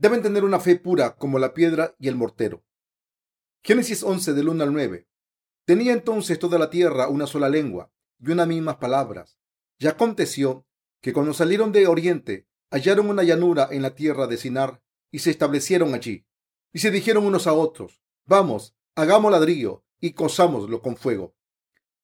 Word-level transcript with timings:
deben 0.00 0.22
tener 0.22 0.44
una 0.44 0.58
fe 0.58 0.76
pura 0.76 1.16
como 1.16 1.38
la 1.38 1.52
piedra 1.52 1.94
y 1.98 2.08
el 2.08 2.16
mortero. 2.16 2.64
Génesis 3.62 4.02
11 4.02 4.32
del 4.32 4.48
1 4.48 4.64
al 4.64 4.72
9. 4.72 5.06
Tenía 5.66 5.92
entonces 5.92 6.38
toda 6.38 6.58
la 6.58 6.70
tierra 6.70 7.08
una 7.08 7.26
sola 7.26 7.50
lengua 7.50 7.92
y 8.18 8.30
unas 8.30 8.48
mismas 8.48 8.76
palabras. 8.76 9.38
Y 9.78 9.86
aconteció 9.88 10.66
que 11.02 11.12
cuando 11.12 11.34
salieron 11.34 11.70
de 11.70 11.86
oriente 11.86 12.48
hallaron 12.70 13.10
una 13.10 13.24
llanura 13.24 13.68
en 13.70 13.82
la 13.82 13.94
tierra 13.94 14.26
de 14.26 14.38
Sinar 14.38 14.82
y 15.10 15.18
se 15.18 15.30
establecieron 15.30 15.92
allí. 15.92 16.26
Y 16.72 16.78
se 16.78 16.90
dijeron 16.90 17.26
unos 17.26 17.46
a 17.46 17.52
otros, 17.52 18.00
vamos, 18.24 18.74
hagamos 18.94 19.30
ladrillo 19.30 19.84
y 20.00 20.12
cosámoslo 20.12 20.80
con 20.80 20.96
fuego. 20.96 21.36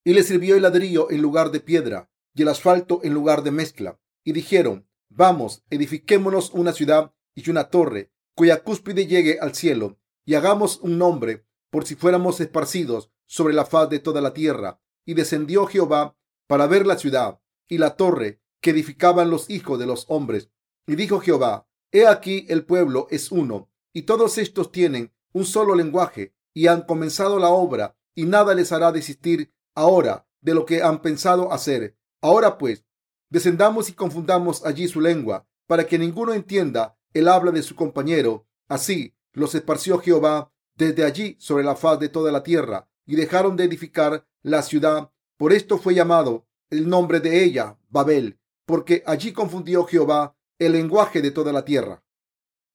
Y 0.05 0.13
le 0.13 0.23
sirvió 0.23 0.57
el 0.57 0.63
ladrillo 0.63 1.11
en 1.11 1.23
lugar 1.23 1.51
de 1.51 1.61
piedra 1.61 2.11
y 2.35 2.43
el 2.43 2.49
asfalto 2.49 3.01
en 3.05 3.15
lugar 3.15 3.43
de 3.43 3.53
mezcla. 3.53 3.99
Y 4.23 4.33
dijeron, 4.33 4.87
vamos, 5.09 5.65
edifiquémonos 5.71 6.51
una 6.51 6.75
ciudad 6.75 7.15
y 7.37 7.49
una 7.49 7.71
torre 7.71 8.11
cuya 8.35 8.65
cúspide 8.65 9.07
llegue 9.07 9.39
al 9.41 9.55
cielo 9.55 9.99
y 10.25 10.35
hagamos 10.35 10.81
un 10.81 10.99
nombre 10.99 11.47
por 11.71 11.87
si 11.87 11.95
fuéramos 11.95 12.41
esparcidos 12.41 13.11
sobre 13.27 13.55
la 13.55 13.65
faz 13.65 13.89
de 13.89 14.01
toda 14.01 14.21
la 14.21 14.35
tierra. 14.35 14.81
Y 15.05 15.15
descendió 15.15 15.67
Jehová 15.67 16.17
para 16.49 16.67
ver 16.67 16.87
la 16.87 16.99
ciudad 16.99 17.41
y 17.69 17.79
la 17.79 17.97
torre 17.97 18.41
que 18.61 18.71
edificaban 18.71 19.31
los 19.31 19.51
hijos 19.51 19.79
de 19.79 19.87
los 19.87 20.07
hombres. 20.09 20.51
Y 20.87 20.97
dijo 20.97 21.21
Jehová, 21.21 21.69
he 21.93 22.07
aquí 22.07 22.47
el 22.49 22.65
pueblo 22.65 23.07
es 23.11 23.31
uno, 23.31 23.71
y 23.93 24.03
todos 24.03 24.39
estos 24.39 24.73
tienen 24.73 25.13
un 25.33 25.45
solo 25.45 25.75
lenguaje, 25.75 26.35
y 26.55 26.67
han 26.67 26.83
comenzado 26.83 27.39
la 27.39 27.51
obra, 27.51 27.97
y 28.15 28.25
nada 28.25 28.55
les 28.55 28.73
hará 28.73 28.91
desistir 28.91 29.53
ahora 29.75 30.27
de 30.41 30.55
lo 30.55 30.65
que 30.65 30.83
han 30.83 31.03
pensado 31.03 31.53
hacer. 31.53 31.97
Ahora 32.21 32.59
pues, 32.59 32.85
descendamos 33.31 33.89
y 33.89 33.93
confundamos 33.93 34.65
allí 34.65 34.89
su 34.89 35.01
lengua, 35.01 35.47
para 35.67 35.87
que 35.87 35.99
ninguno 35.99 36.33
entienda 36.33 36.96
el 37.19 37.29
habla 37.29 37.51
de 37.51 37.63
su 37.63 37.75
compañero. 37.75 38.47
Así 38.69 39.15
los 39.33 39.55
esparció 39.55 39.99
Jehová 39.99 40.53
desde 40.77 41.05
allí 41.05 41.37
sobre 41.39 41.65
la 41.65 41.75
faz 41.75 41.99
de 41.99 42.09
toda 42.09 42.31
la 42.31 42.43
tierra, 42.43 42.89
y 43.07 43.17
dejaron 43.17 43.57
de 43.57 43.65
edificar 43.65 44.27
la 44.43 44.63
ciudad. 44.63 45.11
Por 45.39 45.53
esto 45.53 45.79
fue 45.79 45.95
llamado 45.95 46.47
el 46.69 46.89
nombre 46.89 47.21
de 47.21 47.43
ella, 47.45 47.79
Babel, 47.89 48.39
porque 48.67 49.03
allí 49.07 49.33
confundió 49.33 49.85
Jehová 49.85 50.37
el 50.59 50.73
lenguaje 50.73 51.23
de 51.23 51.31
toda 51.31 51.53
la 51.53 51.65
tierra. 51.65 52.05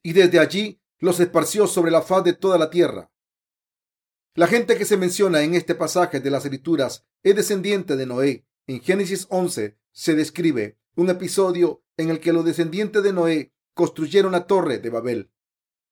Y 0.01 0.13
desde 0.13 0.39
allí 0.39 0.81
los 0.97 1.19
esparció 1.19 1.67
sobre 1.67 1.91
la 1.91 2.01
faz 2.01 2.23
de 2.23 2.33
toda 2.33 2.57
la 2.57 2.69
tierra. 2.69 3.11
La 4.33 4.47
gente 4.47 4.77
que 4.77 4.85
se 4.85 4.97
menciona 4.97 5.41
en 5.41 5.55
este 5.55 5.75
pasaje 5.75 6.19
de 6.19 6.31
las 6.31 6.45
Escrituras 6.45 7.05
es 7.21 7.35
descendiente 7.35 7.95
de 7.95 8.05
Noé. 8.05 8.47
En 8.65 8.81
Génesis 8.81 9.27
11 9.29 9.77
se 9.91 10.15
describe 10.15 10.79
un 10.95 11.09
episodio 11.09 11.83
en 11.97 12.09
el 12.09 12.19
que 12.19 12.33
los 12.33 12.45
descendientes 12.45 13.03
de 13.03 13.13
Noé 13.13 13.53
construyeron 13.73 14.31
la 14.31 14.47
torre 14.47 14.79
de 14.79 14.89
Babel. 14.89 15.31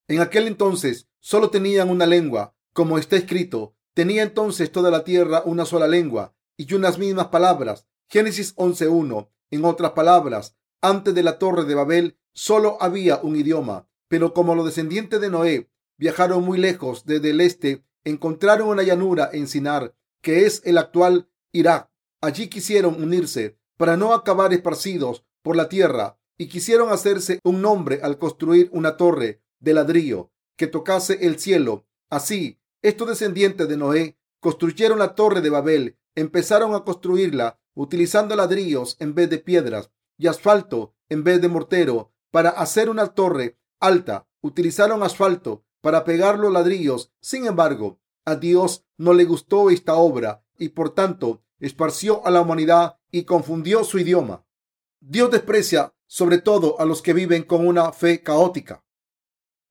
En 0.08 0.22
aquel 0.22 0.48
entonces 0.48 1.08
solo 1.20 1.50
tenían 1.50 1.90
una 1.90 2.06
lengua, 2.06 2.56
como 2.74 2.98
está 2.98 3.16
escrito, 3.16 3.76
tenía 3.94 4.24
entonces 4.24 4.72
toda 4.72 4.92
la 4.92 5.04
tierra 5.04 5.44
una 5.46 5.66
sola 5.66 5.88
lengua 5.88 6.36
y 6.58 6.74
unas 6.74 6.98
mismas 6.98 7.28
palabras. 7.28 7.88
Génesis 8.08 8.56
11.1. 8.56 9.30
En 9.52 9.66
otras 9.66 9.92
palabras, 9.92 10.58
antes 10.82 11.14
de 11.14 11.24
la 11.24 11.38
torre 11.40 11.66
de 11.66 11.76
Babel 11.76 12.18
solo 12.34 12.78
había 12.80 13.18
un 13.18 13.36
idioma, 13.36 13.88
pero 14.08 14.34
como 14.34 14.56
los 14.56 14.66
descendientes 14.66 15.20
de 15.22 15.30
Noé 15.30 15.70
viajaron 15.98 16.44
muy 16.44 16.58
lejos 16.58 17.06
desde 17.06 17.32
el 17.32 17.42
este, 17.42 17.84
encontraron 18.04 18.70
una 18.70 18.84
llanura 18.84 19.30
en 19.34 19.48
Sinar, 19.48 19.96
que 20.22 20.46
es 20.46 20.62
el 20.66 20.78
actual 20.78 21.30
Irak. 21.52 21.90
Allí 22.22 22.48
quisieron 22.48 23.02
unirse 23.02 23.58
para 23.78 23.98
no 23.98 24.14
acabar 24.14 24.54
esparcidos 24.54 25.26
por 25.42 25.56
la 25.56 25.70
tierra 25.70 26.18
y 26.40 26.48
quisieron 26.48 26.90
hacerse 26.90 27.40
un 27.44 27.62
nombre 27.62 28.00
al 28.02 28.18
construir 28.18 28.70
una 28.72 28.96
torre 28.96 29.44
de 29.60 29.74
ladrillo 29.74 30.32
que 30.56 30.68
tocase 30.68 31.26
el 31.28 31.38
cielo. 31.38 31.86
Así, 32.10 32.60
estos 32.82 33.10
descendientes 33.10 33.68
de 33.68 33.76
Noé 33.76 34.18
construyeron 34.40 35.00
la 35.00 35.16
torre 35.16 35.42
de 35.42 35.50
Babel, 35.50 36.00
empezaron 36.16 36.74
a 36.74 36.86
construirla 36.86 37.60
utilizando 37.76 38.38
ladrillos 38.38 38.96
en 39.00 39.14
vez 39.16 39.30
de 39.30 39.40
piedras 39.40 39.92
y 40.18 40.28
asfalto 40.28 40.96
en 41.10 41.26
vez 41.26 41.42
de 41.42 41.50
mortero. 41.50 42.14
Para 42.32 42.50
hacer 42.50 42.90
una 42.90 43.08
torre 43.08 43.58
alta, 43.82 44.26
utilizaron 44.42 45.04
asfalto 45.04 45.66
para 45.82 46.06
pegar 46.06 46.40
los 46.40 46.54
ladrillos. 46.54 47.12
Sin 47.20 47.48
embargo, 47.48 48.00
a 48.24 48.36
Dios 48.36 48.86
no 48.98 49.12
le 49.12 49.26
gustó 49.26 49.70
esta 49.70 49.96
obra 49.96 50.46
y 50.58 50.70
por 50.70 50.92
tanto 50.92 51.42
esparció 51.60 52.26
a 52.26 52.32
la 52.32 52.40
humanidad 52.40 52.98
y 53.12 53.24
confundió 53.24 53.84
su 53.84 54.00
idioma. 54.00 54.46
Dios 55.00 55.32
desprecia 55.32 55.94
sobre 56.08 56.40
todo 56.40 56.80
a 56.80 56.86
los 56.86 57.02
que 57.02 57.14
viven 57.14 57.44
con 57.44 57.68
una 57.68 57.92
fe 57.92 58.24
caótica. 58.24 58.84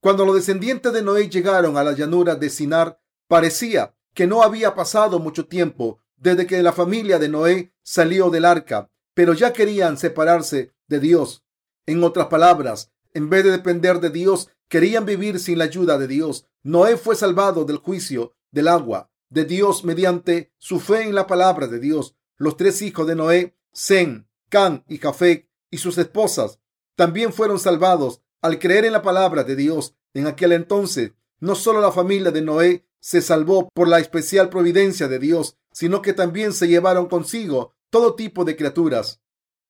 Cuando 0.00 0.24
los 0.24 0.36
descendientes 0.36 0.92
de 0.92 1.02
Noé 1.02 1.28
llegaron 1.28 1.76
a 1.76 1.82
la 1.82 1.92
llanura 1.92 2.36
de 2.36 2.48
Sinar, 2.48 3.00
parecía 3.26 3.96
que 4.14 4.26
no 4.26 4.42
había 4.42 4.74
pasado 4.74 5.18
mucho 5.18 5.46
tiempo 5.46 6.00
desde 6.16 6.46
que 6.46 6.62
la 6.62 6.72
familia 6.72 7.18
de 7.18 7.28
Noé 7.28 7.74
salió 7.82 8.30
del 8.30 8.44
arca, 8.44 8.90
pero 9.14 9.32
ya 9.32 9.52
querían 9.52 9.98
separarse 9.98 10.72
de 10.86 11.00
Dios. 11.00 11.44
En 11.86 12.04
otras 12.04 12.28
palabras, 12.28 12.92
en 13.14 13.28
vez 13.30 13.44
de 13.44 13.50
depender 13.50 14.00
de 14.00 14.10
Dios, 14.10 14.50
querían 14.68 15.04
vivir 15.04 15.40
sin 15.40 15.58
la 15.58 15.64
ayuda 15.64 15.98
de 15.98 16.06
Dios. 16.06 16.46
Noé 16.62 16.96
fue 16.96 17.16
salvado 17.16 17.64
del 17.64 17.78
juicio 17.78 18.34
del 18.50 18.68
agua 18.68 19.10
de 19.28 19.44
Dios 19.44 19.84
mediante 19.84 20.52
su 20.58 20.80
fe 20.80 21.02
en 21.02 21.14
la 21.14 21.26
palabra 21.26 21.66
de 21.66 21.80
Dios. 21.80 22.14
Los 22.36 22.56
tres 22.56 22.80
hijos 22.82 23.06
de 23.06 23.16
Noé, 23.16 23.56
Zen, 23.74 24.27
Can 24.48 24.84
y 24.88 24.98
Jafet, 24.98 25.48
y 25.70 25.78
sus 25.78 25.98
esposas 25.98 26.58
también 26.98 27.32
fueron 27.32 27.60
salvados 27.60 28.22
al 28.42 28.58
creer 28.58 28.84
en 28.84 28.92
la 28.92 29.02
palabra 29.02 29.44
de 29.44 29.54
Dios. 29.54 29.94
En 30.14 30.26
aquel 30.26 30.52
entonces, 30.52 31.12
no 31.38 31.54
solo 31.54 31.80
la 31.80 31.92
familia 31.92 32.32
de 32.32 32.42
Noé 32.42 32.86
se 32.98 33.22
salvó 33.22 33.68
por 33.72 33.86
la 33.86 34.00
especial 34.00 34.48
providencia 34.48 35.06
de 35.06 35.20
Dios, 35.20 35.56
sino 35.72 36.02
que 36.02 36.12
también 36.12 36.52
se 36.52 36.66
llevaron 36.66 37.06
consigo 37.06 37.72
todo 37.90 38.16
tipo 38.16 38.44
de 38.44 38.56
criaturas. 38.56 39.20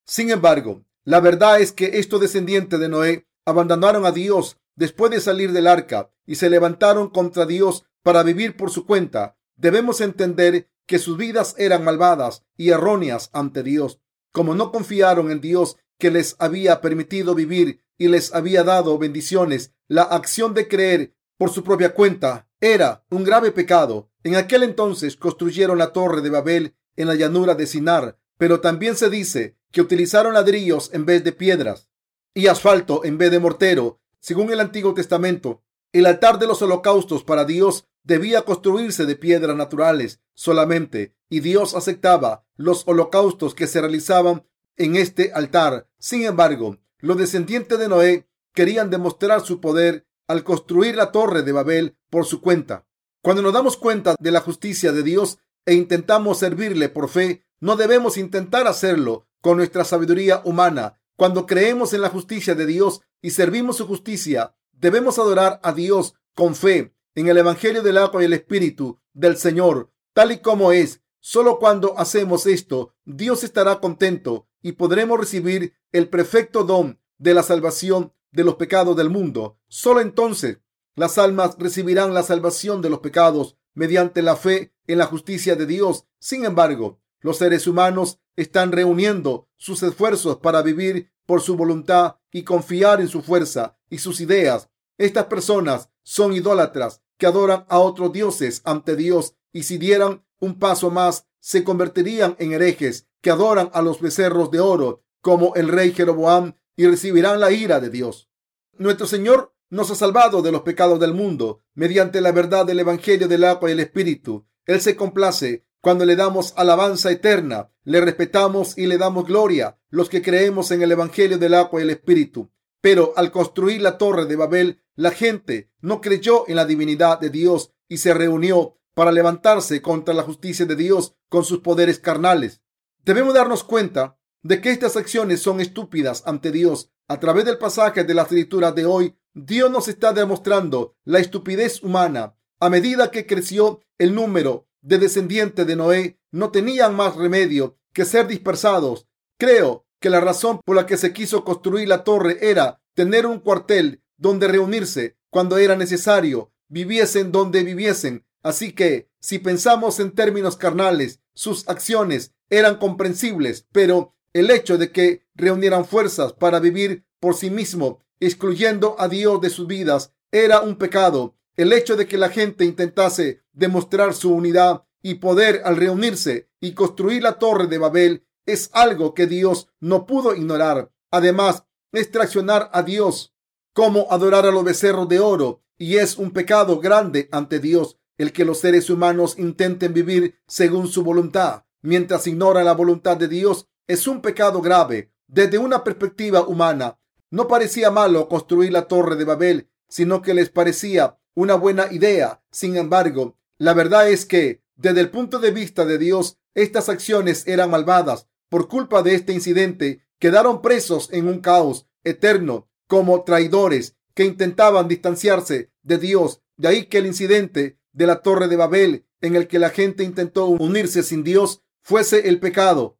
Sin 0.07 0.31
embargo, 0.31 0.85
la 1.05 1.21
verdad 1.21 1.61
es 1.61 1.73
que 1.73 1.99
estos 1.99 2.21
descendientes 2.21 2.81
de 2.81 2.89
Noé 2.89 3.27
abandonaron 3.45 4.07
a 4.07 4.13
Dios 4.13 4.57
después 4.75 5.11
de 5.11 5.21
salir 5.21 5.53
del 5.53 5.67
arca 5.67 6.11
y 6.25 6.37
se 6.37 6.49
levantaron 6.49 7.11
contra 7.11 7.45
Dios 7.45 7.85
para 8.03 8.23
vivir 8.23 8.57
por 8.57 8.71
su 8.71 8.87
cuenta. 8.87 9.37
Debemos 9.57 10.01
entender 10.01 10.71
que 10.87 10.99
sus 10.99 11.19
vidas 11.19 11.55
eran 11.59 11.85
malvadas 11.85 12.45
y 12.57 12.71
erróneas 12.71 13.29
ante 13.35 13.63
Dios. 13.63 14.01
Como 14.33 14.55
no 14.55 14.71
confiaron 14.71 15.31
en 15.31 15.41
Dios 15.41 15.77
que 15.99 16.11
les 16.11 16.37
había 16.39 16.81
permitido 16.81 17.35
vivir 17.35 17.83
y 17.97 18.09
les 18.09 18.35
había 18.35 18.63
dado 18.63 18.99
bendiciones, 18.99 19.73
la 19.89 20.03
acción 20.03 20.55
de 20.55 20.69
creer 20.69 21.15
por 21.37 21.51
su 21.51 21.65
propia 21.65 21.95
cuenta 21.95 22.49
era 22.61 23.05
un 23.11 23.25
grave 23.25 23.53
pecado. 23.53 24.11
En 24.23 24.37
aquel 24.37 24.63
entonces 24.63 25.17
construyeron 25.17 25.79
la 25.79 25.93
torre 25.93 26.21
de 26.21 26.31
Babel 26.31 26.77
en 26.97 27.09
la 27.09 27.15
llanura 27.15 27.55
de 27.55 27.67
Sinar, 27.67 28.19
pero 28.37 28.61
también 28.61 28.97
se 28.97 29.11
dice 29.11 29.57
que 29.71 29.81
utilizaron 29.81 30.35
ladrillos 30.35 30.91
en 30.93 31.07
vez 31.07 31.25
de 31.25 31.33
piedras 31.33 31.89
y 32.35 32.47
asfalto 32.47 33.05
en 33.05 33.19
vez 33.19 33.31
de 33.31 33.39
mortero. 33.39 34.01
Según 34.21 34.51
el 34.53 34.61
Antiguo 34.61 34.95
Testamento, 34.95 35.63
el 35.93 36.07
altar 36.07 36.39
de 36.39 36.47
los 36.47 36.61
holocaustos 36.63 37.25
para 37.25 37.45
Dios 37.45 37.87
debía 38.09 38.43
construirse 38.43 39.05
de 39.05 39.17
piedras 39.17 39.55
naturales 39.55 40.23
solamente, 40.33 41.15
y 41.29 41.41
Dios 41.41 41.75
aceptaba 41.75 42.47
los 42.57 42.85
holocaustos 42.87 43.55
que 43.55 43.67
se 43.67 43.83
realizaban 43.83 44.47
en 44.77 44.97
este 44.97 45.31
altar. 45.35 45.91
Sin 45.99 46.25
embargo, 46.25 46.79
los 47.01 47.19
descendientes 47.19 47.79
de 47.79 47.87
Noé 47.87 48.27
querían 48.55 48.89
demostrar 48.89 49.43
su 49.43 49.61
poder 49.61 50.07
al 50.27 50.43
construir 50.43 50.97
la 50.97 51.13
torre 51.13 51.43
de 51.43 51.53
Babel 51.53 51.99
por 52.09 52.25
su 52.25 52.41
cuenta. 52.41 52.87
Cuando 53.21 53.43
nos 53.43 53.53
damos 53.53 53.77
cuenta 53.77 54.15
de 54.19 54.31
la 54.31 54.41
justicia 54.41 54.91
de 54.91 55.03
Dios 55.03 55.39
e 55.67 55.75
intentamos 55.75 56.39
servirle 56.39 56.89
por 56.89 57.11
fe, 57.11 57.45
no 57.61 57.77
debemos 57.77 58.17
intentar 58.17 58.67
hacerlo 58.67 59.29
con 59.43 59.59
nuestra 59.59 59.85
sabiduría 59.85 60.41
humana. 60.47 60.99
Cuando 61.15 61.45
creemos 61.45 61.93
en 61.93 62.01
la 62.01 62.09
justicia 62.09 62.55
de 62.55 62.65
Dios 62.65 63.03
y 63.21 63.31
servimos 63.33 63.77
su 63.77 63.87
justicia, 63.87 64.57
debemos 64.73 65.19
adorar 65.19 65.61
a 65.63 65.73
Dios 65.73 66.15
con 66.35 66.55
fe 66.55 66.95
en 67.15 67.29
el 67.29 67.39
Evangelio 67.39 67.83
del 67.83 67.99
agua 67.99 68.23
y 68.23 68.27
el 68.27 68.33
Espíritu 68.33 69.01
del 69.13 69.37
Señor, 69.37 69.91
tal 70.13 70.33
y 70.33 70.39
como 70.39 70.73
es. 70.73 71.03
Solo 71.21 71.59
cuando 71.59 71.99
hacemos 71.99 72.47
esto, 72.47 72.95
Dios 73.05 73.45
estará 73.45 73.81
contento 73.81 74.49
y 74.63 74.73
podremos 74.73 75.19
recibir 75.19 75.75
el 75.93 76.09
perfecto 76.09 76.65
don 76.65 77.01
de 77.19 77.35
la 77.35 77.43
salvación 77.43 78.13
de 78.31 78.45
los 78.45 78.55
pecados 78.55 78.97
del 78.97 79.11
mundo. 79.11 79.59
Solo 79.69 80.01
entonces 80.01 80.59
las 80.95 81.19
almas 81.19 81.57
recibirán 81.59 82.15
la 82.15 82.23
salvación 82.23 82.83
de 82.83 82.91
los 82.91 83.01
pecados 83.01 83.57
mediante 83.75 84.23
la 84.23 84.37
fe 84.37 84.75
en 84.87 84.99
la 84.99 85.07
justicia 85.07 85.55
de 85.55 85.67
Dios. 85.67 86.07
Sin 86.19 86.45
embargo, 86.45 87.01
los 87.21 87.39
seres 87.39 87.67
humanos 87.67 88.21
están 88.37 88.73
reuniendo 88.73 89.49
sus 89.57 89.83
esfuerzos 89.83 90.39
para 90.39 90.63
vivir 90.63 91.13
por 91.27 91.41
su 91.41 91.57
voluntad 91.57 92.17
y 92.33 92.43
confiar 92.43 93.01
en 93.01 93.09
su 93.09 93.23
fuerza 93.23 93.77
y 93.91 93.99
sus 93.99 94.21
ideas. 94.21 94.71
Estas 94.97 95.27
personas 95.27 95.91
son 96.09 96.33
idólatras 96.33 97.03
que 97.19 97.27
adoran 97.27 97.67
a 97.69 97.81
otros 97.81 98.15
dioses 98.15 98.63
ante 98.65 98.97
Dios 98.97 99.35
y 99.53 99.65
si 99.65 99.77
dieran 99.77 100.25
un 100.41 100.59
paso 100.59 100.91
más 100.91 101.27
se 101.39 101.65
convertirían 101.65 102.35
en 102.39 102.55
herejes 102.55 103.07
que 103.21 103.29
adoran 103.29 103.69
a 103.75 103.83
los 103.83 104.01
becerros 104.01 104.51
de 104.51 104.59
oro 104.59 105.03
como 105.21 105.55
el 105.55 105.69
rey 105.69 105.93
Jeroboam 105.93 106.55
y 106.77 106.87
recibirán 106.87 107.41
la 107.41 107.53
ira 107.53 107.79
de 107.79 107.91
Dios. 107.91 108.31
Nuestro 108.79 109.07
Señor 109.07 109.55
nos 109.69 109.91
ha 109.91 109.97
salvado 109.97 110.41
de 110.41 110.51
los 110.51 110.63
pecados 110.63 110.99
del 110.99 111.13
mundo 111.13 111.61
mediante 111.75 112.23
la 112.23 112.33
verdad 112.33 112.65
del 112.65 112.81
Evangelio 112.81 113.29
del 113.29 113.45
agua 113.45 113.69
y 113.69 113.73
el 113.75 113.81
Espíritu. 113.81 114.47
Él 114.65 114.81
se 114.81 114.97
complace 114.97 115.67
cuando 115.83 116.07
le 116.07 116.17
damos 116.17 116.55
alabanza 116.57 117.11
eterna, 117.11 117.71
le 117.85 118.01
respetamos 118.01 118.79
y 118.79 118.87
le 118.87 118.97
damos 118.97 119.27
gloria, 119.27 119.79
los 119.91 120.09
que 120.09 120.23
creemos 120.23 120.71
en 120.71 120.81
el 120.81 120.91
Evangelio 120.91 121.37
del 121.37 121.53
agua 121.53 121.81
y 121.81 121.83
el 121.83 121.91
Espíritu. 121.91 122.51
Pero 122.81 123.13
al 123.15 123.31
construir 123.31 123.83
la 123.83 123.99
torre 123.99 124.25
de 124.25 124.37
Babel, 124.37 124.83
la 124.99 125.13
gente 125.13 125.71
no 125.81 126.01
creyó 126.01 126.49
en 126.49 126.57
la 126.57 126.65
divinidad 126.65 127.21
de 127.21 127.31
Dios 127.31 127.73
y 127.89 127.99
se 127.99 128.13
reunió 128.15 128.81
para 128.95 129.13
levantarse 129.13 129.81
contra 129.81 130.13
la 130.13 130.25
justicia 130.25 130.67
de 130.67 130.75
Dios 130.75 131.15
con 131.29 131.45
sus 131.45 131.61
poderes 131.61 132.01
carnales. 132.01 132.63
Debemos 133.05 133.33
darnos 133.33 133.63
cuenta 133.63 134.19
de 134.43 134.61
que 134.61 134.73
estas 134.73 134.97
acciones 134.97 135.41
son 135.41 135.61
estúpidas 135.61 136.25
ante 136.27 136.51
Dios. 136.51 136.91
A 137.07 137.21
través 137.21 137.45
del 137.45 137.59
pasaje 137.59 138.03
de 138.03 138.13
la 138.13 138.23
escritura 138.23 138.73
de 138.73 138.87
hoy, 138.87 139.17
Dios 139.35 139.71
nos 139.71 139.87
está 139.87 140.13
demostrando 140.13 140.97
la 141.05 141.21
estupidez 141.21 141.81
humana. 141.85 142.35
A 142.59 142.69
medida 142.69 143.13
que 143.13 143.25
creció 143.25 143.81
el 143.99 144.17
número 144.17 144.67
de 144.81 144.99
descendientes 144.99 145.65
de 145.65 145.77
Noé, 145.77 146.19
no 146.33 146.51
tenían 146.51 146.97
más 146.97 147.15
remedio 147.15 147.79
que 147.93 148.05
ser 148.05 148.27
dispersados. 148.27 149.07
Creo 149.39 149.87
que 150.01 150.11
la 150.11 150.19
razón 150.19 150.59
por 150.65 150.75
la 150.75 150.87
que 150.87 150.97
se 150.97 151.13
quiso 151.13 151.45
construir 151.45 151.87
la 151.87 152.03
torre 152.03 152.39
era 152.41 152.83
tener 152.95 153.27
un 153.27 153.39
cuartel 153.39 154.03
donde 154.19 154.49
reunirse 154.49 155.17
cuando 155.31 155.57
era 155.57 155.77
necesario, 155.77 156.53
viviesen 156.69 157.33
donde 157.33 157.63
viviesen. 157.63 158.27
Así 158.43 158.73
que, 158.73 159.11
si 159.21 159.39
pensamos 159.39 159.99
en 160.01 160.13
términos 160.13 160.57
carnales, 160.57 161.21
sus 161.35 161.69
acciones 161.69 162.35
eran 162.51 162.77
comprensibles, 162.77 163.67
pero 163.73 164.15
el 164.33 164.51
hecho 164.51 164.79
de 164.79 164.93
que 164.93 165.27
reunieran 165.35 165.85
fuerzas 165.85 166.33
para 166.33 166.61
vivir 166.61 167.05
por 167.21 167.35
sí 167.35 167.51
mismo, 167.51 168.05
excluyendo 168.21 168.97
a 168.99 169.09
Dios 169.09 169.41
de 169.41 169.51
sus 169.51 169.67
vidas, 169.67 170.13
era 170.31 170.61
un 170.61 170.77
pecado. 170.77 171.37
El 171.57 171.73
hecho 171.73 171.97
de 171.97 172.07
que 172.07 172.19
la 172.19 172.29
gente 172.29 172.65
intentase 172.65 173.43
demostrar 173.53 174.15
su 174.15 174.33
unidad 174.33 174.85
y 175.03 175.15
poder 175.15 175.63
al 175.65 175.77
reunirse 175.77 176.49
y 176.61 176.73
construir 176.73 177.23
la 177.23 177.39
torre 177.39 177.67
de 177.67 177.79
Babel 177.79 178.25
es 178.47 178.71
algo 178.73 179.15
que 179.15 179.27
Dios 179.27 179.69
no 179.81 180.07
pudo 180.07 180.35
ignorar. 180.35 180.91
Además, 181.11 181.65
es 181.93 182.11
traicionar 182.11 182.71
a 182.73 182.83
Dios 182.83 183.35
como 183.79 184.09
adorar 184.11 184.45
a 184.45 184.51
los 184.51 184.65
becerros 184.65 185.09
de 185.09 185.21
oro 185.21 185.63
y 185.77 185.99
es 185.99 186.19
un 186.19 186.33
pecado 186.33 186.81
grande 186.81 187.29
ante 187.31 187.61
Dios 187.61 187.97
el 188.17 188.33
que 188.33 188.45
los 188.45 188.59
seres 188.59 188.91
humanos 188.91 189.39
intenten 189.39 189.95
vivir 189.95 190.35
según 190.49 190.89
su 190.89 191.05
voluntad 191.05 191.63
mientras 191.83 192.27
ignoran 192.27 192.65
la 192.65 192.73
voluntad 192.73 193.17
de 193.17 193.29
Dios 193.29 193.69
es 193.87 194.09
un 194.09 194.21
pecado 194.21 194.61
grave. 194.61 195.13
Desde 195.29 195.59
una 195.59 195.85
perspectiva 195.85 196.43
humana, 196.43 196.99
no 197.31 197.47
parecía 197.47 197.93
malo 197.93 198.29
construir 198.29 198.73
la 198.73 198.89
torre 198.89 199.15
de 199.15 199.25
Babel, 199.25 199.71
sino 199.89 200.23
que 200.23 200.35
les 200.35 200.51
parecía 200.51 201.17
una 201.35 201.55
buena 201.55 201.87
idea. 201.93 202.43
Sin 202.51 202.77
embargo, 202.77 203.37
la 203.59 203.75
verdad 203.75 204.11
es 204.11 204.27
que, 204.27 204.61
desde 204.75 205.03
el 205.03 205.11
punto 205.11 205.39
de 205.39 205.53
vista 205.53 205.85
de 205.85 205.99
Dios, 205.99 206.37
estas 206.53 206.89
acciones 206.89 207.47
eran 207.47 207.71
malvadas. 207.71 208.27
Por 208.49 208.67
culpa 208.67 209.05
de 209.05 209.15
este 209.15 209.33
incidente, 209.33 210.01
quedaron 210.19 210.63
presos 210.63 211.11
en 211.13 211.29
un 211.29 211.39
caos 211.39 211.87
eterno 212.03 212.68
como 212.89 213.23
traidores 213.23 213.95
que 214.15 214.25
intentaban 214.25 214.89
distanciarse 214.89 215.71
de 215.83 215.99
Dios. 215.99 216.43
De 216.57 216.67
ahí 216.67 216.87
que 216.87 216.99
el 216.99 217.07
incidente 217.07 217.79
de 217.93 218.07
la 218.07 218.23
torre 218.23 218.49
de 218.49 218.57
Babel, 218.57 219.07
en 219.21 219.37
el 219.37 219.47
que 219.47 219.61
la 219.61 219.71
gente 219.71 220.03
intentó 220.03 220.47
unirse 220.47 221.05
sin 221.05 221.23
Dios, 221.23 221.63
fuese 221.83 222.29
el 222.29 222.41
pecado 222.41 222.99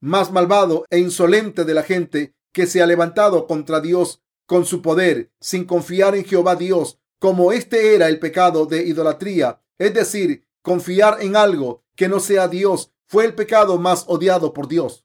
más 0.00 0.32
malvado 0.32 0.84
e 0.90 0.98
insolente 0.98 1.64
de 1.64 1.74
la 1.74 1.82
gente 1.82 2.34
que 2.52 2.66
se 2.66 2.82
ha 2.82 2.86
levantado 2.86 3.46
contra 3.46 3.80
Dios 3.80 4.22
con 4.46 4.64
su 4.64 4.82
poder, 4.82 5.30
sin 5.40 5.64
confiar 5.64 6.14
en 6.14 6.24
Jehová 6.24 6.56
Dios, 6.56 6.98
como 7.18 7.52
este 7.52 7.94
era 7.94 8.08
el 8.08 8.18
pecado 8.18 8.66
de 8.66 8.86
idolatría, 8.86 9.60
es 9.78 9.92
decir, 9.94 10.46
confiar 10.62 11.18
en 11.22 11.36
algo 11.36 11.84
que 11.96 12.08
no 12.08 12.20
sea 12.20 12.48
Dios, 12.48 12.92
fue 13.06 13.24
el 13.24 13.34
pecado 13.34 13.78
más 13.78 14.04
odiado 14.06 14.52
por 14.52 14.68
Dios. 14.68 15.04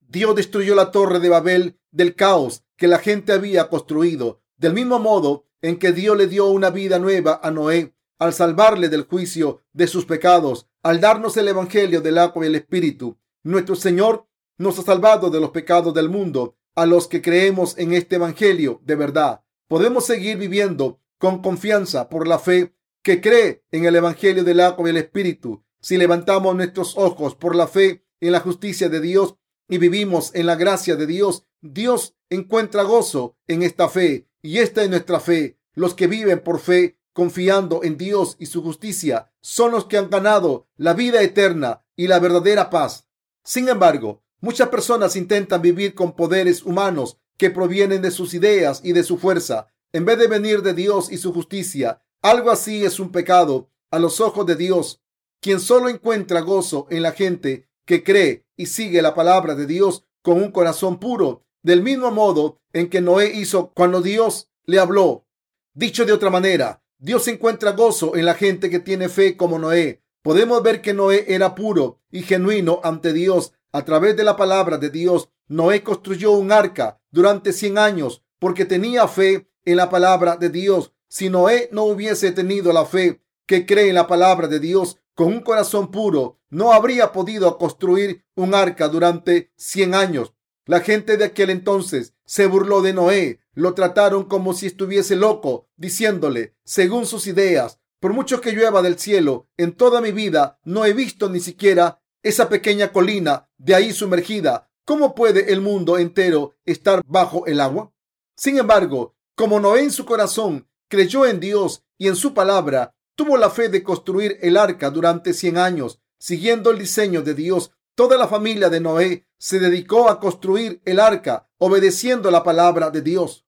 Dios 0.00 0.34
destruyó 0.34 0.74
la 0.74 0.90
torre 0.90 1.20
de 1.20 1.28
Babel 1.28 1.78
del 1.90 2.14
caos 2.14 2.64
que 2.80 2.88
la 2.88 2.98
gente 2.98 3.34
había 3.34 3.68
construido, 3.68 4.40
del 4.56 4.72
mismo 4.72 4.98
modo 4.98 5.44
en 5.60 5.78
que 5.78 5.92
Dios 5.92 6.16
le 6.16 6.26
dio 6.26 6.46
una 6.46 6.70
vida 6.70 6.98
nueva 6.98 7.38
a 7.42 7.50
Noé 7.50 7.94
al 8.18 8.32
salvarle 8.32 8.88
del 8.88 9.02
juicio 9.02 9.60
de 9.74 9.86
sus 9.86 10.06
pecados, 10.06 10.66
al 10.82 10.98
darnos 10.98 11.36
el 11.36 11.48
Evangelio 11.48 12.00
del 12.00 12.16
agua 12.16 12.42
y 12.42 12.48
el 12.48 12.54
Espíritu. 12.54 13.18
Nuestro 13.42 13.76
Señor 13.76 14.26
nos 14.56 14.78
ha 14.78 14.82
salvado 14.82 15.28
de 15.28 15.40
los 15.40 15.50
pecados 15.50 15.92
del 15.92 16.08
mundo. 16.08 16.56
A 16.74 16.86
los 16.86 17.06
que 17.06 17.20
creemos 17.20 17.76
en 17.76 17.92
este 17.92 18.16
Evangelio 18.16 18.80
de 18.82 18.94
verdad, 18.94 19.42
podemos 19.68 20.06
seguir 20.06 20.38
viviendo 20.38 21.00
con 21.18 21.42
confianza 21.42 22.08
por 22.08 22.26
la 22.26 22.38
fe 22.38 22.74
que 23.02 23.20
cree 23.20 23.62
en 23.72 23.84
el 23.84 23.96
Evangelio 23.96 24.42
del 24.42 24.60
agua 24.60 24.88
y 24.88 24.90
el 24.90 24.96
Espíritu. 24.96 25.62
Si 25.82 25.98
levantamos 25.98 26.56
nuestros 26.56 26.96
ojos 26.96 27.34
por 27.34 27.54
la 27.54 27.66
fe 27.66 28.06
en 28.20 28.32
la 28.32 28.40
justicia 28.40 28.88
de 28.88 29.02
Dios 29.02 29.36
y 29.68 29.76
vivimos 29.76 30.34
en 30.34 30.46
la 30.46 30.56
gracia 30.56 30.96
de 30.96 31.06
Dios, 31.06 31.44
Dios 31.60 32.16
encuentra 32.30 32.84
gozo 32.84 33.36
en 33.48 33.62
esta 33.62 33.88
fe 33.88 34.28
y 34.40 34.58
esta 34.58 34.82
es 34.82 34.88
nuestra 34.88 35.20
fe. 35.20 35.58
Los 35.74 35.94
que 35.94 36.06
viven 36.06 36.40
por 36.40 36.60
fe 36.60 36.98
confiando 37.12 37.82
en 37.82 37.98
Dios 37.98 38.36
y 38.38 38.46
su 38.46 38.62
justicia 38.62 39.30
son 39.40 39.72
los 39.72 39.84
que 39.84 39.98
han 39.98 40.08
ganado 40.08 40.68
la 40.76 40.94
vida 40.94 41.22
eterna 41.22 41.84
y 41.96 42.06
la 42.06 42.18
verdadera 42.18 42.70
paz. 42.70 43.08
Sin 43.44 43.68
embargo, 43.68 44.22
muchas 44.40 44.68
personas 44.68 45.16
intentan 45.16 45.60
vivir 45.60 45.94
con 45.94 46.14
poderes 46.14 46.62
humanos 46.62 47.18
que 47.36 47.50
provienen 47.50 48.02
de 48.02 48.10
sus 48.10 48.34
ideas 48.34 48.80
y 48.84 48.92
de 48.92 49.02
su 49.02 49.18
fuerza, 49.18 49.68
en 49.92 50.04
vez 50.04 50.18
de 50.18 50.28
venir 50.28 50.62
de 50.62 50.74
Dios 50.74 51.10
y 51.10 51.18
su 51.18 51.32
justicia. 51.32 52.02
Algo 52.22 52.50
así 52.50 52.84
es 52.84 53.00
un 53.00 53.10
pecado 53.10 53.70
a 53.90 53.98
los 53.98 54.20
ojos 54.20 54.46
de 54.46 54.56
Dios, 54.56 55.02
quien 55.40 55.58
solo 55.58 55.88
encuentra 55.88 56.40
gozo 56.40 56.86
en 56.90 57.02
la 57.02 57.12
gente 57.12 57.68
que 57.86 58.04
cree 58.04 58.46
y 58.56 58.66
sigue 58.66 59.02
la 59.02 59.14
palabra 59.14 59.54
de 59.54 59.66
Dios 59.66 60.04
con 60.22 60.36
un 60.36 60.52
corazón 60.52 61.00
puro, 61.00 61.46
del 61.62 61.82
mismo 61.82 62.10
modo 62.10 62.60
en 62.72 62.88
que 62.88 63.00
Noé 63.00 63.32
hizo 63.34 63.72
cuando 63.74 64.02
Dios 64.02 64.50
le 64.64 64.78
habló. 64.78 65.26
Dicho 65.74 66.04
de 66.04 66.12
otra 66.12 66.30
manera, 66.30 66.82
Dios 66.98 67.26
encuentra 67.28 67.72
gozo 67.72 68.16
en 68.16 68.26
la 68.26 68.34
gente 68.34 68.70
que 68.70 68.78
tiene 68.78 69.08
fe 69.08 69.36
como 69.36 69.58
Noé. 69.58 70.02
Podemos 70.22 70.62
ver 70.62 70.82
que 70.82 70.92
Noé 70.92 71.24
era 71.28 71.54
puro 71.54 72.00
y 72.10 72.22
genuino 72.22 72.80
ante 72.84 73.12
Dios. 73.12 73.52
A 73.72 73.84
través 73.84 74.16
de 74.16 74.24
la 74.24 74.36
palabra 74.36 74.78
de 74.78 74.90
Dios, 74.90 75.30
Noé 75.48 75.82
construyó 75.82 76.32
un 76.32 76.52
arca 76.52 77.00
durante 77.10 77.52
100 77.52 77.78
años 77.78 78.22
porque 78.38 78.64
tenía 78.64 79.08
fe 79.08 79.50
en 79.64 79.76
la 79.76 79.88
palabra 79.88 80.36
de 80.36 80.50
Dios. 80.50 80.92
Si 81.08 81.30
Noé 81.30 81.68
no 81.72 81.84
hubiese 81.84 82.32
tenido 82.32 82.72
la 82.72 82.84
fe 82.84 83.22
que 83.46 83.66
cree 83.66 83.88
en 83.88 83.94
la 83.94 84.06
palabra 84.06 84.48
de 84.48 84.60
Dios 84.60 84.98
con 85.14 85.28
un 85.28 85.40
corazón 85.40 85.90
puro, 85.90 86.38
no 86.50 86.72
habría 86.72 87.12
podido 87.12 87.56
construir 87.58 88.24
un 88.34 88.54
arca 88.54 88.88
durante 88.88 89.52
100 89.56 89.94
años. 89.94 90.34
La 90.70 90.78
gente 90.82 91.16
de 91.16 91.24
aquel 91.24 91.50
entonces 91.50 92.14
se 92.24 92.46
burló 92.46 92.80
de 92.80 92.92
Noé, 92.92 93.40
lo 93.54 93.74
trataron 93.74 94.26
como 94.26 94.54
si 94.54 94.66
estuviese 94.66 95.16
loco, 95.16 95.68
diciéndole, 95.76 96.54
según 96.62 97.06
sus 97.06 97.26
ideas, 97.26 97.80
por 97.98 98.12
mucho 98.12 98.40
que 98.40 98.52
llueva 98.52 98.80
del 98.80 98.96
cielo, 98.96 99.48
en 99.56 99.72
toda 99.72 100.00
mi 100.00 100.12
vida 100.12 100.60
no 100.62 100.84
he 100.84 100.92
visto 100.92 101.28
ni 101.28 101.40
siquiera 101.40 102.00
esa 102.22 102.48
pequeña 102.48 102.92
colina 102.92 103.50
de 103.58 103.74
ahí 103.74 103.92
sumergida. 103.92 104.70
¿Cómo 104.84 105.16
puede 105.16 105.52
el 105.52 105.60
mundo 105.60 105.98
entero 105.98 106.54
estar 106.64 107.02
bajo 107.04 107.46
el 107.46 107.60
agua? 107.60 107.92
Sin 108.36 108.56
embargo, 108.56 109.16
como 109.34 109.58
Noé 109.58 109.82
en 109.82 109.90
su 109.90 110.04
corazón 110.04 110.68
creyó 110.86 111.26
en 111.26 111.40
Dios 111.40 111.82
y 111.98 112.06
en 112.06 112.14
su 112.14 112.32
palabra, 112.32 112.94
tuvo 113.16 113.36
la 113.36 113.50
fe 113.50 113.70
de 113.70 113.82
construir 113.82 114.38
el 114.40 114.56
arca 114.56 114.88
durante 114.90 115.34
cien 115.34 115.58
años, 115.58 115.98
siguiendo 116.20 116.70
el 116.70 116.78
diseño 116.78 117.22
de 117.22 117.34
Dios 117.34 117.72
Toda 118.00 118.16
la 118.16 118.28
familia 118.28 118.70
de 118.70 118.80
Noé 118.80 119.26
se 119.40 119.58
dedicó 119.58 120.10
a 120.10 120.20
construir 120.20 120.82
el 120.84 121.00
arca 121.00 121.48
obedeciendo 121.56 122.30
la 122.30 122.44
palabra 122.44 122.90
de 122.90 123.00
Dios. 123.00 123.46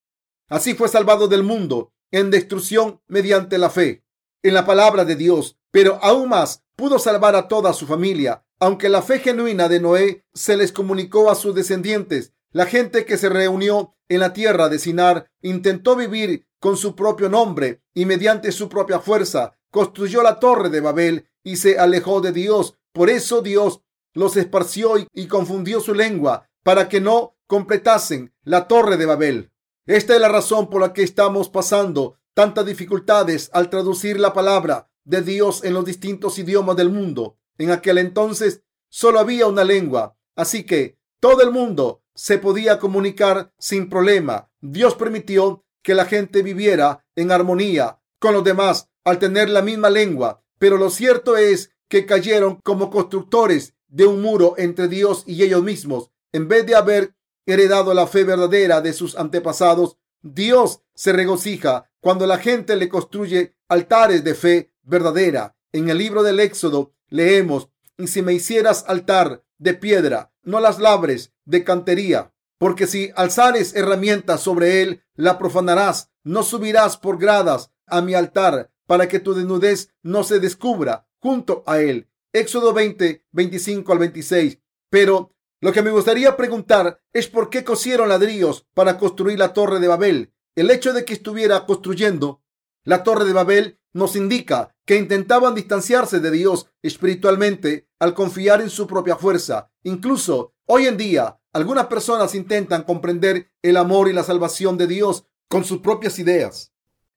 Así 0.49 0.75
fue 0.75 0.89
salvado 0.89 1.29
del 1.29 1.43
mundo 1.43 1.93
en 2.11 2.31
destrucción 2.31 3.01
mediante 3.07 3.59
la 3.59 3.69
fe 3.69 4.05
en 4.43 4.55
la 4.55 4.65
palabra 4.65 5.05
de 5.05 5.17
Dios, 5.17 5.59
pero 5.71 5.99
aún 6.03 6.31
más 6.31 6.65
pudo 6.77 6.99
salvar 6.99 7.37
a 7.37 7.47
toda 7.47 7.73
su 7.75 7.87
familia. 7.87 8.45
Aunque 8.59 8.89
la 8.89 9.03
fe 9.03 9.19
genuina 9.19 9.69
de 9.69 9.81
Noé 9.81 10.25
se 10.33 10.57
les 10.57 10.73
comunicó 10.73 11.31
a 11.31 11.35
sus 11.35 11.55
descendientes, 11.55 12.33
la 12.53 12.67
gente 12.67 13.05
que 13.05 13.19
se 13.19 13.29
reunió 13.29 13.95
en 14.09 14.21
la 14.21 14.33
tierra 14.33 14.69
de 14.69 14.79
Sinar 14.79 15.31
intentó 15.43 15.95
vivir 15.95 16.47
con 16.59 16.77
su 16.77 16.95
propio 16.97 17.29
nombre 17.29 17.83
y 17.95 18.07
mediante 18.07 18.51
su 18.51 18.69
propia 18.69 18.99
fuerza 18.99 19.59
construyó 19.71 20.23
la 20.23 20.39
torre 20.39 20.71
de 20.71 20.81
Babel 20.81 21.29
y 21.43 21.57
se 21.57 21.79
alejó 21.79 22.21
de 22.21 22.33
Dios. 22.33 22.79
Por 22.93 23.11
eso 23.11 23.43
Dios 23.43 23.83
los 24.14 24.37
esparció 24.37 24.95
y 25.12 25.26
confundió 25.26 25.81
su 25.81 25.95
lengua 25.95 26.49
para 26.62 26.88
que 26.88 27.00
no 27.00 27.37
completasen 27.47 28.33
la 28.45 28.69
torre 28.69 28.97
de 28.97 29.07
Babel. 29.07 29.52
Esta 29.87 30.14
es 30.14 30.21
la 30.21 30.28
razón 30.28 30.71
por 30.71 30.81
la 30.81 30.92
que 30.92 31.02
estamos 31.02 31.49
pasando 31.49 32.19
tantas 32.35 32.64
dificultades 32.64 33.50
al 33.52 33.69
traducir 33.69 34.19
la 34.19 34.33
palabra 34.33 34.90
de 35.04 35.23
Dios 35.23 35.64
en 35.64 35.75
los 35.75 35.85
distintos 35.85 36.38
idiomas 36.38 36.76
del 36.76 36.90
mundo. 36.90 37.38
En 37.59 37.71
aquel 37.71 37.99
entonces 37.99 38.62
solo 38.88 39.19
había 39.19 39.47
una 39.47 39.64
lengua, 39.64 40.16
así 40.37 40.64
que 40.64 40.99
todo 41.21 41.42
el 41.42 41.50
mundo 41.50 42.02
se 42.14 42.38
podía 42.38 42.78
comunicar 42.78 43.52
sin 43.59 43.88
problema. 43.88 44.50
Dios 44.61 44.95
permitió 44.95 45.64
que 45.83 45.95
la 45.95 46.04
gente 46.04 46.42
viviera 46.42 47.04
en 47.16 47.33
armonía 47.33 48.00
con 48.19 48.35
los 48.35 48.45
demás 48.45 48.88
al 49.04 49.19
tener 49.19 49.50
la 49.50 49.62
misma 49.62 49.90
lengua, 49.90 50.42
pero 50.59 50.76
lo 50.76 50.90
cierto 50.90 51.37
es 51.37 51.71
que 51.88 52.07
cayeron 52.07 52.61
como 52.62 52.90
constructores 52.90 53.75
de 53.93 54.07
un 54.07 54.23
muro 54.23 54.55
entre 54.57 54.89
Dios 54.89 55.23
y 55.27 55.43
ellos 55.43 55.63
mismos. 55.63 56.11
En 56.33 56.49
vez 56.49 56.67
de 56.67 56.75
haber 56.75 57.15
heredado 57.45 57.93
la 57.93 58.07
fe 58.07 58.25
verdadera 58.25 58.81
de 58.81 58.95
sus 58.95 59.17
antepasados, 59.17 59.99
Dios 60.23 60.81
se 60.95 61.13
regocija 61.13 61.91
cuando 62.01 62.27
la 62.27 62.39
gente 62.39 62.75
le 62.77 62.89
construye 62.89 63.55
altares 63.69 64.25
de 64.25 64.35
fe 64.35 64.73
verdadera. 64.83 65.57
En 65.73 65.91
el 65.91 65.99
libro 65.99 66.23
del 66.23 66.41
Éxodo 66.41 66.95
leemos, 67.09 67.69
y 67.99 68.07
si 68.07 68.23
me 68.23 68.33
hicieras 68.33 68.85
altar 68.89 69.45
de 69.59 69.75
piedra, 69.75 70.33
no 70.43 70.59
las 70.59 70.79
labres 70.79 71.33
de 71.45 71.63
cantería, 71.63 72.33
porque 72.59 72.87
si 72.87 73.11
alzares 73.15 73.77
herramientas 73.77 74.41
sobre 74.41 74.83
él, 74.83 75.03
la 75.15 75.39
profanarás, 75.39 76.11
no 76.25 76.43
subirás 76.43 76.97
por 76.97 77.19
gradas 77.19 77.71
a 77.87 78.01
mi 78.01 78.15
altar, 78.15 78.71
para 78.87 79.07
que 79.09 79.21
tu 79.21 79.35
desnudez 79.35 79.91
no 80.03 80.25
se 80.25 80.41
descubra 80.41 81.07
junto 81.19 81.63
a 81.67 81.81
él. 81.81 82.09
Éxodo 82.33 82.73
20, 82.73 83.27
25 83.33 83.93
al 83.93 83.99
26. 83.99 84.59
Pero 84.91 85.35
lo 85.61 85.73
que 85.73 85.83
me 85.83 85.91
gustaría 85.91 86.37
preguntar 86.37 87.01
es 87.12 87.29
por 87.29 87.51
qué 87.51 87.65
cosieron 87.65 88.09
ladrillos 88.09 88.67
para 88.75 88.99
construir 88.99 89.39
la 89.39 89.53
torre 89.53 89.81
de 89.81 89.89
Babel. 89.89 90.33
El 90.55 90.71
hecho 90.71 90.93
de 90.93 91.05
que 91.05 91.12
estuviera 91.12 91.65
construyendo 91.67 92.43
la 92.85 93.03
torre 93.05 93.25
de 93.25 93.33
Babel 93.33 93.79
nos 93.93 94.17
indica 94.17 94.75
que 94.85 94.97
intentaban 94.97 95.55
distanciarse 95.55 96.21
de 96.21 96.31
Dios 96.31 96.69
espiritualmente 96.83 97.89
al 97.99 98.15
confiar 98.15 98.61
en 98.61 98.71
su 98.71 98.87
propia 98.87 99.17
fuerza. 99.17 99.71
Incluso 99.85 100.55
hoy 100.67 100.87
en 100.87 100.97
día, 100.97 101.39
algunas 101.53 101.87
personas 101.87 102.35
intentan 102.35 102.83
comprender 102.83 103.53
el 103.62 103.77
amor 103.77 104.09
y 104.09 104.12
la 104.12 104.25
salvación 104.25 104.79
de 104.79 104.87
Dios 104.87 105.27
con 105.49 105.65
sus 105.65 105.79
propias 105.79 106.19
ideas 106.19 106.73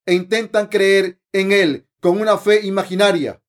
e 0.05 0.13
intentan 0.13 0.67
creer 0.67 1.19
en 1.31 1.51
Él 1.51 1.87
con 1.99 2.21
una 2.21 2.37
fe 2.37 2.65
imaginaria. 2.65 3.41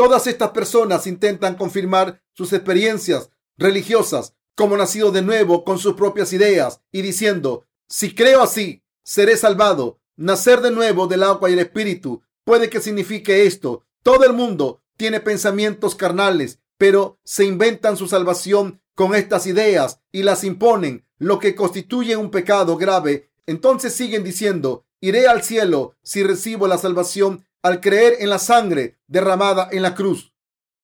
Todas 0.00 0.26
estas 0.26 0.52
personas 0.52 1.06
intentan 1.06 1.56
confirmar 1.56 2.22
sus 2.32 2.54
experiencias 2.54 3.28
religiosas 3.58 4.34
como 4.56 4.74
nacido 4.78 5.10
de 5.10 5.20
nuevo 5.20 5.62
con 5.62 5.78
sus 5.78 5.92
propias 5.92 6.32
ideas 6.32 6.80
y 6.90 7.02
diciendo, 7.02 7.66
si 7.86 8.14
creo 8.14 8.40
así, 8.40 8.82
seré 9.02 9.36
salvado. 9.36 10.00
Nacer 10.16 10.62
de 10.62 10.70
nuevo 10.70 11.06
del 11.06 11.22
agua 11.22 11.50
y 11.50 11.52
el 11.52 11.58
espíritu 11.58 12.22
puede 12.44 12.70
que 12.70 12.80
signifique 12.80 13.44
esto. 13.44 13.84
Todo 14.02 14.24
el 14.24 14.32
mundo 14.32 14.80
tiene 14.96 15.20
pensamientos 15.20 15.94
carnales, 15.96 16.60
pero 16.78 17.18
se 17.22 17.44
inventan 17.44 17.98
su 17.98 18.08
salvación 18.08 18.80
con 18.94 19.14
estas 19.14 19.46
ideas 19.46 20.00
y 20.12 20.22
las 20.22 20.44
imponen, 20.44 21.04
lo 21.18 21.38
que 21.38 21.54
constituye 21.54 22.16
un 22.16 22.30
pecado 22.30 22.78
grave. 22.78 23.28
Entonces 23.44 23.92
siguen 23.92 24.24
diciendo, 24.24 24.86
iré 25.02 25.26
al 25.26 25.42
cielo 25.42 25.94
si 26.02 26.22
recibo 26.22 26.66
la 26.68 26.78
salvación 26.78 27.44
al 27.62 27.80
creer 27.80 28.16
en 28.20 28.30
la 28.30 28.38
sangre 28.38 28.98
derramada 29.06 29.68
en 29.72 29.82
la 29.82 29.94
cruz. 29.94 30.32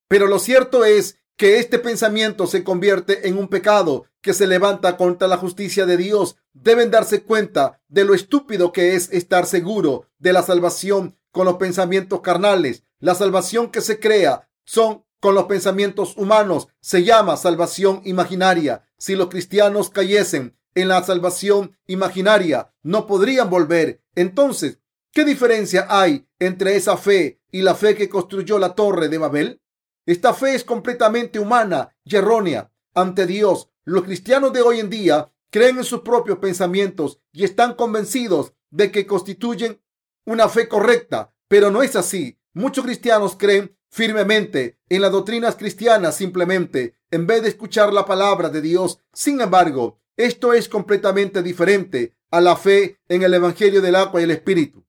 Pero 0.08 0.26
lo 0.26 0.38
cierto 0.38 0.84
es 0.84 1.18
que 1.36 1.58
este 1.58 1.78
pensamiento 1.78 2.46
se 2.46 2.64
convierte 2.64 3.28
en 3.28 3.38
un 3.38 3.48
pecado 3.48 4.06
que 4.22 4.32
se 4.32 4.46
levanta 4.46 4.96
contra 4.96 5.28
la 5.28 5.36
justicia 5.36 5.86
de 5.86 5.96
Dios. 5.96 6.36
Deben 6.52 6.90
darse 6.90 7.22
cuenta 7.22 7.80
de 7.88 8.04
lo 8.04 8.14
estúpido 8.14 8.72
que 8.72 8.94
es 8.94 9.12
estar 9.12 9.46
seguro 9.46 10.08
de 10.18 10.32
la 10.32 10.42
salvación 10.42 11.18
con 11.30 11.44
los 11.44 11.56
pensamientos 11.56 12.22
carnales. 12.22 12.84
La 12.98 13.14
salvación 13.14 13.70
que 13.70 13.82
se 13.82 14.00
crea 14.00 14.48
son 14.64 15.04
con 15.20 15.34
los 15.34 15.44
pensamientos 15.44 16.16
humanos. 16.16 16.68
Se 16.80 17.04
llama 17.04 17.36
salvación 17.36 18.00
imaginaria. 18.04 18.88
Si 18.96 19.14
los 19.14 19.28
cristianos 19.28 19.90
cayesen 19.90 20.56
en 20.74 20.88
la 20.88 21.02
salvación 21.02 21.76
imaginaria, 21.86 22.72
no 22.82 23.06
podrían 23.06 23.50
volver. 23.50 24.02
Entonces, 24.14 24.78
¿qué 25.12 25.24
diferencia 25.24 25.86
hay 25.90 26.25
entre 26.38 26.76
esa 26.76 26.96
fe 26.96 27.40
y 27.50 27.62
la 27.62 27.74
fe 27.74 27.94
que 27.94 28.08
construyó 28.08 28.58
la 28.58 28.74
torre 28.74 29.08
de 29.08 29.18
Babel? 29.18 29.62
Esta 30.06 30.34
fe 30.34 30.54
es 30.54 30.64
completamente 30.64 31.38
humana 31.38 31.96
y 32.04 32.16
errónea 32.16 32.72
ante 32.94 33.26
Dios. 33.26 33.70
Los 33.84 34.04
cristianos 34.04 34.52
de 34.52 34.62
hoy 34.62 34.80
en 34.80 34.90
día 34.90 35.32
creen 35.50 35.78
en 35.78 35.84
sus 35.84 36.00
propios 36.00 36.38
pensamientos 36.38 37.20
y 37.32 37.44
están 37.44 37.74
convencidos 37.74 38.52
de 38.70 38.90
que 38.90 39.06
constituyen 39.06 39.80
una 40.24 40.48
fe 40.48 40.68
correcta, 40.68 41.34
pero 41.48 41.70
no 41.70 41.82
es 41.82 41.96
así. 41.96 42.38
Muchos 42.52 42.84
cristianos 42.84 43.36
creen 43.36 43.76
firmemente 43.90 44.78
en 44.88 45.02
las 45.02 45.12
doctrinas 45.12 45.56
cristianas 45.56 46.16
simplemente 46.16 46.94
en 47.10 47.26
vez 47.26 47.42
de 47.42 47.48
escuchar 47.48 47.92
la 47.92 48.04
palabra 48.04 48.48
de 48.48 48.60
Dios. 48.60 49.00
Sin 49.12 49.40
embargo, 49.40 50.00
esto 50.16 50.52
es 50.52 50.68
completamente 50.68 51.42
diferente 51.42 52.14
a 52.30 52.40
la 52.40 52.56
fe 52.56 52.98
en 53.08 53.22
el 53.22 53.34
Evangelio 53.34 53.80
del 53.80 53.96
agua 53.96 54.20
y 54.20 54.24
el 54.24 54.30
Espíritu. 54.30 54.85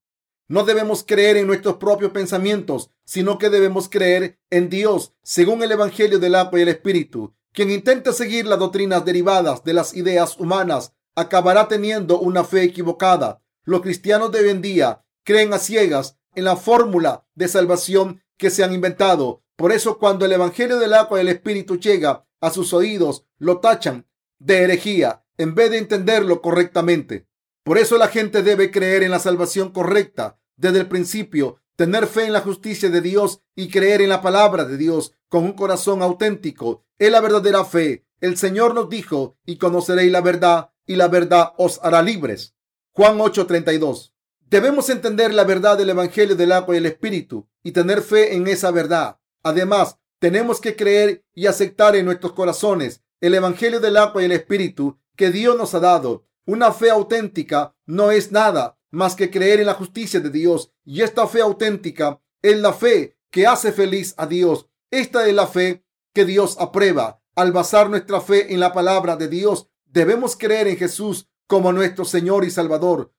No 0.50 0.64
debemos 0.64 1.04
creer 1.04 1.36
en 1.38 1.48
nuestros 1.48 1.76
propios 1.76 2.12
pensamientos, 2.12 2.90
sino 3.04 3.38
que 3.38 3.50
debemos 3.50 3.90
creer 3.90 4.40
en 4.50 4.70
Dios, 4.70 5.14
según 5.22 5.62
el 5.62 5.72
Evangelio 5.72 6.20
del 6.20 6.36
agua 6.36 6.60
y 6.60 6.62
el 6.62 6.70
Espíritu. 6.70 7.36
Quien 7.52 7.70
intente 7.70 8.14
seguir 8.14 8.46
las 8.46 8.60
doctrinas 8.60 9.04
derivadas 9.04 9.64
de 9.64 9.74
las 9.74 9.94
ideas 9.94 10.38
humanas 10.38 10.94
acabará 11.16 11.68
teniendo 11.68 12.20
una 12.20 12.44
fe 12.44 12.64
equivocada. 12.64 13.42
Los 13.64 13.82
cristianos 13.82 14.32
de 14.32 14.40
hoy 14.40 14.50
en 14.50 14.62
día 14.62 15.04
creen 15.24 15.54
a 15.54 15.60
ciegas 15.60 16.18
en 16.36 16.46
la 16.46 16.56
fórmula 16.56 17.26
de 17.36 17.48
salvación 17.48 18.22
que 18.38 18.50
se 18.50 18.64
han 18.64 18.74
inventado. 18.74 19.44
Por 19.58 19.72
eso 19.72 19.98
cuando 19.98 20.26
el 20.26 20.32
Evangelio 20.32 20.78
del 20.78 20.94
agua 20.94 21.18
y 21.18 21.22
el 21.22 21.30
Espíritu 21.30 21.78
llega 21.78 22.26
a 22.40 22.52
sus 22.52 22.74
oídos, 22.74 23.26
lo 23.38 23.60
tachan 23.60 24.08
de 24.40 24.60
herejía 24.64 25.26
en 25.38 25.56
vez 25.56 25.72
de 25.72 25.80
entenderlo 25.80 26.42
correctamente. 26.42 27.27
Por 27.68 27.78
eso 27.78 27.98
la 27.98 28.08
gente 28.08 28.44
debe 28.44 28.72
creer 28.72 29.04
en 29.04 29.12
la 29.12 29.20
salvación 29.20 29.74
correcta 29.74 30.40
desde 30.56 30.80
el 30.80 30.88
principio, 30.88 31.58
tener 31.76 32.08
fe 32.08 32.24
en 32.24 32.32
la 32.32 32.40
justicia 32.40 32.90
de 32.90 33.02
Dios 33.02 33.42
y 33.58 33.68
creer 33.68 34.00
en 34.00 34.08
la 34.08 34.22
palabra 34.22 34.64
de 34.64 34.78
Dios 34.78 35.12
con 35.28 35.44
un 35.44 35.52
corazón 35.52 36.02
auténtico. 36.02 36.86
Es 36.98 37.12
la 37.12 37.20
verdadera 37.20 37.66
fe. 37.66 38.06
El 38.22 38.38
Señor 38.38 38.74
nos 38.74 38.88
dijo, 38.88 39.36
y 39.46 39.58
conoceréis 39.58 40.14
la 40.14 40.22
verdad, 40.22 40.70
y 40.86 40.96
la 40.96 41.10
verdad 41.10 41.52
os 41.58 41.82
hará 41.84 42.02
libres. 42.02 42.56
Juan 42.94 43.20
8:32. 43.20 44.14
Debemos 44.50 44.90
entender 44.90 45.34
la 45.34 45.44
verdad 45.44 45.78
del 45.78 45.90
Evangelio 45.90 46.38
del 46.38 46.54
agua 46.54 46.74
y 46.74 46.78
el 46.78 46.86
Espíritu 46.86 47.50
y 47.64 47.74
tener 47.74 48.02
fe 48.02 48.34
en 48.34 48.48
esa 48.48 48.72
verdad. 48.72 49.20
Además, 49.44 49.98
tenemos 50.20 50.62
que 50.62 50.78
creer 50.78 51.26
y 51.34 51.48
aceptar 51.48 51.98
en 51.98 52.06
nuestros 52.06 52.32
corazones 52.32 53.02
el 53.20 53.34
Evangelio 53.34 53.82
del 53.82 53.98
agua 53.98 54.22
y 54.22 54.26
el 54.26 54.32
Espíritu 54.32 54.98
que 55.18 55.32
Dios 55.32 55.58
nos 55.58 55.76
ha 55.76 55.82
dado. 55.82 56.28
Una 56.48 56.72
fe 56.72 56.90
auténtica 56.90 57.76
no 57.86 58.10
es 58.10 58.32
nada 58.32 58.80
más 58.90 59.18
que 59.18 59.30
creer 59.30 59.60
en 59.60 59.66
la 59.66 59.74
justicia 59.74 60.22
de 60.22 60.30
Dios 60.30 60.72
y 60.86 61.02
esta 61.02 61.28
fe 61.28 61.42
auténtica 61.42 62.22
es 62.42 62.58
la 62.58 62.72
fe 62.72 63.18
que 63.30 63.46
hace 63.46 63.74
feliz 63.74 64.14
a 64.16 64.28
Dios. 64.28 64.70
Esta 64.90 65.28
es 65.28 65.36
la 65.36 65.48
fe 65.48 65.84
que 66.14 66.24
Dios 66.24 66.56
aprueba. 66.58 67.22
Al 67.36 67.52
basar 67.52 67.90
nuestra 67.90 68.22
fe 68.22 68.54
en 68.54 68.62
la 68.62 68.72
palabra 68.72 69.18
de 69.18 69.28
Dios, 69.28 69.68
debemos 69.88 70.38
creer 70.38 70.70
en 70.70 70.78
Jesús 70.78 71.28
como 71.48 71.74
nuestro 71.74 72.06
Señor 72.06 72.46
y 72.46 72.50
Salvador. 72.50 73.14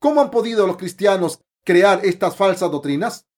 ¿Cómo 0.00 0.20
han 0.20 0.32
podido 0.32 0.66
los 0.66 0.76
cristianos 0.76 1.38
crear 1.62 2.04
estas 2.04 2.34
falsas 2.34 2.72
doctrinas? 2.72 3.28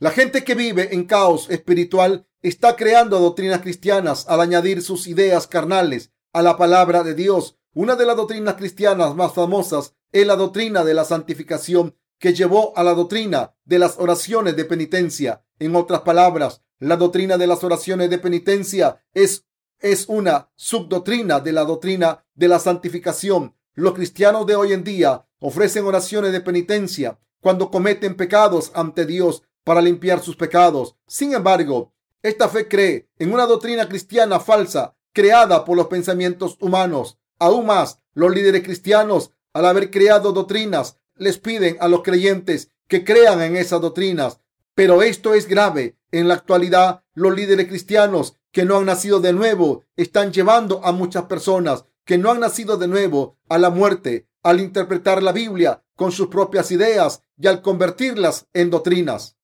La 0.00 0.10
gente 0.10 0.42
que 0.42 0.56
vive 0.56 0.92
en 0.92 1.04
caos 1.04 1.48
espiritual 1.48 2.26
está 2.42 2.74
creando 2.74 3.20
doctrinas 3.20 3.60
cristianas 3.60 4.26
al 4.28 4.40
añadir 4.40 4.82
sus 4.82 5.06
ideas 5.06 5.46
carnales 5.46 6.10
a 6.32 6.42
la 6.42 6.56
palabra 6.56 7.04
de 7.04 7.14
Dios 7.14 7.59
una 7.72 7.94
de 7.94 8.04
las 8.04 8.16
doctrinas 8.16 8.54
cristianas 8.54 9.14
más 9.14 9.32
famosas 9.32 9.94
es 10.10 10.26
la 10.26 10.34
doctrina 10.34 10.82
de 10.82 10.94
la 10.94 11.04
santificación 11.04 11.96
que 12.18 12.34
llevó 12.34 12.76
a 12.76 12.82
la 12.82 12.94
doctrina 12.94 13.54
de 13.64 13.78
las 13.78 13.98
oraciones 13.98 14.56
de 14.56 14.64
penitencia. 14.64 15.44
En 15.58 15.76
otras 15.76 16.00
palabras, 16.00 16.62
la 16.80 16.96
doctrina 16.96 17.38
de 17.38 17.46
las 17.46 17.62
oraciones 17.62 18.10
de 18.10 18.18
penitencia 18.18 19.04
es, 19.14 19.46
es 19.78 20.08
una 20.08 20.50
subdoctrina 20.56 21.38
de 21.38 21.52
la 21.52 21.64
doctrina 21.64 22.24
de 22.34 22.48
la 22.48 22.58
santificación. 22.58 23.54
Los 23.74 23.94
cristianos 23.94 24.46
de 24.46 24.56
hoy 24.56 24.72
en 24.72 24.82
día 24.82 25.26
ofrecen 25.38 25.84
oraciones 25.84 26.32
de 26.32 26.40
penitencia 26.40 27.20
cuando 27.40 27.70
cometen 27.70 28.16
pecados 28.16 28.72
ante 28.74 29.06
Dios 29.06 29.44
para 29.62 29.80
limpiar 29.80 30.20
sus 30.20 30.34
pecados. 30.34 30.96
Sin 31.06 31.34
embargo, 31.34 31.94
esta 32.22 32.48
fe 32.48 32.66
cree 32.66 33.08
en 33.18 33.32
una 33.32 33.46
doctrina 33.46 33.88
cristiana 33.88 34.40
falsa 34.40 34.96
creada 35.12 35.64
por 35.64 35.76
los 35.76 35.86
pensamientos 35.86 36.56
humanos. 36.60 37.19
Aún 37.40 37.66
más, 37.66 37.98
los 38.14 38.32
líderes 38.32 38.62
cristianos, 38.62 39.32
al 39.52 39.66
haber 39.66 39.90
creado 39.90 40.32
doctrinas, 40.32 40.98
les 41.16 41.38
piden 41.38 41.76
a 41.80 41.88
los 41.88 42.02
creyentes 42.02 42.70
que 42.86 43.02
crean 43.02 43.40
en 43.40 43.56
esas 43.56 43.80
doctrinas. 43.80 44.40
Pero 44.74 45.02
esto 45.02 45.34
es 45.34 45.48
grave. 45.48 45.96
En 46.12 46.28
la 46.28 46.34
actualidad, 46.34 47.02
los 47.14 47.34
líderes 47.34 47.66
cristianos 47.66 48.36
que 48.52 48.64
no 48.64 48.76
han 48.76 48.86
nacido 48.86 49.20
de 49.20 49.32
nuevo 49.32 49.84
están 49.96 50.32
llevando 50.32 50.84
a 50.84 50.92
muchas 50.92 51.24
personas 51.24 51.84
que 52.04 52.18
no 52.18 52.30
han 52.30 52.40
nacido 52.40 52.76
de 52.76 52.88
nuevo 52.88 53.38
a 53.48 53.58
la 53.58 53.70
muerte 53.70 54.28
al 54.42 54.60
interpretar 54.60 55.22
la 55.22 55.32
Biblia 55.32 55.82
con 55.94 56.12
sus 56.12 56.28
propias 56.28 56.70
ideas 56.70 57.22
y 57.38 57.46
al 57.46 57.62
convertirlas 57.62 58.48
en 58.52 58.70
doctrinas. 58.70 59.36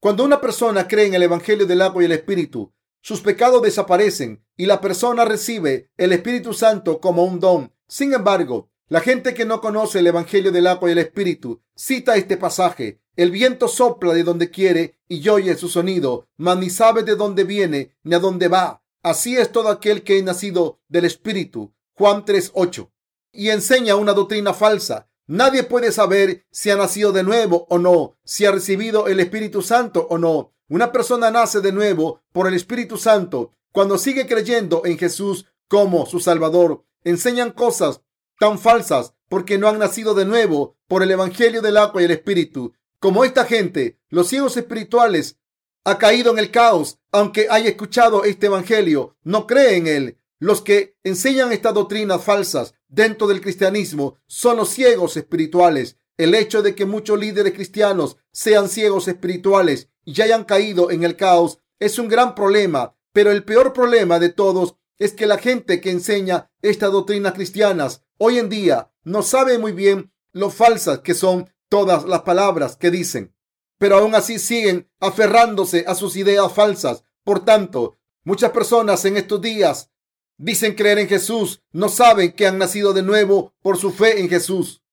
Cuando 0.00 0.24
una 0.24 0.40
persona 0.40 0.88
cree 0.88 1.06
en 1.06 1.14
el 1.14 1.24
Evangelio 1.24 1.66
del 1.66 1.82
agua 1.82 2.02
y 2.02 2.06
el 2.06 2.12
Espíritu, 2.12 2.72
sus 3.00 3.20
pecados 3.20 3.62
desaparecen 3.62 4.44
y 4.58 4.66
la 4.66 4.82
persona 4.82 5.24
recibe 5.24 5.88
el 5.96 6.12
Espíritu 6.12 6.52
Santo 6.52 7.00
como 7.00 7.24
un 7.24 7.40
don. 7.40 7.72
Sin 7.86 8.12
embargo, 8.12 8.68
La 8.90 9.00
gente 9.00 9.34
que 9.34 9.44
no 9.44 9.60
conoce 9.60 9.98
el 9.98 10.06
Evangelio 10.06 10.50
del 10.50 10.66
agua 10.66 10.88
y 10.88 10.92
el 10.92 10.98
Espíritu 10.98 11.60
cita 11.74 12.16
este 12.16 12.38
pasaje. 12.38 13.02
El 13.16 13.30
viento 13.30 13.68
sopla 13.68 14.14
de 14.14 14.22
donde 14.22 14.50
quiere 14.50 14.98
y 15.08 15.28
oye 15.28 15.54
su 15.56 15.68
sonido, 15.68 16.26
mas 16.38 16.56
ni 16.56 16.70
sabe 16.70 17.02
de 17.02 17.14
dónde 17.14 17.44
viene 17.44 17.98
ni 18.02 18.14
a 18.14 18.18
dónde 18.18 18.48
va. 18.48 18.82
Así 19.02 19.36
es 19.36 19.52
todo 19.52 19.68
aquel 19.68 20.04
que 20.04 20.16
es 20.16 20.24
nacido 20.24 20.80
del 20.88 21.04
Espíritu. 21.04 21.74
Juan 21.92 22.24
3.8. 22.24 22.90
Y 23.32 23.50
enseña 23.50 23.94
una 23.96 24.14
doctrina 24.14 24.54
falsa. 24.54 25.10
Nadie 25.26 25.64
puede 25.64 25.92
saber 25.92 26.46
si 26.50 26.70
ha 26.70 26.76
nacido 26.76 27.12
de 27.12 27.24
nuevo 27.24 27.66
o 27.68 27.78
no, 27.78 28.16
si 28.24 28.46
ha 28.46 28.52
recibido 28.52 29.06
el 29.08 29.20
Espíritu 29.20 29.60
Santo 29.60 30.06
o 30.08 30.16
no. 30.16 30.54
Una 30.70 30.92
persona 30.92 31.30
nace 31.30 31.60
de 31.60 31.72
nuevo 31.72 32.22
por 32.32 32.46
el 32.46 32.54
Espíritu 32.54 32.96
Santo 32.96 33.52
cuando 33.72 33.98
sigue 33.98 34.26
creyendo 34.26 34.82
en 34.84 34.98
Jesús 34.98 35.46
como 35.68 36.06
su 36.06 36.20
Salvador. 36.20 36.84
Enseñan 37.04 37.52
cosas 37.52 38.02
tan 38.38 38.58
falsas 38.58 39.14
porque 39.28 39.58
no 39.58 39.68
han 39.68 39.78
nacido 39.78 40.14
de 40.14 40.24
nuevo 40.24 40.76
por 40.86 41.02
el 41.02 41.10
Evangelio 41.10 41.62
del 41.62 41.76
agua 41.76 42.02
y 42.02 42.06
el 42.06 42.10
Espíritu. 42.10 42.72
Como 42.98 43.24
esta 43.24 43.44
gente, 43.44 44.00
los 44.08 44.28
ciegos 44.28 44.56
espirituales 44.56 45.38
ha 45.84 45.98
caído 45.98 46.32
en 46.32 46.38
el 46.38 46.50
caos, 46.50 46.98
aunque 47.12 47.46
haya 47.50 47.68
escuchado 47.68 48.24
este 48.24 48.46
Evangelio, 48.46 49.16
no 49.22 49.46
cree 49.46 49.76
en 49.76 49.86
él. 49.86 50.18
Los 50.38 50.62
que 50.62 50.96
enseñan 51.02 51.52
estas 51.52 51.74
doctrinas 51.74 52.22
falsas 52.22 52.74
dentro 52.88 53.26
del 53.26 53.40
cristianismo 53.40 54.18
son 54.26 54.56
los 54.56 54.68
ciegos 54.70 55.16
espirituales. 55.16 55.96
El 56.16 56.34
hecho 56.34 56.62
de 56.62 56.74
que 56.74 56.86
muchos 56.86 57.18
líderes 57.18 57.52
cristianos 57.52 58.16
sean 58.32 58.68
ciegos 58.68 59.08
espirituales 59.08 59.88
y 60.04 60.20
hayan 60.20 60.44
caído 60.44 60.90
en 60.90 61.04
el 61.04 61.16
caos 61.16 61.60
es 61.78 61.98
un 61.98 62.08
gran 62.08 62.34
problema, 62.34 62.96
pero 63.18 63.32
el 63.32 63.42
peor 63.42 63.72
problema 63.72 64.20
de 64.20 64.28
todos 64.28 64.76
es 64.96 65.12
que 65.12 65.26
la 65.26 65.38
gente 65.38 65.80
que 65.80 65.90
enseña 65.90 66.52
estas 66.62 66.92
doctrinas 66.92 67.32
cristianas 67.32 68.04
hoy 68.16 68.38
en 68.38 68.48
día 68.48 68.92
no 69.02 69.24
sabe 69.24 69.58
muy 69.58 69.72
bien 69.72 70.12
lo 70.30 70.50
falsas 70.50 71.00
que 71.00 71.14
son 71.14 71.52
todas 71.68 72.04
las 72.04 72.22
palabras 72.22 72.76
que 72.76 72.92
dicen, 72.92 73.34
pero 73.76 73.96
aún 73.96 74.14
así 74.14 74.38
siguen 74.38 74.88
aferrándose 75.00 75.84
a 75.88 75.96
sus 75.96 76.14
ideas 76.14 76.52
falsas. 76.52 77.02
Por 77.24 77.44
tanto, 77.44 77.98
muchas 78.22 78.52
personas 78.52 79.04
en 79.04 79.16
estos 79.16 79.40
días 79.40 79.90
dicen 80.36 80.76
creer 80.76 81.00
en 81.00 81.08
Jesús, 81.08 81.60
no 81.72 81.88
saben 81.88 82.30
que 82.30 82.46
han 82.46 82.56
nacido 82.56 82.92
de 82.92 83.02
nuevo 83.02 83.52
por 83.62 83.78
su 83.78 83.90
fe 83.90 84.20
en 84.20 84.28
Jesús. 84.28 84.84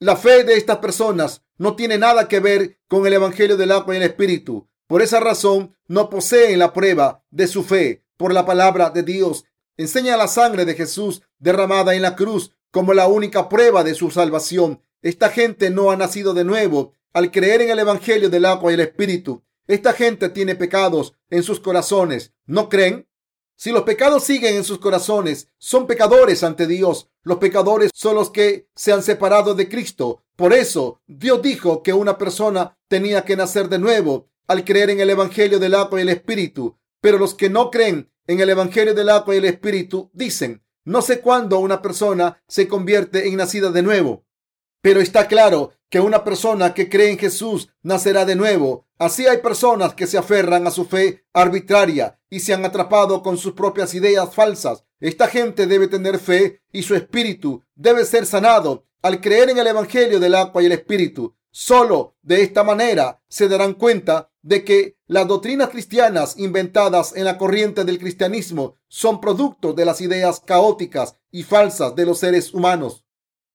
La 0.00 0.16
fe 0.16 0.42
de 0.42 0.54
estas 0.54 0.78
personas 0.78 1.44
no 1.58 1.76
tiene 1.76 1.96
nada 1.96 2.26
que 2.26 2.40
ver 2.40 2.80
con 2.88 3.06
el 3.06 3.12
Evangelio 3.12 3.56
del 3.56 3.70
agua 3.70 3.94
y 3.94 3.98
el 3.98 4.02
Espíritu. 4.02 4.68
Por 4.88 5.02
esa 5.02 5.20
razón, 5.20 5.76
no 5.86 6.08
poseen 6.08 6.58
la 6.58 6.72
prueba 6.72 7.22
de 7.30 7.46
su 7.46 7.62
fe 7.62 8.04
por 8.16 8.32
la 8.32 8.46
palabra 8.46 8.88
de 8.88 9.02
Dios. 9.02 9.44
Enseña 9.76 10.16
la 10.16 10.28
sangre 10.28 10.64
de 10.64 10.74
Jesús 10.74 11.22
derramada 11.38 11.94
en 11.94 12.00
la 12.00 12.16
cruz 12.16 12.56
como 12.70 12.94
la 12.94 13.06
única 13.06 13.50
prueba 13.50 13.84
de 13.84 13.94
su 13.94 14.10
salvación. 14.10 14.82
Esta 15.02 15.28
gente 15.28 15.68
no 15.68 15.90
ha 15.90 15.96
nacido 15.96 16.32
de 16.32 16.44
nuevo 16.44 16.94
al 17.12 17.30
creer 17.30 17.60
en 17.60 17.68
el 17.68 17.78
Evangelio 17.78 18.30
del 18.30 18.46
agua 18.46 18.70
y 18.70 18.74
el 18.74 18.80
Espíritu. 18.80 19.44
Esta 19.66 19.92
gente 19.92 20.30
tiene 20.30 20.54
pecados 20.54 21.14
en 21.28 21.42
sus 21.42 21.60
corazones. 21.60 22.32
¿No 22.46 22.70
creen? 22.70 23.06
Si 23.56 23.72
los 23.72 23.82
pecados 23.82 24.24
siguen 24.24 24.56
en 24.56 24.64
sus 24.64 24.78
corazones, 24.78 25.48
son 25.58 25.86
pecadores 25.86 26.42
ante 26.44 26.66
Dios. 26.66 27.10
Los 27.24 27.36
pecadores 27.36 27.90
son 27.92 28.14
los 28.14 28.30
que 28.30 28.68
se 28.74 28.92
han 28.92 29.02
separado 29.02 29.54
de 29.54 29.68
Cristo. 29.68 30.22
Por 30.34 30.54
eso, 30.54 31.02
Dios 31.06 31.42
dijo 31.42 31.82
que 31.82 31.92
una 31.92 32.16
persona 32.16 32.78
tenía 32.88 33.26
que 33.26 33.36
nacer 33.36 33.68
de 33.68 33.78
nuevo 33.78 34.30
al 34.48 34.64
creer 34.64 34.90
en 34.90 35.00
el 35.00 35.10
Evangelio 35.10 35.60
del 35.60 35.74
agua 35.74 36.00
y 36.00 36.02
el 36.02 36.08
Espíritu. 36.08 36.76
Pero 37.00 37.18
los 37.18 37.34
que 37.34 37.48
no 37.48 37.70
creen 37.70 38.10
en 38.26 38.40
el 38.40 38.50
Evangelio 38.50 38.94
del 38.94 39.10
agua 39.10 39.34
y 39.34 39.38
el 39.38 39.44
Espíritu 39.44 40.10
dicen, 40.12 40.64
no 40.84 41.02
sé 41.02 41.20
cuándo 41.20 41.58
una 41.58 41.80
persona 41.80 42.42
se 42.48 42.66
convierte 42.66 43.28
en 43.28 43.36
nacida 43.36 43.70
de 43.70 43.82
nuevo, 43.82 44.24
pero 44.80 45.00
está 45.00 45.28
claro 45.28 45.72
que 45.90 46.00
una 46.00 46.24
persona 46.24 46.74
que 46.74 46.88
cree 46.88 47.10
en 47.10 47.18
Jesús 47.18 47.68
nacerá 47.82 48.24
de 48.24 48.36
nuevo. 48.36 48.86
Así 48.98 49.26
hay 49.26 49.38
personas 49.38 49.94
que 49.94 50.06
se 50.06 50.18
aferran 50.18 50.66
a 50.66 50.70
su 50.70 50.84
fe 50.84 51.24
arbitraria 51.32 52.18
y 52.30 52.40
se 52.40 52.52
han 52.52 52.64
atrapado 52.64 53.22
con 53.22 53.38
sus 53.38 53.52
propias 53.52 53.94
ideas 53.94 54.34
falsas. 54.34 54.84
Esta 55.00 55.28
gente 55.28 55.66
debe 55.66 55.88
tener 55.88 56.18
fe 56.18 56.62
y 56.72 56.82
su 56.82 56.94
espíritu 56.94 57.64
debe 57.74 58.04
ser 58.04 58.26
sanado 58.26 58.86
al 59.02 59.20
creer 59.20 59.50
en 59.50 59.58
el 59.58 59.66
Evangelio 59.66 60.18
del 60.18 60.34
agua 60.34 60.62
y 60.62 60.66
el 60.66 60.72
Espíritu. 60.72 61.36
Solo 61.60 62.14
de 62.22 62.42
esta 62.42 62.62
manera 62.62 63.20
se 63.28 63.48
darán 63.48 63.74
cuenta 63.74 64.30
de 64.42 64.62
que 64.62 64.96
las 65.08 65.26
doctrinas 65.26 65.70
cristianas 65.70 66.38
inventadas 66.38 67.16
en 67.16 67.24
la 67.24 67.36
corriente 67.36 67.84
del 67.84 67.98
cristianismo 67.98 68.76
son 68.86 69.20
producto 69.20 69.72
de 69.72 69.84
las 69.84 70.00
ideas 70.00 70.38
caóticas 70.38 71.16
y 71.32 71.42
falsas 71.42 71.96
de 71.96 72.06
los 72.06 72.20
seres 72.20 72.54
humanos. 72.54 73.04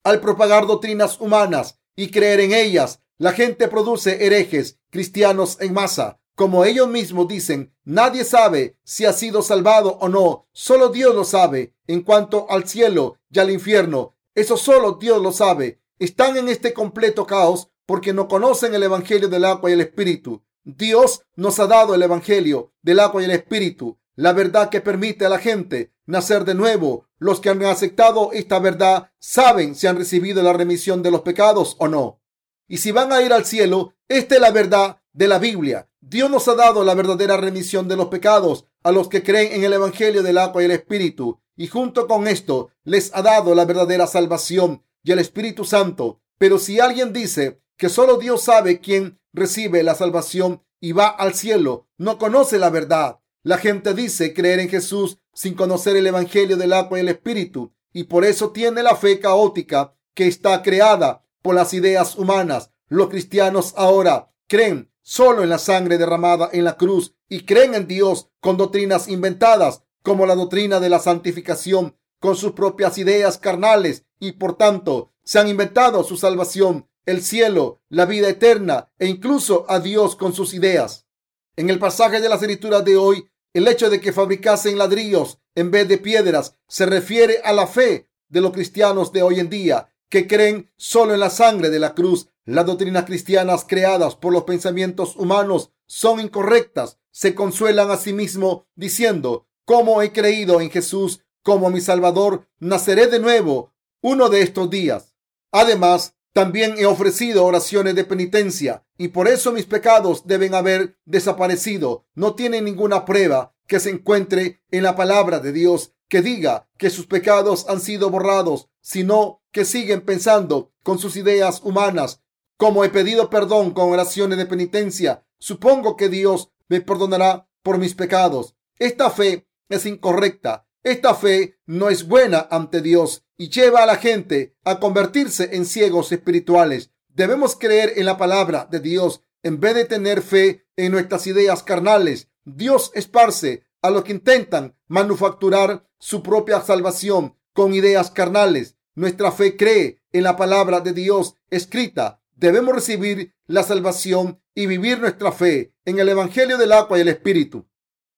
Al 0.04 0.20
propagar 0.20 0.68
doctrinas 0.68 1.22
humanas 1.22 1.80
y 1.96 2.12
creer 2.12 2.42
en 2.42 2.54
ellas, 2.54 3.00
la 3.20 3.32
gente 3.32 3.70
produce 3.70 4.26
herejes 4.26 4.80
cristianos 4.90 5.56
en 5.62 5.72
masa. 5.72 6.20
Como 6.36 6.66
ellos 6.66 6.90
mismos 6.90 7.30
dicen, 7.30 7.74
nadie 7.86 8.26
sabe 8.26 8.76
si 8.84 9.06
ha 9.06 9.14
sido 9.14 9.42
salvado 9.42 9.98
o 10.02 10.10
no, 10.10 10.50
solo 10.52 10.90
Dios 10.90 11.16
lo 11.16 11.24
sabe. 11.24 11.74
En 11.88 12.02
cuanto 12.02 12.48
al 12.50 12.68
cielo 12.68 13.16
y 13.32 13.40
al 13.40 13.50
infierno, 13.50 14.18
eso 14.36 14.58
solo 14.58 14.98
Dios 15.00 15.22
lo 15.22 15.32
sabe. 15.32 15.80
Están 16.00 16.36
en 16.36 16.50
este 16.50 16.74
completo 16.74 17.26
caos 17.26 17.70
porque 17.86 18.14
no 18.14 18.28
conocen 18.28 18.74
el 18.74 18.84
Evangelio 18.84 19.28
del 19.28 19.46
agua 19.46 19.70
y 19.70 19.74
el 19.74 19.82
Espíritu. 19.82 20.44
Dios 20.64 21.24
nos 21.36 21.60
ha 21.60 21.68
dado 21.68 21.94
el 21.96 22.02
Evangelio 22.02 22.74
del 22.82 23.00
agua 23.00 23.22
y 23.22 23.26
el 23.26 23.32
Espíritu, 23.32 24.00
la 24.16 24.34
verdad 24.34 24.70
que 24.70 24.82
permite 24.82 25.26
a 25.26 25.30
la 25.30 25.40
gente 25.40 25.94
nacer 26.06 26.46
de 26.46 26.56
nuevo. 26.56 27.08
Los 27.18 27.40
que 27.40 27.50
han 27.50 27.64
aceptado 27.64 28.32
esta 28.34 28.60
verdad 28.60 29.12
saben 29.20 29.76
si 29.76 29.88
han 29.88 29.98
recibido 29.98 30.44
la 30.44 30.54
remisión 30.54 31.02
de 31.02 31.12
los 31.12 31.22
pecados 31.22 31.76
o 31.80 31.88
no. 31.88 32.22
Y 32.68 32.78
si 32.78 32.92
van 32.92 33.12
a 33.12 33.22
ir 33.22 33.34
al 33.34 33.46
cielo, 33.46 33.94
esta 34.08 34.36
es 34.36 34.42
la 34.42 34.52
verdad 34.52 35.02
de 35.14 35.28
la 35.28 35.40
Biblia. 35.40 35.90
Dios 36.02 36.30
nos 36.30 36.48
ha 36.48 36.56
dado 36.56 36.84
la 36.84 36.96
verdadera 36.96 37.38
remisión 37.38 37.88
de 37.88 37.96
los 37.96 38.08
pecados 38.08 38.66
a 38.84 38.92
los 38.92 39.08
que 39.08 39.24
creen 39.24 39.54
en 39.54 39.64
el 39.64 39.74
Evangelio 39.74 40.24
del 40.24 40.38
agua 40.38 40.62
y 40.62 40.66
el 40.66 40.72
Espíritu. 40.72 41.40
Y 41.56 41.68
junto 41.68 42.08
con 42.08 42.28
esto 42.28 42.72
les 42.84 43.14
ha 43.14 43.22
dado 43.22 43.56
la 43.56 43.66
verdadera 43.66 44.08
salvación 44.08 44.84
y 45.04 45.12
el 45.12 45.20
Espíritu 45.20 45.66
Santo. 45.66 46.22
Pero 46.38 46.58
si 46.58 46.80
alguien 46.80 47.14
dice 47.14 47.62
que 47.78 47.90
solo 47.90 48.18
Dios 48.18 48.44
sabe 48.44 48.80
quién 48.80 49.20
recibe 49.34 49.84
la 49.84 49.96
salvación 49.96 50.64
y 50.80 50.92
va 50.92 51.08
al 51.08 51.34
cielo, 51.34 51.88
no 51.98 52.18
conoce 52.18 52.60
la 52.60 52.70
verdad. 52.70 53.20
La 53.42 53.58
gente 53.58 53.94
dice 53.94 54.34
creer 54.34 54.60
en 54.60 54.70
Jesús 54.70 55.20
sin 55.34 55.56
conocer 55.56 55.96
el 55.96 56.08
Evangelio 56.08 56.58
del 56.58 56.74
agua 56.74 56.98
y 56.98 57.02
el 57.02 57.10
Espíritu 57.10 57.74
y 57.92 58.06
por 58.06 58.26
eso 58.26 58.52
tiene 58.52 58.84
la 58.84 58.96
fe 58.96 59.20
caótica 59.20 59.96
que 60.14 60.28
está 60.28 60.62
creada 60.62 61.26
por 61.42 61.56
las 61.56 61.74
ideas 61.74 62.18
humanas. 62.18 62.72
Los 62.88 63.10
cristianos 63.10 63.74
ahora 63.78 64.32
creen 64.48 64.92
solo 65.02 65.44
en 65.44 65.50
la 65.50 65.58
sangre 65.58 65.98
derramada 65.98 66.50
en 66.54 66.64
la 66.64 66.78
cruz 66.78 67.16
y 67.28 67.46
creen 67.46 67.76
en 67.76 67.88
Dios 67.88 68.30
con 68.40 68.58
doctrinas 68.58 69.08
inventadas 69.08 69.84
como 70.02 70.26
la 70.26 70.36
doctrina 70.36 70.80
de 70.80 70.90
la 70.90 71.00
santificación 71.00 71.98
con 72.20 72.36
sus 72.36 72.54
propias 72.54 72.98
ideas 72.98 73.38
carnales 73.38 74.06
y 74.20 74.34
por 74.34 74.58
tanto 74.58 75.12
se 75.24 75.40
han 75.40 75.48
inventado 75.48 76.04
su 76.04 76.18
salvación 76.18 76.88
el 77.06 77.22
cielo, 77.22 77.82
la 77.90 78.06
vida 78.06 78.30
eterna 78.30 78.92
e 79.00 79.08
incluso 79.08 79.66
a 79.70 79.80
Dios 79.80 80.16
con 80.16 80.34
sus 80.34 80.54
ideas. 80.54 81.08
En 81.56 81.70
el 81.70 81.80
pasaje 81.80 82.22
de 82.22 82.30
las 82.30 82.42
escrituras 82.42 82.84
de 82.86 82.98
hoy, 82.98 83.30
el 83.54 83.68
hecho 83.68 83.90
de 83.90 84.02
que 84.02 84.14
fabricasen 84.14 84.78
ladrillos 84.78 85.40
en 85.56 85.70
vez 85.70 85.88
de 85.88 85.98
piedras 85.98 86.58
se 86.68 86.86
refiere 86.86 87.42
a 87.44 87.54
la 87.54 87.68
fe 87.68 88.10
de 88.30 88.42
los 88.42 88.52
cristianos 88.52 89.14
de 89.14 89.22
hoy 89.22 89.40
en 89.40 89.50
día 89.50 89.90
que 90.10 90.28
creen 90.28 90.72
solo 90.78 91.14
en 91.14 91.20
la 91.20 91.30
sangre 91.30 91.70
de 91.70 91.80
la 91.80 91.94
cruz. 91.94 92.30
Las 92.46 92.66
doctrinas 92.66 93.06
cristianas 93.06 93.66
creadas 93.68 94.16
por 94.16 94.34
los 94.34 94.44
pensamientos 94.44 95.16
humanos 95.16 95.72
son 95.86 96.20
incorrectas. 96.20 97.00
Se 97.12 97.36
consuelan 97.36 97.90
a 97.92 97.98
sí 97.98 98.14
mismos 98.14 98.64
diciendo, 98.76 99.48
como 99.66 100.02
he 100.02 100.12
creído 100.12 100.62
en 100.62 100.70
Jesús 100.70 101.22
como 101.42 101.70
mi 101.70 101.82
Salvador, 101.82 102.48
naceré 102.60 103.08
de 103.08 103.20
nuevo 103.20 103.74
uno 104.02 104.30
de 104.30 104.42
estos 104.42 104.70
días. 104.70 105.16
Además, 105.52 106.16
también 106.34 106.76
he 106.78 106.86
ofrecido 106.86 107.46
oraciones 107.46 107.96
de 107.96 108.04
penitencia 108.04 108.84
y 108.98 109.10
por 109.10 109.28
eso 109.28 109.52
mis 109.52 109.66
pecados 109.66 110.26
deben 110.26 110.56
haber 110.56 110.98
desaparecido. 111.06 112.08
No 112.16 112.34
tiene 112.34 112.62
ninguna 112.62 113.06
prueba 113.06 113.56
que 113.68 113.80
se 113.80 113.92
encuentre 113.92 114.62
en 114.72 114.84
la 114.84 114.96
palabra 114.96 115.40
de 115.40 115.52
Dios 115.52 115.94
que 116.10 116.22
diga 116.22 116.68
que 116.78 116.90
sus 116.90 117.06
pecados 117.06 117.66
han 117.70 117.80
sido 117.80 118.10
borrados, 118.10 118.70
sino 118.82 119.42
que 119.52 119.64
siguen 119.64 120.02
pensando 120.02 120.74
con 120.84 121.00
sus 121.00 121.16
ideas 121.16 121.62
humanas. 121.64 122.22
Como 122.58 122.84
he 122.84 122.90
pedido 122.90 123.30
perdón 123.30 123.72
con 123.72 123.92
oraciones 123.92 124.38
de 124.38 124.46
penitencia, 124.46 125.26
supongo 125.38 125.96
que 125.96 126.10
Dios 126.10 126.52
me 126.68 126.82
perdonará 126.82 127.48
por 127.62 127.78
mis 127.78 127.94
pecados. 127.94 128.56
Esta 128.80 129.10
fe 129.10 129.48
es 129.70 129.86
incorrecta 129.86 130.66
esta 130.84 131.16
fe 131.16 131.58
no 131.66 131.90
es 131.90 132.10
buena 132.10 132.46
ante 132.52 132.82
Dios 132.82 133.23
y 133.38 133.50
lleva 133.50 133.84
a 133.84 133.86
la 133.86 133.96
gente 133.96 134.56
a 134.64 134.80
convertirse 134.80 135.56
en 135.56 135.66
ciegos 135.66 136.12
espirituales. 136.12 136.92
Debemos 137.10 137.56
creer 137.56 137.94
en 137.96 138.06
la 138.06 138.18
palabra 138.18 138.68
de 138.70 138.80
Dios 138.80 139.22
en 139.44 139.60
vez 139.60 139.76
de 139.76 139.86
tener 139.86 140.22
fe 140.22 140.66
en 140.76 140.92
nuestras 140.92 141.28
ideas 141.28 141.64
carnales. 141.64 142.30
Dios 142.46 142.92
esparce 142.94 143.64
a 143.82 143.90
los 143.90 144.04
que 144.04 144.14
intentan 144.14 144.76
manufacturar 144.88 145.88
su 146.00 146.24
propia 146.24 146.62
salvación 146.62 147.38
con 147.54 147.74
ideas 147.74 148.10
carnales. 148.12 148.78
nuestra 148.96 149.32
fe 149.32 149.58
cree 149.58 150.02
en 150.12 150.24
la 150.24 150.36
palabra 150.36 150.80
de 150.80 150.94
Dios 150.94 151.36
escrita. 151.50 152.22
Debemos 152.36 152.76
recibir 152.76 153.34
la 153.48 153.64
salvación 153.64 154.40
y 154.54 154.68
vivir 154.68 155.00
nuestra 155.00 155.32
fe 155.32 155.74
en 155.86 156.00
el 156.00 156.10
Evangelio 156.10 156.58
del 156.58 156.72
agua 156.72 156.98
y 156.98 157.02
el 157.02 157.08
Espíritu. 157.08 157.66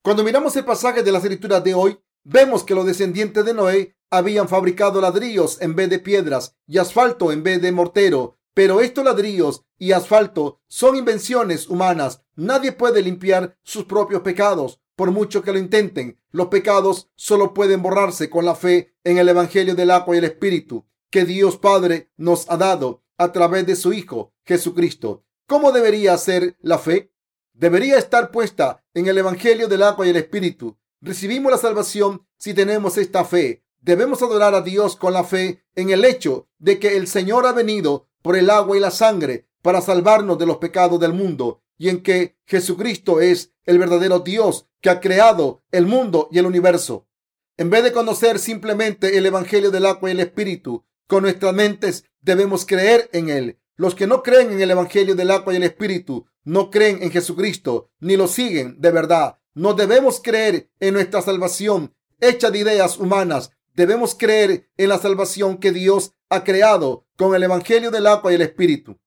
Cuando 0.01 0.23
miramos 0.23 0.56
el 0.56 0.65
pasaje 0.65 1.01
de 1.01 1.12
las 1.12 1.23
escrituras 1.23 1.63
de 1.63 1.73
hoy, 1.73 1.97
vemos 2.23 2.63
que 2.63 2.75
los 2.75 2.86
descendientes 2.86 3.45
de 3.45 3.54
Noé 3.54 3.94
habían 4.09 4.47
fabricado 4.47 5.01
ladrillos 5.01 5.61
en 5.61 5.75
vez 5.75 5.89
de 5.89 5.99
piedras 5.99 6.55
y 6.67 6.77
asfalto 6.77 7.31
en 7.31 7.43
vez 7.43 7.61
de 7.61 7.71
mortero. 7.71 8.37
Pero 8.53 8.79
estos 8.79 9.03
ladrillos 9.03 9.65
y 9.77 9.91
asfalto 9.91 10.61
son 10.67 10.95
invenciones 10.95 11.67
humanas. 11.67 12.21
Nadie 12.35 12.71
puede 12.71 13.01
limpiar 13.01 13.57
sus 13.63 13.83
propios 13.83 14.21
pecados, 14.21 14.79
por 14.95 15.11
mucho 15.11 15.41
que 15.43 15.51
lo 15.51 15.59
intenten. 15.59 16.19
Los 16.31 16.47
pecados 16.47 17.09
solo 17.15 17.53
pueden 17.53 17.81
borrarse 17.81 18.29
con 18.29 18.45
la 18.45 18.55
fe 18.55 18.95
en 19.03 19.17
el 19.17 19.27
Evangelio 19.27 19.75
del 19.75 19.91
agua 19.91 20.15
y 20.15 20.19
el 20.19 20.25
Espíritu 20.25 20.85
que 21.09 21.25
Dios 21.25 21.57
Padre 21.57 22.11
nos 22.17 22.49
ha 22.49 22.57
dado 22.57 23.03
a 23.17 23.31
través 23.31 23.65
de 23.65 23.75
su 23.75 23.93
Hijo 23.93 24.33
Jesucristo. 24.43 25.23
¿Cómo 25.47 25.71
debería 25.71 26.17
ser 26.17 26.57
la 26.61 26.77
fe? 26.77 27.13
Debería 27.53 27.97
estar 27.97 28.31
puesta 28.31 28.83
en 28.93 29.07
el 29.07 29.17
Evangelio 29.17 29.67
del 29.67 29.83
agua 29.83 30.05
y 30.05 30.09
el 30.09 30.17
Espíritu. 30.17 30.77
Recibimos 31.01 31.51
la 31.51 31.57
salvación 31.57 32.27
si 32.37 32.53
tenemos 32.53 32.97
esta 32.97 33.23
fe. 33.23 33.64
Debemos 33.86 34.24
adorar 34.24 34.56
a 34.56 34.62
Dios 34.62 34.95
con 34.95 35.13
la 35.13 35.24
fe 35.24 35.63
en 35.76 35.91
el 35.91 36.06
hecho 36.06 36.48
de 36.58 36.80
que 36.80 36.98
el 36.98 37.06
Señor 37.06 37.45
ha 37.45 37.52
venido 37.52 38.08
por 38.24 38.36
el 38.36 38.50
agua 38.50 38.76
y 38.76 38.80
la 38.80 38.89
sangre 38.89 39.45
para 39.62 39.80
salvarnos 39.80 40.39
de 40.39 40.48
los 40.48 40.58
pecados 40.58 41.00
del 41.00 41.13
mundo 41.13 41.62
y 41.78 41.89
en 41.89 42.02
que 42.02 42.36
Jesucristo 42.48 43.21
es 43.21 43.52
el 43.63 43.78
verdadero 43.78 44.21
Dios 44.21 44.65
que 44.82 44.89
ha 44.89 45.00
creado 45.00 45.62
el 45.71 45.86
mundo 45.86 46.30
y 46.32 46.39
el 46.39 46.48
universo. 46.48 47.08
En 47.58 47.69
vez 47.69 47.84
de 47.84 47.93
conocer 47.93 48.39
simplemente 48.39 49.19
el 49.19 49.28
Evangelio 49.28 49.69
del 49.69 49.86
agua 49.86 50.10
y 50.10 50.13
el 50.13 50.19
Espíritu 50.19 50.84
con 51.06 51.21
nuestras 51.21 51.54
mentes, 51.54 52.06
debemos 52.21 52.65
creer 52.65 53.08
en 53.13 53.30
Él. 53.30 53.60
Los 53.76 53.93
que 53.93 54.08
no 54.08 54.24
creen 54.24 54.52
en 54.52 54.62
el 54.62 54.71
Evangelio 54.71 55.13
del 55.13 55.30
agua 55.30 55.54
y 55.54 55.58
el 55.58 55.63
Espíritu 55.63 56.26
no 56.43 56.71
creen 56.71 57.04
en 57.04 57.12
Jesucristo 57.12 57.91
ni 58.00 58.17
lo 58.17 58.28
siguen 58.28 58.82
de 58.82 58.89
verdad. 58.89 59.38
No 59.54 59.76
debemos 59.76 60.21
creer 60.24 60.71
en 60.80 60.95
nuestra 60.95 61.21
salvación 61.21 61.93
hecha 62.19 62.50
de 62.50 62.58
ideas 62.58 62.98
humanas 62.98 63.52
Debemos 63.75 64.15
creer 64.15 64.69
en 64.77 64.89
la 64.89 64.97
salvación 64.97 65.57
que 65.57 65.73
Dios 65.73 66.13
ha 66.29 66.45
creado 66.45 67.05
con 67.17 67.35
el 67.35 67.43
Evangelio 67.43 67.91
del 67.91 68.07
agua 68.07 68.31
y 68.31 68.35
el 68.35 68.41
Espíritu. 68.41 68.97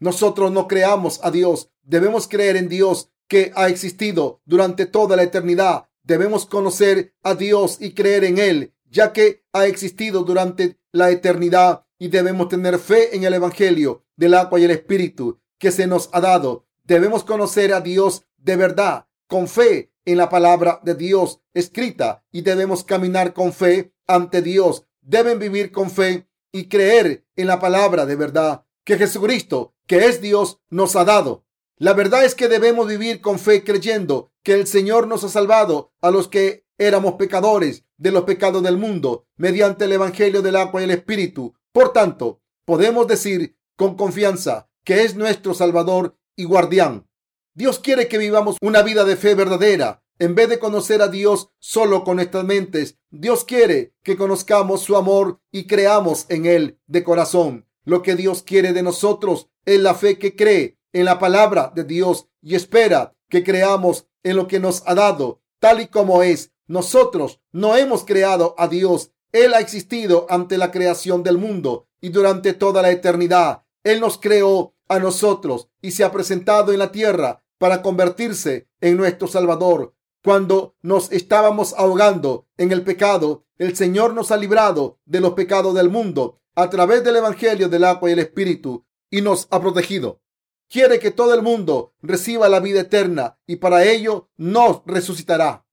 Nosotros 0.00 0.52
no 0.52 0.68
creamos 0.68 1.18
a 1.24 1.30
Dios, 1.30 1.70
debemos 1.82 2.28
creer 2.28 2.56
en 2.56 2.68
Dios 2.68 3.10
que 3.26 3.52
ha 3.56 3.68
existido 3.68 4.42
durante 4.44 4.84
toda 4.84 5.16
la 5.16 5.22
eternidad. 5.22 5.88
Debemos 6.02 6.44
conocer 6.44 7.14
a 7.22 7.34
Dios 7.34 7.78
y 7.80 7.94
creer 7.94 8.24
en 8.24 8.38
Él, 8.38 8.74
ya 8.90 9.14
que 9.14 9.44
ha 9.54 9.66
existido 9.66 10.24
durante 10.24 10.78
la 10.92 11.10
eternidad 11.10 11.86
y 11.98 12.08
debemos 12.08 12.48
tener 12.48 12.78
fe 12.78 13.16
en 13.16 13.24
el 13.24 13.32
Evangelio 13.32 14.04
del 14.16 14.34
agua 14.34 14.60
y 14.60 14.64
el 14.64 14.70
Espíritu 14.70 15.40
que 15.58 15.72
se 15.72 15.86
nos 15.86 16.10
ha 16.12 16.20
dado. 16.20 16.66
Debemos 16.84 17.24
conocer 17.24 17.72
a 17.72 17.80
Dios 17.80 18.26
de 18.36 18.56
verdad, 18.56 19.06
con 19.26 19.48
fe 19.48 19.90
en 20.04 20.18
la 20.18 20.28
palabra 20.28 20.80
de 20.82 20.94
Dios 20.94 21.40
escrita 21.54 22.24
y 22.30 22.42
debemos 22.42 22.84
caminar 22.84 23.32
con 23.32 23.52
fe 23.52 23.92
ante 24.08 24.42
Dios. 24.42 24.86
Deben 25.00 25.38
vivir 25.38 25.70
con 25.70 25.90
fe 25.90 26.28
y 26.50 26.68
creer 26.68 27.24
en 27.36 27.46
la 27.46 27.60
palabra 27.60 28.06
de 28.06 28.16
verdad 28.16 28.64
que 28.84 28.98
Jesucristo, 28.98 29.74
que 29.86 30.06
es 30.06 30.20
Dios, 30.20 30.60
nos 30.70 30.96
ha 30.96 31.04
dado. 31.04 31.44
La 31.76 31.92
verdad 31.92 32.24
es 32.24 32.34
que 32.34 32.48
debemos 32.48 32.88
vivir 32.88 33.20
con 33.20 33.38
fe 33.38 33.62
creyendo 33.62 34.32
que 34.42 34.54
el 34.54 34.66
Señor 34.66 35.06
nos 35.06 35.22
ha 35.22 35.28
salvado 35.28 35.92
a 36.00 36.10
los 36.10 36.26
que 36.26 36.66
éramos 36.78 37.14
pecadores 37.14 37.84
de 37.98 38.10
los 38.10 38.24
pecados 38.24 38.62
del 38.62 38.78
mundo 38.78 39.26
mediante 39.36 39.84
el 39.84 39.92
Evangelio 39.92 40.42
del 40.42 40.56
agua 40.56 40.80
y 40.80 40.84
el 40.84 40.90
Espíritu. 40.90 41.54
Por 41.72 41.92
tanto, 41.92 42.40
podemos 42.64 43.06
decir 43.06 43.56
con 43.76 43.96
confianza 43.96 44.68
que 44.84 45.04
es 45.04 45.14
nuestro 45.14 45.54
Salvador 45.54 46.16
y 46.34 46.44
guardián. 46.44 47.06
Dios 47.54 47.78
quiere 47.78 48.08
que 48.08 48.18
vivamos 48.18 48.56
una 48.60 48.82
vida 48.82 49.04
de 49.04 49.16
fe 49.16 49.34
verdadera. 49.34 50.02
En 50.20 50.34
vez 50.34 50.48
de 50.48 50.58
conocer 50.58 51.00
a 51.00 51.08
Dios 51.08 51.50
solo 51.60 52.02
con 52.02 52.16
nuestras 52.16 52.44
mentes, 52.44 52.98
Dios 53.10 53.44
quiere 53.44 53.94
que 54.02 54.16
conozcamos 54.16 54.82
su 54.82 54.96
amor 54.96 55.40
y 55.52 55.68
creamos 55.68 56.26
en 56.28 56.46
Él 56.46 56.80
de 56.88 57.04
corazón. 57.04 57.68
Lo 57.84 58.02
que 58.02 58.16
Dios 58.16 58.42
quiere 58.42 58.72
de 58.72 58.82
nosotros 58.82 59.48
es 59.64 59.80
la 59.80 59.94
fe 59.94 60.18
que 60.18 60.34
cree 60.34 60.78
en 60.92 61.04
la 61.04 61.20
palabra 61.20 61.72
de 61.74 61.84
Dios 61.84 62.26
y 62.42 62.56
espera 62.56 63.14
que 63.28 63.44
creamos 63.44 64.08
en 64.24 64.36
lo 64.36 64.48
que 64.48 64.58
nos 64.58 64.82
ha 64.86 64.94
dado, 64.94 65.40
tal 65.60 65.80
y 65.80 65.86
como 65.86 66.24
es. 66.24 66.52
Nosotros 66.66 67.40
no 67.52 67.76
hemos 67.76 68.04
creado 68.04 68.56
a 68.58 68.66
Dios. 68.66 69.12
Él 69.30 69.54
ha 69.54 69.60
existido 69.60 70.26
ante 70.30 70.58
la 70.58 70.72
creación 70.72 71.22
del 71.22 71.38
mundo 71.38 71.86
y 72.00 72.08
durante 72.08 72.54
toda 72.54 72.82
la 72.82 72.90
eternidad. 72.90 73.62
Él 73.84 74.00
nos 74.00 74.18
creó 74.18 74.74
a 74.88 74.98
nosotros 74.98 75.68
y 75.80 75.92
se 75.92 76.02
ha 76.02 76.10
presentado 76.10 76.72
en 76.72 76.80
la 76.80 76.90
tierra 76.90 77.44
para 77.58 77.82
convertirse 77.82 78.68
en 78.80 78.96
nuestro 78.96 79.28
Salvador. 79.28 79.94
Cuando 80.22 80.76
nos 80.82 81.12
estábamos 81.12 81.74
ahogando 81.74 82.48
en 82.56 82.72
el 82.72 82.82
pecado, 82.82 83.46
el 83.56 83.76
Señor 83.76 84.14
nos 84.14 84.32
ha 84.32 84.36
librado 84.36 84.98
de 85.04 85.20
los 85.20 85.34
pecados 85.34 85.74
del 85.74 85.90
mundo 85.90 86.40
a 86.54 86.68
través 86.70 87.04
del 87.04 87.16
Evangelio 87.16 87.68
del 87.68 87.84
agua 87.84 88.10
y 88.10 88.14
el 88.14 88.18
Espíritu 88.18 88.84
y 89.10 89.22
nos 89.22 89.46
ha 89.50 89.60
protegido. 89.60 90.20
Quiere 90.68 90.98
que 90.98 91.12
todo 91.12 91.34
el 91.34 91.42
mundo 91.42 91.94
reciba 92.02 92.48
la 92.48 92.60
vida 92.60 92.80
eterna 92.80 93.38
y 93.46 93.56
para 93.56 93.84
ello 93.84 94.28
nos 94.36 94.82
resucitará. 94.86 95.66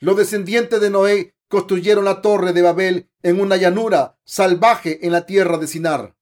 Los 0.00 0.16
descendientes 0.16 0.80
de 0.80 0.90
Noé 0.90 1.36
construyeron 1.48 2.04
la 2.04 2.20
torre 2.20 2.52
de 2.52 2.62
Babel 2.62 3.10
en 3.22 3.40
una 3.40 3.56
llanura 3.56 4.18
salvaje 4.24 5.06
en 5.06 5.12
la 5.12 5.24
tierra 5.24 5.56
de 5.56 5.68
Sinar. 5.68 6.16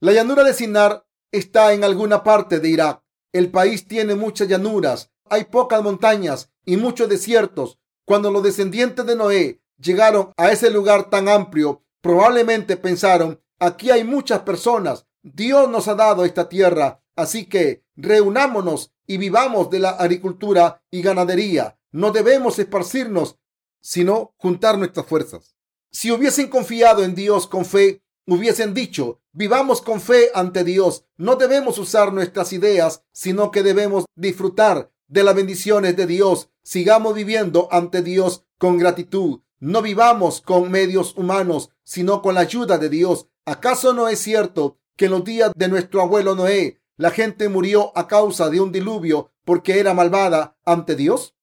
La 0.00 0.12
llanura 0.12 0.44
de 0.44 0.54
Sinar 0.54 1.06
está 1.32 1.72
en 1.72 1.82
alguna 1.82 2.22
parte 2.22 2.60
de 2.60 2.68
Irak. 2.68 3.02
El 3.32 3.50
país 3.50 3.86
tiene 3.86 4.14
muchas 4.14 4.48
llanuras, 4.48 5.12
hay 5.28 5.44
pocas 5.44 5.82
montañas 5.82 6.50
y 6.68 6.76
muchos 6.76 7.08
desiertos. 7.08 7.78
Cuando 8.04 8.30
los 8.30 8.42
descendientes 8.42 9.06
de 9.06 9.16
Noé 9.16 9.62
llegaron 9.78 10.32
a 10.36 10.52
ese 10.52 10.70
lugar 10.70 11.08
tan 11.08 11.26
amplio, 11.26 11.82
probablemente 12.02 12.76
pensaron, 12.76 13.40
aquí 13.58 13.90
hay 13.90 14.04
muchas 14.04 14.40
personas, 14.40 15.06
Dios 15.22 15.70
nos 15.70 15.88
ha 15.88 15.94
dado 15.94 16.26
esta 16.26 16.50
tierra, 16.50 17.02
así 17.16 17.46
que 17.46 17.84
reunámonos 17.96 18.92
y 19.06 19.16
vivamos 19.16 19.70
de 19.70 19.78
la 19.78 19.90
agricultura 19.92 20.82
y 20.90 21.00
ganadería. 21.00 21.78
No 21.90 22.10
debemos 22.10 22.58
esparcirnos, 22.58 23.38
sino 23.80 24.34
juntar 24.36 24.76
nuestras 24.76 25.06
fuerzas. 25.06 25.56
Si 25.90 26.10
hubiesen 26.10 26.48
confiado 26.48 27.02
en 27.02 27.14
Dios 27.14 27.46
con 27.46 27.64
fe, 27.64 28.02
hubiesen 28.26 28.74
dicho, 28.74 29.22
vivamos 29.32 29.80
con 29.80 30.02
fe 30.02 30.30
ante 30.34 30.64
Dios. 30.64 31.06
No 31.16 31.36
debemos 31.36 31.78
usar 31.78 32.12
nuestras 32.12 32.52
ideas, 32.52 33.04
sino 33.10 33.50
que 33.50 33.62
debemos 33.62 34.04
disfrutar 34.14 34.90
de 35.08 35.24
las 35.24 35.34
bendiciones 35.34 35.96
de 35.96 36.06
Dios. 36.06 36.50
Sigamos 36.62 37.14
viviendo 37.14 37.68
ante 37.72 38.02
Dios 38.02 38.44
con 38.58 38.78
gratitud. 38.78 39.40
No 39.58 39.82
vivamos 39.82 40.40
con 40.40 40.70
medios 40.70 41.16
humanos, 41.16 41.70
sino 41.82 42.22
con 42.22 42.34
la 42.34 42.42
ayuda 42.42 42.78
de 42.78 42.88
Dios. 42.88 43.26
¿Acaso 43.44 43.92
no 43.92 44.08
es 44.08 44.20
cierto 44.20 44.78
que 44.96 45.06
en 45.06 45.12
los 45.12 45.24
días 45.24 45.52
de 45.56 45.68
nuestro 45.68 46.02
abuelo 46.02 46.34
Noé 46.34 46.80
la 46.96 47.10
gente 47.10 47.48
murió 47.48 47.96
a 47.96 48.06
causa 48.06 48.50
de 48.50 48.60
un 48.60 48.70
diluvio 48.70 49.32
porque 49.44 49.80
era 49.80 49.94
malvada 49.94 50.56
ante 50.64 50.94
Dios? 50.94 51.34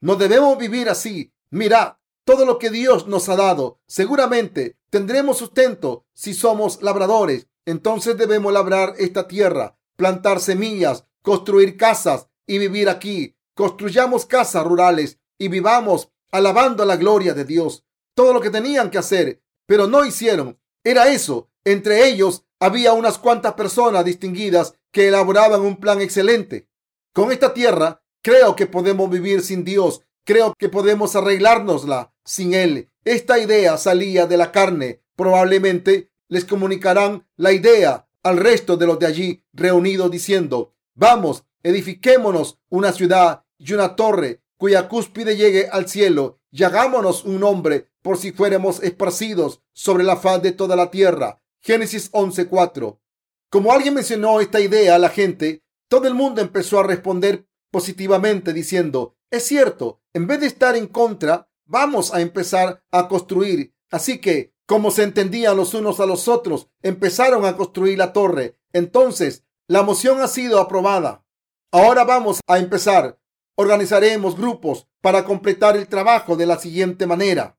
No 0.00 0.16
debemos 0.16 0.58
vivir 0.58 0.88
así. 0.88 1.32
Mira, 1.50 2.00
todo 2.24 2.44
lo 2.44 2.58
que 2.58 2.70
Dios 2.70 3.06
nos 3.06 3.28
ha 3.28 3.36
dado. 3.36 3.78
Seguramente 3.86 4.76
tendremos 4.90 5.38
sustento 5.38 6.06
si 6.12 6.34
somos 6.34 6.82
labradores. 6.82 7.46
Entonces 7.66 8.18
debemos 8.18 8.52
labrar 8.52 8.94
esta 8.98 9.28
tierra, 9.28 9.78
plantar 9.96 10.40
semillas, 10.40 11.06
construir 11.22 11.76
casas 11.76 12.28
y 12.46 12.58
vivir 12.58 12.88
aquí. 12.88 13.36
Construyamos 13.54 14.26
casas 14.26 14.64
rurales 14.64 15.18
y 15.38 15.48
vivamos 15.48 16.10
alabando 16.30 16.84
la 16.84 16.96
gloria 16.96 17.34
de 17.34 17.44
Dios. 17.44 17.84
Todo 18.14 18.32
lo 18.32 18.40
que 18.40 18.50
tenían 18.50 18.90
que 18.90 18.98
hacer, 18.98 19.42
pero 19.66 19.86
no 19.86 20.04
hicieron, 20.04 20.58
era 20.82 21.08
eso. 21.08 21.50
Entre 21.64 22.06
ellos 22.08 22.44
había 22.60 22.92
unas 22.92 23.18
cuantas 23.18 23.54
personas 23.54 24.04
distinguidas 24.04 24.74
que 24.90 25.08
elaboraban 25.08 25.60
un 25.60 25.76
plan 25.76 26.00
excelente. 26.00 26.68
Con 27.12 27.32
esta 27.32 27.54
tierra 27.54 28.02
creo 28.22 28.56
que 28.56 28.66
podemos 28.66 29.08
vivir 29.10 29.42
sin 29.42 29.64
Dios 29.64 30.04
Creo 30.24 30.54
que 30.58 30.70
podemos 30.70 31.14
arreglárnosla 31.16 32.14
sin 32.24 32.54
él. 32.54 32.90
Esta 33.04 33.38
idea 33.38 33.76
salía 33.76 34.26
de 34.26 34.38
la 34.38 34.52
carne. 34.52 35.02
Probablemente 35.16 36.10
les 36.28 36.46
comunicarán 36.46 37.28
la 37.36 37.52
idea 37.52 38.08
al 38.22 38.38
resto 38.38 38.78
de 38.78 38.86
los 38.86 38.98
de 38.98 39.06
allí 39.06 39.44
reunidos 39.52 40.10
diciendo, 40.10 40.72
vamos, 40.94 41.44
edifiquémonos 41.64 42.60
una 42.68 42.92
ciudad 42.92 43.44
y 43.58 43.72
una 43.72 43.96
torre 43.96 44.42
cuya 44.56 44.88
cúspide 44.88 45.36
llegue 45.36 45.68
al 45.68 45.88
cielo 45.88 46.38
y 46.52 46.62
hagámonos 46.62 47.24
un 47.24 47.40
nombre 47.40 47.90
por 48.02 48.16
si 48.16 48.30
fuéramos 48.30 48.80
esparcidos 48.82 49.62
sobre 49.72 50.04
la 50.04 50.16
faz 50.16 50.40
de 50.42 50.52
toda 50.52 50.76
la 50.76 50.92
tierra. 50.92 51.42
Génesis 51.60 52.10
11:4. 52.12 53.00
Como 53.50 53.72
alguien 53.72 53.94
mencionó 53.94 54.40
esta 54.40 54.60
idea 54.60 54.94
a 54.94 54.98
la 54.98 55.08
gente, 55.08 55.64
todo 55.88 56.06
el 56.06 56.14
mundo 56.14 56.40
empezó 56.40 56.78
a 56.78 56.84
responder 56.84 57.46
positivamente 57.70 58.52
diciendo, 58.52 59.16
es 59.30 59.44
cierto, 59.44 60.00
en 60.12 60.26
vez 60.28 60.40
de 60.40 60.46
estar 60.46 60.76
en 60.76 60.86
contra, 60.86 61.48
vamos 61.64 62.14
a 62.14 62.20
empezar 62.20 62.84
a 62.92 63.08
construir. 63.08 63.74
Así 63.90 64.20
que 64.20 64.54
como 64.66 64.90
se 64.90 65.02
entendían 65.02 65.56
los 65.56 65.74
unos 65.74 66.00
a 66.00 66.06
los 66.06 66.26
otros, 66.28 66.68
empezaron 66.82 67.44
a 67.44 67.56
construir 67.56 67.98
la 67.98 68.12
torre. 68.12 68.58
Entonces, 68.72 69.44
la 69.66 69.82
moción 69.82 70.20
ha 70.22 70.28
sido 70.28 70.58
aprobada. 70.58 71.23
Ahora 71.76 72.04
vamos 72.04 72.38
a 72.46 72.60
empezar. 72.60 73.18
Organizaremos 73.56 74.36
grupos 74.36 74.86
para 75.00 75.24
completar 75.24 75.76
el 75.76 75.88
trabajo 75.88 76.36
de 76.36 76.46
la 76.46 76.56
siguiente 76.56 77.04
manera. 77.04 77.58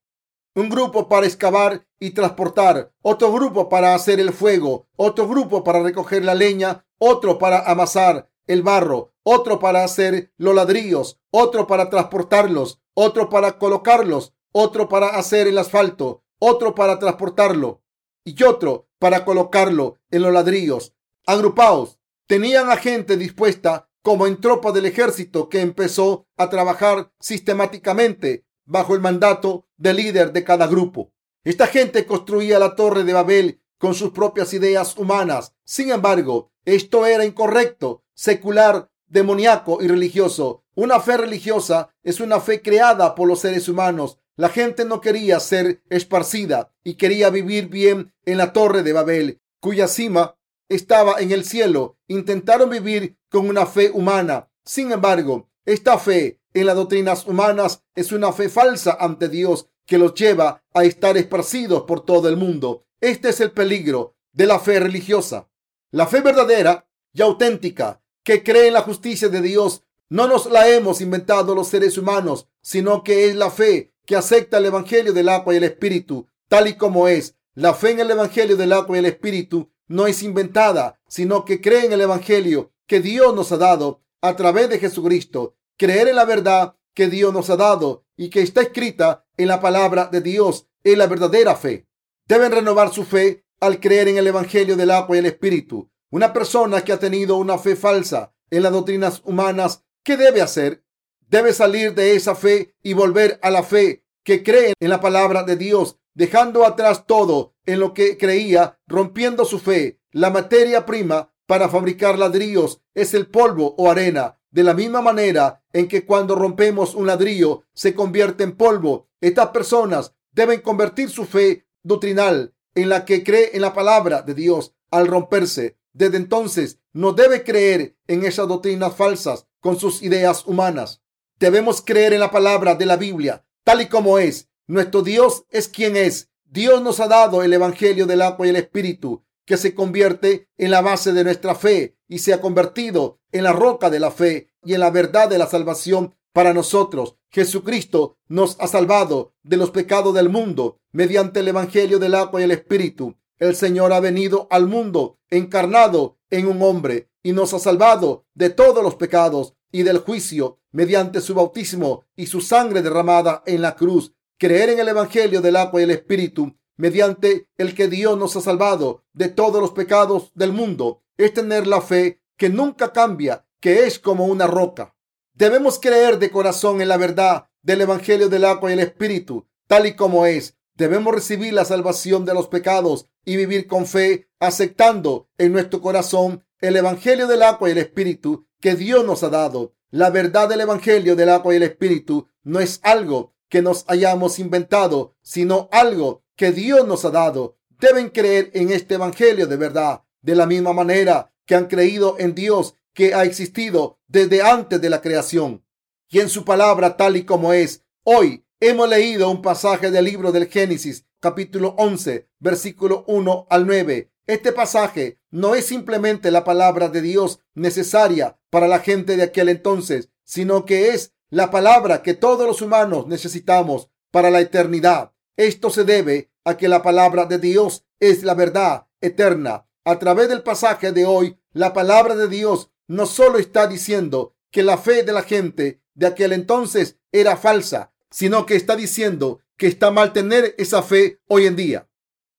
Un 0.55 0.69
grupo 0.69 1.09
para 1.09 1.25
excavar 1.25 1.85
y 1.99 2.11
transportar, 2.11 2.93
otro 3.01 3.33
grupo 3.33 3.67
para 3.67 3.93
hacer 3.93 4.21
el 4.21 4.31
fuego, 4.31 4.87
otro 4.95 5.27
grupo 5.27 5.65
para 5.65 5.83
recoger 5.83 6.23
la 6.23 6.33
leña, 6.33 6.85
otro 6.97 7.37
para 7.37 7.69
amasar 7.69 8.29
el 8.47 8.63
barro, 8.63 9.11
otro 9.23 9.59
para 9.59 9.83
hacer 9.83 10.31
los 10.37 10.55
ladrillos, 10.55 11.19
otro 11.29 11.67
para 11.67 11.89
transportarlos, 11.89 12.79
otro 12.93 13.29
para 13.29 13.59
colocarlos, 13.59 14.33
otro 14.53 14.87
para 14.87 15.07
hacer 15.07 15.45
el 15.47 15.57
asfalto, 15.57 16.23
otro 16.39 16.73
para 16.73 16.99
transportarlo 16.99 17.83
y 18.23 18.41
otro 18.43 18.87
para 18.97 19.25
colocarlo 19.25 19.97
en 20.09 20.21
los 20.21 20.31
ladrillos. 20.31 20.95
Agrupados, 21.27 21.99
tenían 22.27 22.71
a 22.71 22.77
gente 22.77 23.17
dispuesta 23.17 23.89
como 24.05 24.27
en 24.27 24.39
tropa 24.39 24.71
del 24.71 24.85
ejército 24.85 25.49
que 25.49 25.61
empezó 25.61 26.27
a 26.37 26.47
trabajar 26.51 27.11
sistemáticamente 27.19 28.45
bajo 28.63 28.93
el 28.93 29.01
mandato 29.01 29.67
del 29.77 29.97
líder 29.97 30.31
de 30.31 30.43
cada 30.43 30.67
grupo. 30.67 31.11
Esta 31.43 31.65
gente 31.65 32.05
construía 32.05 32.59
la 32.59 32.75
torre 32.75 33.03
de 33.03 33.13
Babel 33.13 33.61
con 33.79 33.95
sus 33.95 34.11
propias 34.11 34.53
ideas 34.53 34.95
humanas. 34.95 35.55
Sin 35.63 35.89
embargo, 35.89 36.51
esto 36.65 37.07
era 37.07 37.25
incorrecto, 37.25 38.03
secular, 38.13 38.91
demoníaco 39.07 39.81
y 39.81 39.87
religioso. 39.87 40.63
Una 40.75 40.99
fe 40.99 41.17
religiosa 41.17 41.89
es 42.03 42.19
una 42.19 42.39
fe 42.39 42.61
creada 42.61 43.15
por 43.15 43.27
los 43.27 43.39
seres 43.39 43.67
humanos 43.67 44.19
la 44.37 44.49
gente 44.49 44.83
no 44.83 44.99
quería 44.99 45.39
ser 45.39 45.81
esparcida 45.89 46.73
y 46.83 46.95
quería 46.95 47.29
vivir 47.29 47.69
bien 47.69 48.13
en 48.25 48.37
la 48.37 48.51
torre 48.51 48.83
de 48.83 48.91
Babel, 48.91 49.41
cuya 49.61 49.87
cima 49.87 50.37
estaba 50.69 51.19
en 51.19 51.31
el 51.31 51.45
cielo. 51.45 51.97
Intentaron 52.07 52.69
vivir 52.69 53.17
con 53.29 53.49
una 53.49 53.65
fe 53.65 53.91
humana. 53.91 54.49
Sin 54.63 54.91
embargo, 54.91 55.49
esta 55.65 55.97
fe 55.97 56.39
en 56.53 56.65
las 56.65 56.75
doctrinas 56.75 57.27
humanas 57.27 57.83
es 57.95 58.11
una 58.11 58.31
fe 58.31 58.49
falsa 58.49 58.97
ante 58.99 59.29
Dios 59.29 59.67
que 59.85 59.97
los 59.97 60.13
lleva 60.13 60.63
a 60.73 60.83
estar 60.83 61.17
esparcidos 61.17 61.83
por 61.83 62.05
todo 62.05 62.29
el 62.29 62.37
mundo. 62.37 62.85
Este 63.01 63.29
es 63.29 63.39
el 63.39 63.51
peligro 63.51 64.15
de 64.31 64.47
la 64.47 64.59
fe 64.59 64.79
religiosa. 64.79 65.49
La 65.91 66.07
fe 66.07 66.21
verdadera 66.21 66.87
y 67.13 67.21
auténtica 67.21 68.01
que 68.23 68.43
cree 68.43 68.67
en 68.67 68.73
la 68.73 68.81
justicia 68.81 69.29
de 69.29 69.41
Dios 69.41 69.83
no 70.09 70.27
nos 70.27 70.47
la 70.47 70.67
hemos 70.69 71.01
inventado 71.01 71.55
los 71.55 71.67
seres 71.67 71.97
humanos, 71.97 72.47
sino 72.61 73.03
que 73.03 73.29
es 73.29 73.35
la 73.35 73.51
fe 73.51 73.93
que 74.05 74.15
acepta 74.15 74.57
el 74.57 74.65
Evangelio 74.65 75.13
del 75.13 75.29
agua 75.29 75.53
y 75.53 75.57
el 75.57 75.63
Espíritu 75.63 76.27
tal 76.47 76.67
y 76.67 76.75
como 76.75 77.07
es. 77.07 77.35
La 77.53 77.73
fe 77.73 77.91
en 77.91 78.01
el 78.01 78.11
Evangelio 78.11 78.57
del 78.57 78.73
agua 78.73 78.97
y 78.97 78.99
el 78.99 79.05
Espíritu 79.05 79.71
no 79.87 80.07
es 80.07 80.23
inventada, 80.23 80.99
sino 81.07 81.45
que 81.45 81.61
cree 81.61 81.85
en 81.85 81.93
el 81.93 82.01
Evangelio 82.01 82.71
que 82.87 82.99
Dios 82.99 83.35
nos 83.35 83.51
ha 83.51 83.57
dado 83.57 84.01
a 84.21 84.35
través 84.35 84.69
de 84.69 84.79
Jesucristo. 84.79 85.55
Creer 85.77 86.07
en 86.07 86.15
la 86.15 86.25
verdad 86.25 86.75
que 86.93 87.07
Dios 87.07 87.33
nos 87.33 87.49
ha 87.49 87.57
dado 87.57 88.05
y 88.15 88.29
que 88.29 88.41
está 88.41 88.61
escrita 88.61 89.25
en 89.37 89.47
la 89.47 89.59
palabra 89.59 90.05
de 90.05 90.21
Dios 90.21 90.67
es 90.83 90.97
la 90.97 91.07
verdadera 91.07 91.55
fe. 91.55 91.87
Deben 92.27 92.51
renovar 92.51 92.93
su 92.93 93.03
fe 93.03 93.45
al 93.59 93.79
creer 93.79 94.07
en 94.07 94.17
el 94.17 94.27
Evangelio 94.27 94.75
del 94.75 94.91
agua 94.91 95.15
y 95.15 95.19
el 95.19 95.25
Espíritu. 95.25 95.89
Una 96.11 96.33
persona 96.33 96.81
que 96.81 96.93
ha 96.93 96.99
tenido 96.99 97.37
una 97.37 97.57
fe 97.57 97.75
falsa 97.75 98.33
en 98.49 98.63
las 98.63 98.71
doctrinas 98.71 99.21
humanas, 99.25 99.83
¿qué 100.03 100.17
debe 100.17 100.41
hacer? 100.41 100.85
debe 101.29 101.53
salir 101.53 101.93
de 101.93 102.15
esa 102.15 102.35
fe 102.35 102.75
y 102.83 102.93
volver 102.93 103.39
a 103.41 103.49
la 103.49 103.63
fe 103.63 104.03
que 104.23 104.43
cree 104.43 104.73
en 104.79 104.89
la 104.89 105.01
palabra 105.01 105.43
de 105.43 105.55
Dios, 105.55 105.97
dejando 106.13 106.65
atrás 106.65 107.05
todo 107.05 107.54
en 107.65 107.79
lo 107.79 107.93
que 107.93 108.17
creía, 108.17 108.79
rompiendo 108.87 109.45
su 109.45 109.59
fe. 109.59 109.99
La 110.11 110.29
materia 110.29 110.85
prima 110.85 111.33
para 111.45 111.69
fabricar 111.69 112.17
ladrillos 112.17 112.81
es 112.93 113.13
el 113.13 113.27
polvo 113.27 113.75
o 113.77 113.89
arena. 113.89 114.39
De 114.51 114.63
la 114.63 114.73
misma 114.73 115.01
manera 115.01 115.63
en 115.73 115.87
que 115.87 116.05
cuando 116.05 116.35
rompemos 116.35 116.95
un 116.95 117.07
ladrillo 117.07 117.63
se 117.73 117.93
convierte 117.93 118.43
en 118.43 118.55
polvo, 118.55 119.09
estas 119.19 119.49
personas 119.49 120.13
deben 120.31 120.61
convertir 120.61 121.09
su 121.09 121.25
fe 121.25 121.67
doctrinal 121.83 122.53
en 122.73 122.89
la 122.89 123.05
que 123.05 123.23
cree 123.23 123.51
en 123.53 123.61
la 123.61 123.73
palabra 123.73 124.21
de 124.21 124.33
Dios 124.33 124.73
al 124.91 125.07
romperse. 125.07 125.77
Desde 125.93 126.17
entonces 126.17 126.79
no 126.93 127.13
debe 127.13 127.43
creer 127.43 127.97
en 128.07 128.25
esas 128.25 128.47
doctrinas 128.47 128.95
falsas 128.95 129.47
con 129.59 129.77
sus 129.77 130.01
ideas 130.01 130.45
humanas. 130.45 131.01
Debemos 131.39 131.81
creer 131.81 132.13
en 132.13 132.21
la 132.21 132.31
palabra 132.31 132.75
de 132.75 132.85
la 132.85 132.95
Biblia 132.95 133.45
tal 133.65 133.81
y 133.81 133.87
como 133.87 134.19
es. 134.19 134.49
Nuestro 134.67 135.01
Dios 135.01 135.43
es 135.49 135.67
quien 135.67 135.97
es. 135.97 136.29
Dios 136.55 136.81
nos 136.81 137.01
ha 137.01 137.09
dado 137.09 137.43
el 137.43 137.51
Evangelio 137.51 138.05
del 138.05 138.21
agua 138.21 138.47
y 138.47 138.49
el 138.51 138.55
Espíritu, 138.55 139.25
que 139.43 139.57
se 139.57 139.75
convierte 139.75 140.47
en 140.57 140.71
la 140.71 140.79
base 140.79 141.11
de 141.11 141.25
nuestra 141.25 141.53
fe 141.53 141.97
y 142.07 142.19
se 142.19 142.31
ha 142.31 142.39
convertido 142.39 143.19
en 143.33 143.43
la 143.43 143.51
roca 143.51 143.89
de 143.89 143.99
la 143.99 144.09
fe 144.09 144.47
y 144.63 144.73
en 144.73 144.79
la 144.79 144.89
verdad 144.89 145.27
de 145.27 145.37
la 145.37 145.47
salvación 145.47 146.15
para 146.31 146.53
nosotros. 146.53 147.17
Jesucristo 147.29 148.19
nos 148.29 148.55
ha 148.61 148.67
salvado 148.67 149.33
de 149.43 149.57
los 149.57 149.71
pecados 149.71 150.13
del 150.13 150.29
mundo 150.29 150.79
mediante 150.93 151.41
el 151.41 151.49
Evangelio 151.49 151.99
del 151.99 152.15
agua 152.15 152.39
y 152.39 152.45
el 152.45 152.51
Espíritu. 152.51 153.17
El 153.37 153.57
Señor 153.57 153.91
ha 153.91 153.99
venido 153.99 154.47
al 154.49 154.65
mundo 154.65 155.19
encarnado 155.29 156.19
en 156.29 156.47
un 156.47 156.61
hombre 156.61 157.09
y 157.21 157.33
nos 157.33 157.53
ha 157.53 157.59
salvado 157.59 158.27
de 158.33 158.49
todos 158.49 158.81
los 158.81 158.95
pecados 158.95 159.55
y 159.73 159.83
del 159.83 159.97
juicio 159.97 160.59
mediante 160.71 161.19
su 161.19 161.33
bautismo 161.33 162.05
y 162.15 162.27
su 162.27 162.39
sangre 162.39 162.81
derramada 162.81 163.43
en 163.45 163.61
la 163.61 163.75
cruz. 163.75 164.14
Creer 164.37 164.69
en 164.69 164.79
el 164.79 164.89
Evangelio 164.89 165.41
del 165.41 165.55
agua 165.55 165.79
y 165.79 165.85
el 165.85 165.91
Espíritu, 165.91 166.57
mediante 166.75 167.47
el 167.57 167.73
que 167.73 167.87
Dios 167.87 168.17
nos 168.17 168.35
ha 168.35 168.41
salvado 168.41 169.05
de 169.13 169.29
todos 169.29 169.61
los 169.61 169.71
pecados 169.71 170.31
del 170.35 170.51
mundo, 170.51 171.03
es 171.17 171.33
tener 171.33 171.67
la 171.67 171.79
fe 171.79 172.21
que 172.35 172.49
nunca 172.49 172.91
cambia, 172.91 173.45
que 173.61 173.85
es 173.85 173.97
como 173.97 174.25
una 174.25 174.45
roca. 174.45 174.93
Debemos 175.33 175.79
creer 175.79 176.19
de 176.19 176.31
corazón 176.31 176.81
en 176.81 176.89
la 176.89 176.97
verdad 176.97 177.47
del 177.61 177.81
Evangelio 177.81 178.27
del 178.27 178.43
agua 178.43 178.69
y 178.69 178.73
el 178.73 178.79
Espíritu, 178.79 179.47
tal 179.67 179.85
y 179.85 179.95
como 179.95 180.25
es. 180.25 180.57
Debemos 180.75 181.15
recibir 181.15 181.53
la 181.53 181.63
salvación 181.63 182.25
de 182.25 182.33
los 182.33 182.49
pecados 182.49 183.07
y 183.23 183.37
vivir 183.37 183.67
con 183.67 183.85
fe, 183.85 184.29
aceptando 184.41 185.29
en 185.37 185.53
nuestro 185.53 185.79
corazón 185.79 186.43
el 186.59 186.75
Evangelio 186.75 187.27
del 187.27 187.41
agua 187.43 187.69
y 187.69 187.71
el 187.71 187.77
Espíritu 187.77 188.47
que 188.59 188.75
Dios 188.75 189.05
nos 189.05 189.23
ha 189.23 189.29
dado. 189.29 189.75
La 189.91 190.09
verdad 190.09 190.49
del 190.49 190.59
Evangelio 190.59 191.15
del 191.15 191.29
agua 191.29 191.53
y 191.53 191.57
el 191.57 191.63
Espíritu 191.63 192.27
no 192.43 192.59
es 192.59 192.81
algo 192.83 193.34
que 193.55 193.61
nos 193.61 193.85
hayamos 193.87 194.37
inventado, 194.39 195.15
sino 195.21 195.69
algo 195.71 196.25
que 196.35 196.51
Dios 196.51 196.85
nos 196.85 197.05
ha 197.05 197.09
dado. 197.09 197.55
Deben 197.79 198.09
creer 198.09 198.51
en 198.53 198.69
este 198.69 198.95
Evangelio 198.95 199.47
de 199.47 199.55
verdad, 199.55 200.01
de 200.21 200.35
la 200.35 200.45
misma 200.45 200.73
manera 200.73 201.33
que 201.45 201.55
han 201.55 201.67
creído 201.67 202.17
en 202.19 202.35
Dios 202.35 202.75
que 202.93 203.13
ha 203.13 203.23
existido 203.23 203.97
desde 204.07 204.41
antes 204.41 204.81
de 204.81 204.89
la 204.89 204.99
creación 204.99 205.63
y 206.09 206.19
en 206.19 206.27
su 206.27 206.43
palabra 206.43 206.97
tal 206.97 207.15
y 207.15 207.23
como 207.23 207.53
es. 207.53 207.85
Hoy 208.03 208.45
hemos 208.59 208.89
leído 208.89 209.29
un 209.29 209.41
pasaje 209.41 209.89
del 209.89 210.03
libro 210.03 210.33
del 210.33 210.49
Génesis, 210.49 211.05
capítulo 211.21 211.75
11, 211.77 212.27
versículo 212.39 213.05
1 213.07 213.47
al 213.49 213.65
9 213.65 214.11
este 214.27 214.51
pasaje 214.51 215.19
no 215.29 215.53
es 215.53 215.67
simplemente 215.67 216.31
la 216.31 216.43
palabra 216.43 216.89
de 216.89 217.01
Dios 217.01 217.41
necesaria 217.53 218.39
para 218.49 218.67
la 218.67 218.79
gente 218.79 219.17
de 219.17 219.23
aquel 219.23 219.49
entonces, 219.49 220.09
sino 220.23 220.65
que 220.65 220.89
es 220.89 221.13
la 221.29 221.51
palabra 221.51 222.01
que 222.01 222.13
todos 222.13 222.47
los 222.47 222.61
humanos 222.61 223.07
necesitamos 223.07 223.89
para 224.11 224.29
la 224.29 224.41
eternidad. 224.41 225.11
Esto 225.37 225.69
se 225.69 225.83
debe 225.83 226.31
a 226.43 226.57
que 226.57 226.67
la 226.67 226.81
palabra 226.81 227.25
de 227.25 227.39
Dios 227.39 227.85
es 227.99 228.23
la 228.23 228.33
verdad 228.33 228.87
eterna. 229.01 229.67
A 229.83 229.99
través 229.99 230.29
del 230.29 230.43
pasaje 230.43 230.91
de 230.91 231.05
hoy, 231.05 231.37
la 231.51 231.73
palabra 231.73 232.15
de 232.15 232.27
Dios 232.27 232.71
no 232.87 233.05
solo 233.05 233.37
está 233.37 233.67
diciendo 233.67 234.35
que 234.51 234.63
la 234.63 234.77
fe 234.77 235.03
de 235.03 235.11
la 235.11 235.23
gente 235.23 235.81
de 235.93 236.07
aquel 236.07 236.33
entonces 236.33 236.97
era 237.11 237.37
falsa, 237.37 237.93
sino 238.09 238.45
que 238.45 238.55
está 238.55 238.75
diciendo 238.75 239.41
que 239.57 239.67
está 239.67 239.91
mal 239.91 240.13
tener 240.13 240.55
esa 240.57 240.83
fe 240.83 241.21
hoy 241.27 241.45
en 241.45 241.55
día. 241.55 241.89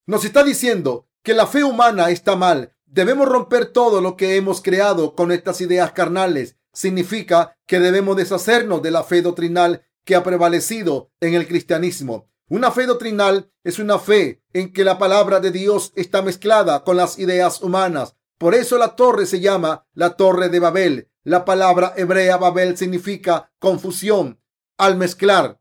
Nos 0.07 0.25
está 0.25 0.45
diciendo 0.45 1.09
que 1.23 1.35
la 1.35 1.47
fe 1.47 1.65
humana 1.65 2.11
está 2.11 2.37
mal. 2.37 2.75
Debemos 2.85 3.29
romper 3.29 3.67
todo 3.67 4.01
lo 4.01 4.17
que 4.17 4.37
hemos 4.37 4.63
creado 4.63 5.15
con 5.15 5.33
estas 5.33 5.61
ideas 5.61 5.93
carnales. 5.93 6.57
Significa 6.77 7.57
que 7.67 7.81
debemos 7.81 8.19
deshacernos 8.19 8.83
de 8.83 8.91
la 8.91 9.03
fe 9.03 9.23
doctrinal 9.23 9.87
que 10.05 10.15
ha 10.15 10.23
prevalecido 10.23 11.11
en 11.21 11.33
el 11.33 11.49
cristianismo. 11.49 12.29
Una 12.51 12.71
fe 12.71 12.85
doctrinal 12.85 13.51
es 13.65 13.79
una 13.79 13.99
fe 13.99 14.43
en 14.53 14.75
que 14.75 14.85
la 14.85 14.99
palabra 14.99 15.41
de 15.41 15.53
Dios 15.53 15.95
está 15.97 16.21
mezclada 16.21 16.85
con 16.85 16.99
las 16.99 17.19
ideas 17.19 17.63
humanas. 17.63 18.15
Por 18.37 18.55
eso 18.55 18.77
la 18.77 18.95
torre 18.95 19.25
se 19.25 19.41
llama 19.41 19.87
la 19.95 20.17
torre 20.17 20.51
de 20.51 20.61
Babel. 20.61 21.09
La 21.25 21.47
palabra 21.47 21.95
hebrea 21.97 22.37
Babel 22.37 22.77
significa 22.77 23.51
confusión. 23.59 24.39
Al 24.77 24.99
mezclar 24.99 25.59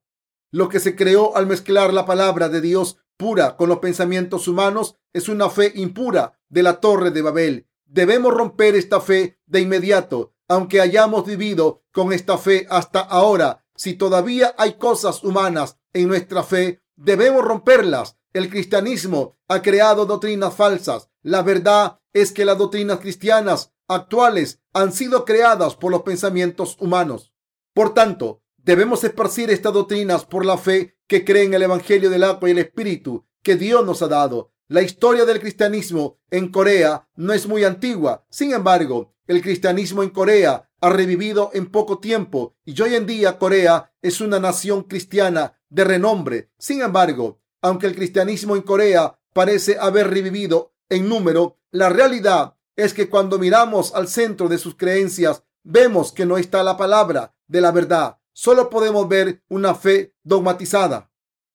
lo 0.51 0.67
que 0.67 0.81
se 0.81 0.97
creó 0.97 1.37
al 1.37 1.47
mezclar 1.47 1.93
la 1.93 2.05
palabra 2.05 2.49
de 2.49 2.59
Dios 2.59 2.97
pura 3.15 3.55
con 3.55 3.69
los 3.69 3.79
pensamientos 3.79 4.49
humanos 4.49 4.97
es 5.13 5.29
una 5.29 5.49
fe 5.49 5.71
impura 5.75 6.37
de 6.49 6.61
la 6.61 6.81
torre 6.81 7.11
de 7.11 7.21
Babel. 7.21 7.67
Debemos 7.85 8.33
romper 8.33 8.75
esta 8.75 8.99
fe 8.99 9.39
de 9.45 9.61
inmediato, 9.61 10.34
aunque 10.47 10.81
hayamos 10.81 11.25
vivido 11.25 11.83
con 11.91 12.13
esta 12.13 12.37
fe 12.37 12.67
hasta 12.69 12.99
ahora. 12.99 13.65
Si 13.75 13.93
todavía 13.93 14.55
hay 14.57 14.73
cosas 14.73 15.23
humanas 15.23 15.77
en 15.93 16.07
nuestra 16.07 16.43
fe, 16.43 16.81
debemos 16.95 17.43
romperlas. 17.43 18.17
el 18.33 18.49
cristianismo 18.49 19.37
ha 19.47 19.61
creado 19.61 20.05
doctrinas 20.05 20.53
falsas. 20.53 21.09
La 21.21 21.41
verdad 21.41 22.01
es 22.11 22.33
que 22.33 22.43
las 22.43 22.57
doctrinas 22.57 22.99
cristianas 22.99 23.73
actuales 23.87 24.61
han 24.73 24.91
sido 24.91 25.23
creadas 25.23 25.75
por 25.75 25.91
los 25.91 26.01
pensamientos 26.01 26.75
humanos. 26.81 27.33
Por 27.73 27.93
tanto, 27.93 28.41
debemos 28.57 29.03
esparcir 29.05 29.49
estas 29.49 29.71
doctrinas 29.71 30.25
por 30.25 30.45
la 30.45 30.57
fe 30.57 30.97
que 31.07 31.23
cree 31.23 31.43
en 31.43 31.53
el 31.53 31.63
Evangelio 31.63 32.09
del 32.09 32.25
agua 32.25 32.49
y 32.49 32.51
el 32.51 32.57
Espíritu 32.57 33.25
que 33.41 33.55
Dios 33.55 33.85
nos 33.85 34.01
ha 34.01 34.07
dado. 34.07 34.51
La 34.67 34.81
historia 34.81 35.25
del 35.25 35.39
cristianismo 35.39 36.17
en 36.31 36.51
Corea 36.51 37.07
no 37.15 37.31
es 37.31 37.47
muy 37.47 37.63
antigua. 37.63 38.25
Sin 38.29 38.51
embargo, 38.53 39.14
el 39.27 39.41
cristianismo 39.41 40.03
en 40.03 40.09
Corea 40.09 40.69
ha 40.81 40.89
revivido 40.89 41.49
en 41.53 41.71
poco 41.71 41.99
tiempo 41.99 42.55
y 42.63 42.79
hoy 42.81 42.95
en 42.95 43.05
día 43.05 43.39
Corea 43.39 43.91
es 44.01 44.21
una 44.21 44.39
nación 44.39 44.83
cristiana 44.83 45.59
de 45.69 45.83
renombre. 45.83 46.51
Sin 46.57 46.81
embargo, 46.81 47.41
aunque 47.61 47.87
el 47.87 47.95
cristianismo 47.95 48.55
en 48.55 48.61
Corea 48.61 49.19
parece 49.33 49.77
haber 49.79 50.09
revivido 50.09 50.73
en 50.89 51.09
número, 51.09 51.59
la 51.71 51.89
realidad 51.89 52.55
es 52.75 52.93
que 52.93 53.09
cuando 53.09 53.39
miramos 53.39 53.95
al 53.95 54.07
centro 54.07 54.47
de 54.47 54.57
sus 54.57 54.75
creencias, 54.75 55.43
vemos 55.63 56.11
que 56.11 56.25
no 56.25 56.37
está 56.37 56.61
la 56.63 56.77
palabra 56.77 57.35
de 57.47 57.61
la 57.61 57.71
verdad. 57.71 58.19
Solo 58.33 58.69
podemos 58.69 59.07
ver 59.07 59.43
una 59.49 59.73
fe 59.73 60.13
dogmatizada. 60.23 61.09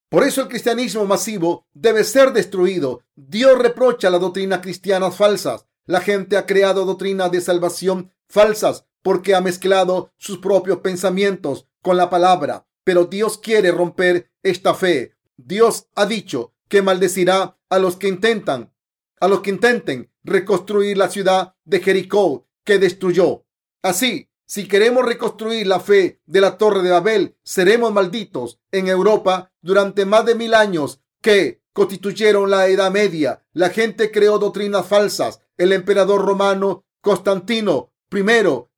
Por 0.09 0.25
eso 0.25 0.43
el 0.43 0.49
cristianismo 0.49 1.05
masivo 1.05 1.69
debe 1.73 2.03
ser 2.03 2.33
destruido. 2.33 3.05
Dios 3.15 3.57
reprocha 3.57 4.11
las 4.11 4.21
doctrinas 4.21 4.61
cristianas 4.61 5.15
falsas. 5.15 5.67
La 5.87 6.01
gente 6.01 6.37
ha 6.37 6.47
creado 6.47 6.85
doctrinas 6.85 7.31
de 7.31 7.41
salvación 7.41 8.13
falsas 8.29 8.87
porque 9.03 9.35
ha 9.35 9.41
mezclado 9.41 10.13
sus 10.17 10.39
propios 10.39 10.79
pensamientos 10.79 11.67
con 11.83 11.97
la 11.97 12.11
palabra. 12.11 12.67
Pero 12.85 13.07
Dios 13.07 13.39
quiere 13.39 13.71
romper 13.71 14.31
esta 14.43 14.75
fe. 14.75 15.17
Dios 15.37 15.87
ha 15.95 16.07
dicho 16.07 16.55
que 16.69 16.83
maldecirá 16.83 17.59
a 17.69 17.79
los 17.79 17.97
que 17.97 18.09
intentan, 18.09 18.73
a 19.21 19.29
los 19.29 19.41
que 19.41 19.51
intenten 19.51 20.11
reconstruir 20.23 20.97
la 20.99 21.09
ciudad 21.09 21.55
de 21.65 21.81
Jericó 21.81 22.47
que 22.65 22.79
destruyó. 22.79 23.45
Así, 23.83 24.31
si 24.47 24.67
queremos 24.67 25.05
reconstruir 25.05 25.67
la 25.67 25.81
fe 25.81 26.21
de 26.27 26.41
la 26.41 26.59
Torre 26.59 26.83
de 26.83 26.91
Babel, 26.91 27.37
seremos 27.43 27.93
malditos. 27.93 28.59
En 28.73 28.89
Europa, 28.89 29.53
durante 29.63 30.05
más 30.05 30.27
de 30.27 30.35
mil 30.35 30.55
años 30.55 31.01
que 31.21 31.63
constituyeron 31.73 32.51
la 32.51 32.67
Edad 32.67 32.91
Media, 32.91 33.47
la 33.53 33.71
gente 33.71 34.11
creó 34.11 34.39
doctrinas 34.39 34.87
falsas. 34.87 35.41
El 35.61 35.75
emperador 35.75 36.25
romano 36.25 36.87
Constantino 37.03 37.93
I 38.11 38.23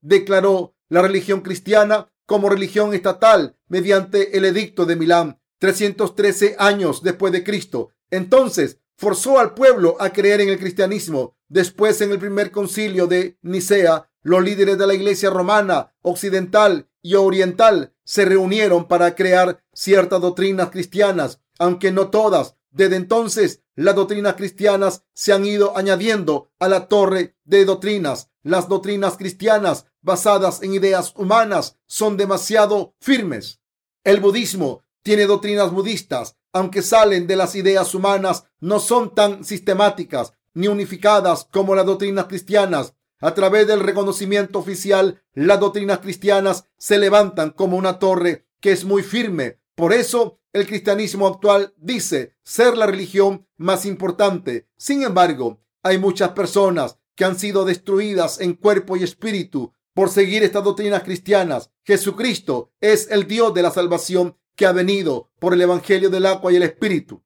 declaró 0.01 0.75
la 0.88 1.01
religión 1.01 1.42
cristiana 1.42 2.09
como 2.27 2.49
religión 2.49 2.92
estatal 2.92 3.57
mediante 3.68 4.37
el 4.37 4.45
edicto 4.47 4.85
de 4.85 4.97
Milán 4.97 5.40
313 5.61 6.57
años 6.59 7.05
después 7.05 7.33
de 7.33 7.45
Cristo. 7.45 7.90
Entonces 8.11 8.81
forzó 8.97 9.38
al 9.38 9.55
pueblo 9.55 9.97
a 10.01 10.11
creer 10.11 10.40
en 10.40 10.49
el 10.49 10.59
cristianismo. 10.59 11.37
Después, 11.49 12.01
en 12.01 12.11
el 12.11 12.18
primer 12.18 12.51
concilio 12.51 13.07
de 13.07 13.38
Nicea, 13.42 14.11
los 14.23 14.42
líderes 14.42 14.77
de 14.77 14.87
la 14.88 14.95
iglesia 14.95 15.31
romana, 15.31 15.95
occidental 16.03 16.88
y 17.01 17.14
oriental 17.14 17.95
se 18.03 18.25
reunieron 18.25 18.88
para 18.88 19.14
crear 19.14 19.62
ciertas 19.73 20.21
doctrinas 20.21 20.71
cristianas, 20.71 21.40
aunque 21.61 21.92
no 21.92 22.11
todas. 22.11 22.57
Desde 22.72 22.96
entonces, 22.96 23.62
las 23.74 23.94
doctrinas 23.94 24.35
cristianas 24.35 25.04
se 25.12 25.32
han 25.32 25.44
ido 25.44 25.76
añadiendo 25.76 26.50
a 26.58 26.68
la 26.68 26.88
torre 26.88 27.37
de 27.44 27.64
doctrinas. 27.64 28.30
Las 28.42 28.68
doctrinas 28.68 29.16
cristianas 29.16 29.87
basadas 30.00 30.62
en 30.62 30.74
ideas 30.74 31.12
humanas 31.16 31.78
son 31.87 32.16
demasiado 32.16 32.96
firmes. 32.98 33.61
El 34.04 34.20
budismo 34.20 34.85
tiene 35.02 35.26
doctrinas 35.26 35.70
budistas, 35.70 36.37
aunque 36.52 36.82
salen 36.82 37.26
de 37.26 37.37
las 37.37 37.54
ideas 37.54 37.94
humanas, 37.94 38.44
no 38.58 38.80
son 38.80 39.14
tan 39.14 39.44
sistemáticas 39.44 40.32
ni 40.54 40.68
unificadas 40.68 41.46
como 41.50 41.74
las 41.74 41.87
doctrinas 41.87 42.26
cristianas. 42.26 42.94
A 43.20 43.35
través 43.35 43.66
del 43.66 43.80
reconocimiento 43.80 44.58
oficial, 44.58 45.22
las 45.32 45.61
doctrinas 45.61 46.00
cristianas 46.00 46.64
se 46.78 46.98
levantan 46.98 47.50
como 47.50 47.76
una 47.76 47.98
torre 47.98 48.46
que 48.61 48.72
es 48.72 48.85
muy 48.85 49.02
firme. 49.02 49.61
Por 49.74 49.92
eso, 49.92 50.40
el 50.53 50.67
cristianismo 50.67 51.27
actual 51.27 51.75
dice 51.77 52.37
ser 52.43 52.77
la 52.77 52.87
religión 52.87 53.47
más 53.57 53.87
importante. 53.87 54.69
Sin 54.77 55.03
embargo, 55.03 55.62
hay 55.83 55.99
muchas 55.99 56.31
personas 56.31 56.99
que 57.15 57.25
han 57.25 57.38
sido 57.38 57.65
destruidas 57.65 58.41
en 58.41 58.55
cuerpo 58.55 58.97
y 58.97 59.03
espíritu 59.03 59.73
por 59.95 60.11
seguir 60.11 60.43
estas 60.43 60.65
doctrinas 60.65 61.03
cristianas. 61.03 61.71
Jesucristo 61.85 62.73
es 62.81 63.11
el 63.11 63.27
Dios 63.27 63.53
de 63.55 63.62
la 63.62 63.71
salvación 63.71 64.37
que 64.55 64.67
ha 64.67 64.73
venido 64.73 65.31
por 65.38 65.55
el 65.55 65.62
Evangelio 65.62 66.11
del 66.11 66.27
agua 66.27 66.53
y 66.53 66.57
el 66.57 66.62
Espíritu. 66.62 67.23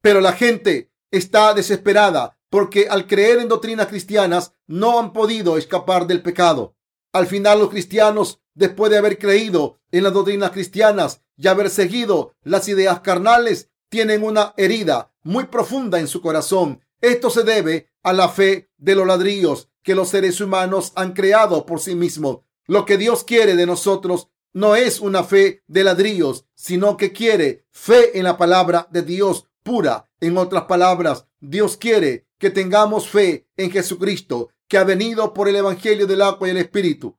Pero 0.00 0.20
la 0.20 0.32
gente 0.32 0.92
está 1.10 1.54
desesperada 1.54 2.38
porque 2.50 2.88
al 2.88 3.06
creer 3.06 3.40
en 3.40 3.48
doctrinas 3.48 3.88
cristianas 3.88 4.52
no 4.66 4.98
han 4.98 5.12
podido 5.12 5.58
escapar 5.58 6.06
del 6.06 6.22
pecado. 6.22 6.76
Al 7.18 7.26
final 7.26 7.58
los 7.58 7.70
cristianos, 7.70 8.38
después 8.54 8.92
de 8.92 8.98
haber 8.98 9.18
creído 9.18 9.80
en 9.90 10.04
las 10.04 10.12
doctrinas 10.12 10.52
cristianas 10.52 11.20
y 11.36 11.48
haber 11.48 11.68
seguido 11.68 12.36
las 12.44 12.68
ideas 12.68 13.00
carnales, 13.00 13.70
tienen 13.88 14.22
una 14.22 14.54
herida 14.56 15.12
muy 15.24 15.46
profunda 15.46 15.98
en 15.98 16.06
su 16.06 16.22
corazón. 16.22 16.80
Esto 17.00 17.28
se 17.28 17.42
debe 17.42 17.90
a 18.04 18.12
la 18.12 18.28
fe 18.28 18.70
de 18.76 18.94
los 18.94 19.04
ladrillos 19.04 19.68
que 19.82 19.96
los 19.96 20.10
seres 20.10 20.40
humanos 20.40 20.92
han 20.94 21.12
creado 21.12 21.66
por 21.66 21.80
sí 21.80 21.96
mismos. 21.96 22.38
Lo 22.68 22.84
que 22.84 22.96
Dios 22.96 23.24
quiere 23.24 23.56
de 23.56 23.66
nosotros 23.66 24.28
no 24.52 24.76
es 24.76 25.00
una 25.00 25.24
fe 25.24 25.64
de 25.66 25.82
ladrillos, 25.82 26.44
sino 26.54 26.96
que 26.96 27.12
quiere 27.12 27.64
fe 27.72 28.16
en 28.16 28.22
la 28.22 28.36
palabra 28.36 28.86
de 28.92 29.02
Dios 29.02 29.48
pura. 29.64 30.08
En 30.20 30.38
otras 30.38 30.66
palabras, 30.66 31.26
Dios 31.40 31.78
quiere 31.78 32.28
que 32.38 32.50
tengamos 32.50 33.08
fe 33.08 33.48
en 33.56 33.72
Jesucristo, 33.72 34.50
que 34.68 34.78
ha 34.78 34.84
venido 34.84 35.34
por 35.34 35.48
el 35.48 35.56
Evangelio 35.56 36.06
del 36.06 36.22
agua 36.22 36.46
y 36.46 36.50
el 36.52 36.58
Espíritu. 36.58 37.18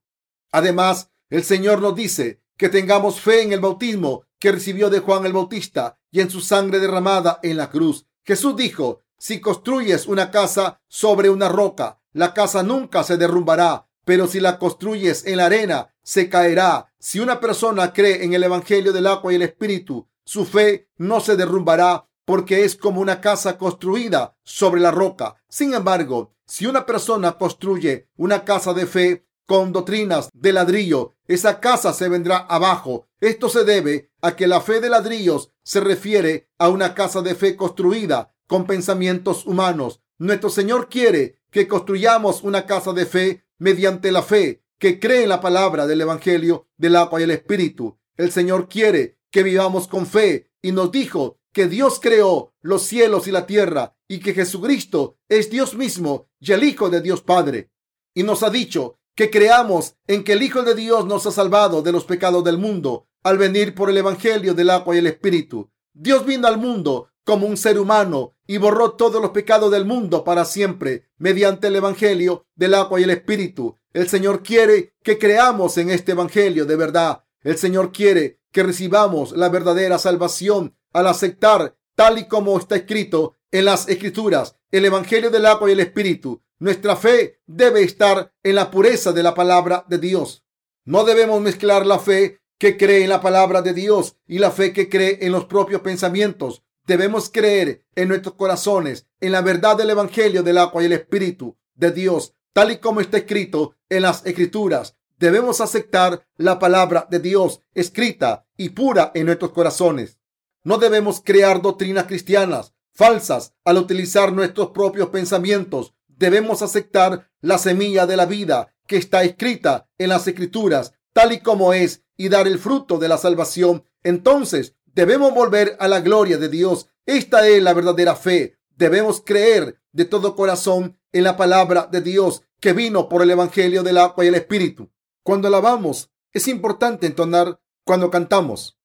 Además, 0.52 1.12
el 1.30 1.44
Señor 1.44 1.82
nos 1.82 1.96
dice 1.96 2.42
que 2.58 2.70
tengamos 2.70 3.20
fe 3.20 3.42
en 3.42 3.54
el 3.54 3.60
bautismo 3.60 4.24
que 4.40 4.52
recibió 4.52 4.90
de 4.90 5.00
Juan 5.00 5.26
el 5.26 5.34
Bautista 5.34 6.00
y 6.12 6.22
en 6.22 6.30
su 6.30 6.42
sangre 6.42 6.80
derramada 6.80 7.40
en 7.44 7.58
la 7.58 7.70
cruz. 7.70 8.08
Jesús 8.24 8.56
dijo, 8.56 9.02
si 9.18 9.42
construyes 9.42 10.08
una 10.08 10.32
casa 10.32 10.82
sobre 10.88 11.30
una 11.30 11.50
roca, 11.50 12.00
la 12.14 12.34
casa 12.34 12.64
nunca 12.64 13.04
se 13.04 13.18
derrumbará, 13.18 13.88
pero 14.06 14.28
si 14.28 14.40
la 14.40 14.58
construyes 14.58 15.26
en 15.26 15.38
la 15.38 15.46
arena, 15.48 15.94
se 16.02 16.30
caerá. 16.30 16.92
Si 17.00 17.20
una 17.20 17.40
persona 17.40 17.94
cree 17.94 18.24
en 18.24 18.34
el 18.34 18.44
Evangelio 18.44 18.94
del 18.94 19.08
agua 19.08 19.32
y 19.32 19.36
el 19.36 19.42
Espíritu, 19.42 20.08
su 20.24 20.46
fe 20.46 20.90
no 20.98 21.20
se 21.20 21.36
derrumbará 21.36 22.08
porque 22.26 22.64
es 22.64 22.76
como 22.76 23.02
una 23.02 23.22
casa 23.22 23.58
construida 23.58 24.38
sobre 24.44 24.82
la 24.82 24.92
roca. 24.92 25.36
Sin 25.48 25.74
embargo, 25.74 26.36
si 26.50 26.66
una 26.66 26.86
persona 26.88 27.38
construye 27.38 28.10
una 28.18 28.44
casa 28.44 28.74
de 28.74 28.88
fe 28.88 29.26
con 29.46 29.72
doctrinas 29.72 30.30
de 30.34 30.52
ladrillo, 30.52 31.16
esa 31.28 31.60
casa 31.60 31.94
se 31.94 32.10
vendrá 32.10 32.38
abajo. 32.38 33.08
Esto 33.22 33.50
se 33.50 33.64
debe 33.64 34.10
a 34.22 34.36
que 34.36 34.48
la 34.48 34.60
fe 34.60 34.82
de 34.82 34.90
ladrillos 34.90 35.52
se 35.64 35.80
refiere 35.80 36.50
a 36.58 36.70
una 36.70 36.96
casa 36.96 37.22
de 37.22 37.36
fe 37.36 37.56
construida 37.56 38.34
con 38.48 38.66
pensamientos 38.66 39.46
humanos. 39.46 40.02
Nuestro 40.18 40.50
Señor 40.50 40.90
quiere 40.90 41.38
que 41.52 41.68
construyamos 41.68 42.42
una 42.44 42.66
casa 42.66 42.94
de 42.94 43.06
fe 43.06 43.46
mediante 43.60 44.12
la 44.12 44.24
fe 44.24 44.64
que 44.80 45.00
cree 45.00 45.24
en 45.24 45.30
la 45.30 45.42
palabra 45.42 45.86
del 45.86 46.02
Evangelio 46.02 46.68
del 46.78 46.96
agua 46.96 47.20
y 47.20 47.24
el 47.24 47.32
Espíritu. 47.32 48.00
El 48.18 48.32
Señor 48.32 48.68
quiere 48.68 49.20
que 49.30 49.44
vivamos 49.44 49.88
con 49.88 50.08
fe 50.08 50.50
y 50.64 50.72
nos 50.72 50.92
dijo 50.92 51.39
que 51.60 51.68
Dios 51.68 52.00
creó 52.02 52.54
los 52.62 52.84
cielos 52.84 53.28
y 53.28 53.32
la 53.32 53.46
tierra 53.46 53.94
y 54.08 54.20
que 54.20 54.34
Jesucristo 54.34 55.18
es 55.28 55.50
Dios 55.50 55.76
mismo 55.76 56.30
y 56.40 56.54
el 56.54 56.64
Hijo 56.64 56.90
de 56.90 57.02
Dios 57.02 57.22
Padre. 57.22 57.70
Y 58.14 58.24
nos 58.24 58.44
ha 58.44 58.50
dicho 58.50 58.98
que 59.14 59.30
creamos 59.30 59.98
en 60.08 60.24
que 60.24 60.32
el 60.32 60.42
Hijo 60.42 60.64
de 60.64 60.74
Dios 60.74 61.06
nos 61.06 61.26
ha 61.26 61.32
salvado 61.32 61.82
de 61.82 61.92
los 61.92 62.06
pecados 62.06 62.46
del 62.46 62.58
mundo 62.58 63.10
al 63.24 63.38
venir 63.38 63.76
por 63.76 63.90
el 63.90 63.98
Evangelio 63.98 64.54
del 64.54 64.70
agua 64.70 64.96
y 64.96 65.00
el 65.00 65.08
Espíritu. 65.08 65.70
Dios 65.92 66.26
vino 66.26 66.48
al 66.48 66.60
mundo 66.60 67.10
como 67.26 67.46
un 67.46 67.58
ser 67.58 67.78
humano 67.78 68.38
y 68.48 68.56
borró 68.58 68.94
todos 68.94 69.22
los 69.22 69.32
pecados 69.32 69.70
del 69.70 69.84
mundo 69.84 70.24
para 70.24 70.46
siempre 70.46 71.10
mediante 71.18 71.68
el 71.68 71.76
Evangelio 71.76 72.46
del 72.56 72.74
agua 72.74 73.02
y 73.02 73.04
el 73.04 73.10
Espíritu. 73.10 73.76
El 73.92 74.08
Señor 74.08 74.44
quiere 74.44 74.94
que 75.04 75.18
creamos 75.18 75.78
en 75.78 75.90
este 75.90 76.14
Evangelio 76.14 76.66
de 76.66 76.78
verdad. 76.78 77.26
El 77.42 77.58
Señor 77.58 77.92
quiere 77.92 78.40
que 78.54 78.64
recibamos 78.64 79.34
la 79.34 79.50
verdadera 79.50 80.00
salvación 80.00 80.79
al 80.94 81.08
aceptar, 81.08 81.76
tal 81.96 82.18
y 82.18 82.28
como 82.28 82.58
está 82.58 82.76
escrito 82.76 83.36
en 83.52 83.66
las 83.66 83.88
Escrituras, 83.90 84.56
el 84.72 84.86
Evangelio 84.86 85.30
del 85.30 85.46
agua 85.46 85.70
y 85.70 85.74
el 85.74 85.80
Espíritu. 85.80 86.42
Nuestra 86.60 86.96
fe 86.96 87.40
debe 87.48 87.84
estar 87.84 88.34
en 88.44 88.56
la 88.56 88.70
pureza 88.70 89.12
de 89.12 89.24
la 89.24 89.34
palabra 89.34 89.86
de 89.88 89.98
Dios. 89.98 90.44
No 90.86 91.04
debemos 91.04 91.42
mezclar 91.42 91.86
la 91.86 92.00
fe 92.00 92.42
que 92.58 92.78
cree 92.78 93.04
en 93.04 93.10
la 93.10 93.22
palabra 93.22 93.62
de 93.62 93.74
Dios 93.74 94.18
y 94.28 94.40
la 94.40 94.52
fe 94.52 94.74
que 94.74 94.90
cree 94.90 95.20
en 95.22 95.32
los 95.32 95.46
propios 95.46 95.82
pensamientos. 95.82 96.64
Debemos 96.86 97.30
creer 97.30 97.86
en 97.96 98.10
nuestros 98.10 98.36
corazones, 98.36 99.08
en 99.22 99.32
la 99.32 99.42
verdad 99.42 99.78
del 99.78 99.92
Evangelio 99.92 100.44
del 100.44 100.58
agua 100.58 100.84
y 100.84 100.88
el 100.88 100.94
Espíritu 100.94 101.58
de 101.76 101.92
Dios, 101.92 102.34
tal 102.52 102.72
y 102.72 102.78
como 102.78 103.00
está 103.00 103.18
escrito 103.18 103.76
en 103.88 104.02
las 104.02 104.26
Escrituras. 104.26 104.98
Debemos 105.18 105.62
aceptar 105.62 106.26
la 106.38 106.60
palabra 106.60 107.08
de 107.10 107.20
Dios 107.20 107.62
escrita 107.74 108.46
y 108.58 108.70
pura 108.70 109.12
en 109.14 109.26
nuestros 109.26 109.52
corazones. 109.52 110.19
No 110.64 110.78
debemos 110.78 111.22
crear 111.24 111.62
doctrinas 111.62 112.06
cristianas 112.06 112.74
falsas 113.00 113.54
al 113.64 113.78
utilizar 113.78 114.34
nuestros 114.34 114.72
propios 114.72 115.08
pensamientos. 115.08 115.94
Debemos 116.08 116.62
aceptar 116.62 117.32
la 117.40 117.58
semilla 117.58 118.06
de 118.06 118.18
la 118.18 118.26
vida 118.26 118.76
que 118.88 118.98
está 118.98 119.24
escrita 119.24 119.88
en 119.98 120.10
las 120.10 120.28
escrituras 120.28 120.94
tal 121.14 121.32
y 121.32 121.40
como 121.40 121.74
es 121.74 122.04
y 122.18 122.28
dar 122.28 122.48
el 122.48 122.60
fruto 122.60 122.98
de 122.98 123.08
la 123.08 123.18
salvación. 123.18 123.86
Entonces 124.04 124.76
debemos 124.86 125.34
volver 125.34 125.78
a 125.80 125.88
la 125.88 126.02
gloria 126.02 126.38
de 126.38 126.50
Dios. 126.50 126.88
Esta 127.06 127.48
es 127.48 127.64
la 127.64 127.74
verdadera 127.74 128.16
fe. 128.16 128.58
Debemos 128.76 129.22
creer 129.26 129.80
de 129.94 130.06
todo 130.06 130.36
corazón 130.36 131.00
en 131.12 131.24
la 131.24 131.38
palabra 131.38 131.88
de 131.90 132.02
Dios 132.02 132.44
que 132.60 132.74
vino 132.74 133.08
por 133.08 133.22
el 133.22 133.32
Evangelio 133.32 133.84
del 133.84 133.98
agua 133.98 134.26
y 134.26 134.28
el 134.28 134.36
Espíritu. 134.36 134.92
Cuando 135.24 135.48
alabamos, 135.48 136.12
es 136.34 136.48
importante 136.48 137.08
entonar 137.08 137.62
cuando 137.86 138.12
cantamos, 138.12 138.79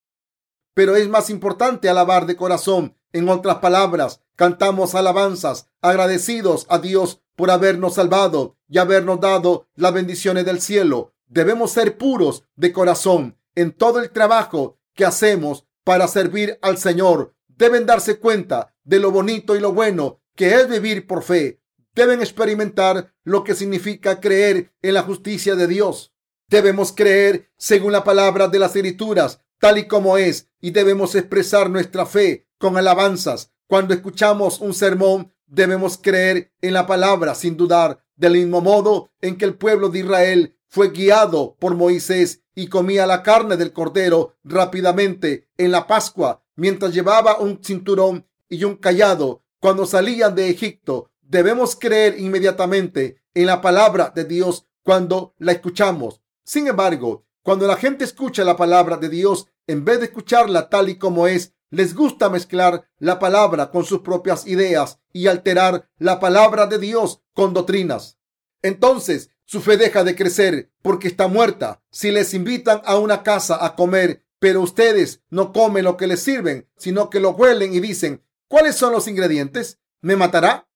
pero 0.75 0.97
es 0.97 1.09
más 1.09 1.31
importante 1.31 1.89
alabar 1.89 2.27
de 2.27 2.37
corazón. 2.37 2.97
En 3.12 3.29
otras 3.29 3.59
palabras, 3.59 4.20
cantamos 4.37 4.95
alabanzas 4.95 5.68
agradecidos 5.81 6.66
a 6.68 6.79
Dios 6.79 7.22
por 7.37 7.51
habernos 7.51 7.95
salvado 7.95 8.57
y 8.68 8.79
habernos 8.79 9.20
dado 9.20 9.68
las 9.77 9.93
bendiciones 9.93 10.45
del 10.45 10.61
cielo. 10.61 11.14
Debemos 11.27 11.70
ser 11.72 11.97
puros 11.97 12.45
de 12.57 12.72
corazón 12.72 13.39
en 13.55 13.72
todo 13.72 14.01
el 14.01 14.11
trabajo 14.11 14.79
que 14.95 15.05
hacemos 15.05 15.66
para 15.85 16.09
servir 16.09 16.59
al 16.62 16.79
Señor. 16.79 17.35
Deben 17.49 17.87
darse 17.87 18.18
cuenta 18.18 18.75
de 18.83 18.99
lo 18.99 19.11
bonito 19.11 19.57
y 19.57 19.61
lo 19.61 19.72
bueno 19.72 20.20
que 20.35 20.55
es 20.55 20.68
vivir 20.68 21.07
por 21.07 21.22
fe. 21.22 21.61
Deben 21.95 22.20
experimentar 22.20 23.14
lo 23.22 23.45
que 23.45 23.55
significa 23.55 24.20
creer 24.20 24.72
en 24.83 24.95
la 24.95 25.03
justicia 25.03 25.55
de 25.55 25.68
Dios. 25.68 26.12
Debemos 26.49 26.93
creer 26.93 27.51
según 27.57 27.93
la 27.93 28.05
palabra 28.05 28.49
de 28.49 28.59
las 28.59 28.75
escrituras, 28.75 29.41
tal 29.59 29.78
y 29.78 29.86
como 29.88 30.18
es, 30.18 30.48
y 30.61 30.70
debemos 30.70 31.14
expresar 31.14 31.70
nuestra 31.70 32.07
fe 32.07 32.46
con 32.59 32.76
alabanzas. 32.76 33.52
Cuando 33.66 33.94
escuchamos 33.94 34.61
un 34.61 34.74
sermón, 34.74 35.32
debemos 35.46 35.98
creer 35.98 36.52
en 36.61 36.72
la 36.72 36.86
palabra 36.86 37.34
sin 37.34 37.57
dudar, 37.57 38.05
del 38.16 38.34
mismo 38.34 38.61
modo 38.61 39.11
en 39.20 39.36
que 39.36 39.44
el 39.44 39.55
pueblo 39.55 39.88
de 39.88 40.00
Israel 40.00 40.57
fue 40.68 40.90
guiado 40.90 41.57
por 41.59 41.74
Moisés 41.74 42.42
y 42.55 42.68
comía 42.68 43.07
la 43.07 43.22
carne 43.22 43.57
del 43.57 43.72
cordero 43.72 44.36
rápidamente 44.44 45.48
en 45.57 45.70
la 45.70 45.86
Pascua, 45.86 46.44
mientras 46.57 46.92
llevaba 46.92 47.38
un 47.38 47.61
cinturón 47.62 48.26
y 48.48 48.64
un 48.64 48.76
callado 48.76 49.42
cuando 49.61 49.86
salían 49.86 50.34
de 50.34 50.50
Egipto. 50.50 51.11
Debemos 51.22 51.76
creer 51.76 52.18
inmediatamente 52.20 53.22
en 53.34 53.46
la 53.46 53.61
palabra 53.61 54.12
de 54.14 54.24
Dios 54.24 54.66
cuando 54.82 55.34
la 55.38 55.52
escuchamos. 55.52 56.20
Sin 56.44 56.68
embargo, 56.68 57.24
cuando 57.45 57.66
la 57.66 57.76
gente 57.76 58.05
escucha 58.05 58.42
la 58.42 58.57
palabra 58.57 58.97
de 58.97 59.11
Dios, 59.11 59.49
en 59.66 59.84
vez 59.84 60.01
de 60.01 60.07
escucharla 60.07 60.70
tal 60.70 60.88
y 60.88 60.97
como 60.97 61.26
es, 61.26 61.53
les 61.68 61.95
gusta 61.95 62.30
mezclar 62.30 62.88
la 62.97 63.18
palabra 63.18 63.70
con 63.70 63.84
sus 63.84 64.01
propias 64.01 64.47
ideas 64.47 64.99
y 65.12 65.26
alterar 65.26 65.90
la 65.99 66.20
palabra 66.20 66.66
de 66.66 66.78
Dios 66.78 67.20
con 67.34 67.53
doctrinas. 67.53 68.18
Entonces, 68.62 69.28
su 69.45 69.61
fe 69.61 69.76
deja 69.76 70.05
de 70.05 70.16
crecer 70.16 70.72
porque 70.80 71.07
está 71.07 71.28
muerta. 71.28 71.82
Si 71.90 72.11
les 72.11 72.32
invitan 72.32 72.80
a 72.86 72.97
una 72.97 73.22
casa 73.22 73.62
a 73.62 73.76
comer, 73.76 74.24
pero 74.38 74.62
ustedes 74.62 75.20
no 75.28 75.53
comen 75.53 75.84
lo 75.84 75.99
que 75.99 76.07
les 76.07 76.22
sirven, 76.22 76.66
sino 76.78 77.11
que 77.11 77.20
lo 77.20 77.32
huelen 77.32 77.74
y 77.74 77.80
dicen, 77.80 78.24
¿cuáles 78.49 78.74
son 78.74 78.90
los 78.90 79.07
ingredientes? 79.07 79.80
¿Me 80.01 80.16
matará? 80.16 80.66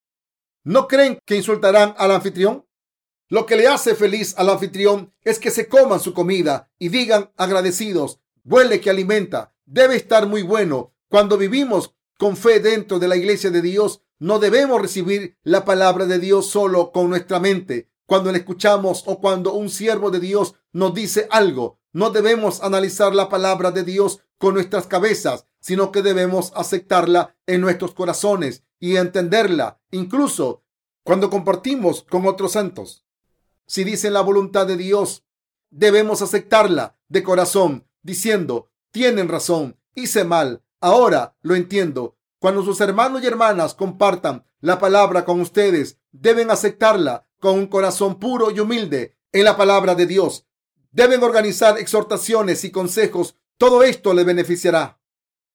¿No 0.64 0.86
creen 0.86 1.18
que 1.24 1.36
insultarán 1.36 1.94
al 1.96 2.10
anfitrión? 2.10 2.67
Lo 3.30 3.44
que 3.44 3.56
le 3.56 3.68
hace 3.68 3.94
feliz 3.94 4.34
al 4.38 4.48
anfitrión 4.48 5.12
es 5.22 5.38
que 5.38 5.50
se 5.50 5.68
coman 5.68 6.00
su 6.00 6.14
comida 6.14 6.70
y 6.78 6.88
digan 6.88 7.30
agradecidos, 7.36 8.20
huele 8.42 8.80
que 8.80 8.88
alimenta, 8.88 9.54
debe 9.66 9.96
estar 9.96 10.26
muy 10.26 10.42
bueno. 10.42 10.94
Cuando 11.10 11.36
vivimos 11.36 11.94
con 12.18 12.38
fe 12.38 12.60
dentro 12.60 12.98
de 12.98 13.06
la 13.06 13.16
iglesia 13.16 13.50
de 13.50 13.60
Dios, 13.60 14.00
no 14.18 14.38
debemos 14.38 14.80
recibir 14.80 15.36
la 15.42 15.66
palabra 15.66 16.06
de 16.06 16.18
Dios 16.18 16.46
solo 16.46 16.90
con 16.90 17.10
nuestra 17.10 17.38
mente. 17.38 17.90
Cuando 18.06 18.32
le 18.32 18.38
escuchamos 18.38 19.04
o 19.04 19.20
cuando 19.20 19.52
un 19.52 19.68
siervo 19.68 20.10
de 20.10 20.20
Dios 20.20 20.54
nos 20.72 20.94
dice 20.94 21.28
algo, 21.30 21.78
no 21.92 22.08
debemos 22.08 22.62
analizar 22.62 23.14
la 23.14 23.28
palabra 23.28 23.72
de 23.72 23.84
Dios 23.84 24.20
con 24.38 24.54
nuestras 24.54 24.86
cabezas, 24.86 25.44
sino 25.60 25.92
que 25.92 26.00
debemos 26.00 26.50
aceptarla 26.54 27.36
en 27.46 27.60
nuestros 27.60 27.92
corazones 27.92 28.62
y 28.80 28.96
entenderla, 28.96 29.82
incluso 29.90 30.64
cuando 31.04 31.28
compartimos 31.28 32.02
con 32.08 32.26
otros 32.26 32.52
santos. 32.52 33.04
Si 33.68 33.84
dicen 33.84 34.14
la 34.14 34.22
voluntad 34.22 34.66
de 34.66 34.78
Dios, 34.78 35.24
debemos 35.68 36.22
aceptarla 36.22 36.96
de 37.08 37.22
corazón, 37.22 37.86
diciendo, 38.02 38.70
tienen 38.90 39.28
razón, 39.28 39.78
hice 39.94 40.24
mal, 40.24 40.64
ahora 40.80 41.36
lo 41.42 41.54
entiendo. 41.54 42.16
Cuando 42.38 42.64
sus 42.64 42.80
hermanos 42.80 43.22
y 43.22 43.26
hermanas 43.26 43.74
compartan 43.74 44.46
la 44.60 44.78
palabra 44.78 45.26
con 45.26 45.42
ustedes, 45.42 45.98
deben 46.12 46.50
aceptarla 46.50 47.28
con 47.40 47.58
un 47.58 47.66
corazón 47.66 48.18
puro 48.18 48.50
y 48.50 48.58
humilde 48.58 49.18
en 49.32 49.44
la 49.44 49.58
palabra 49.58 49.94
de 49.94 50.06
Dios. 50.06 50.46
Deben 50.90 51.22
organizar 51.22 51.78
exhortaciones 51.78 52.64
y 52.64 52.70
consejos. 52.70 53.36
Todo 53.58 53.82
esto 53.82 54.14
le 54.14 54.24
beneficiará. 54.24 54.98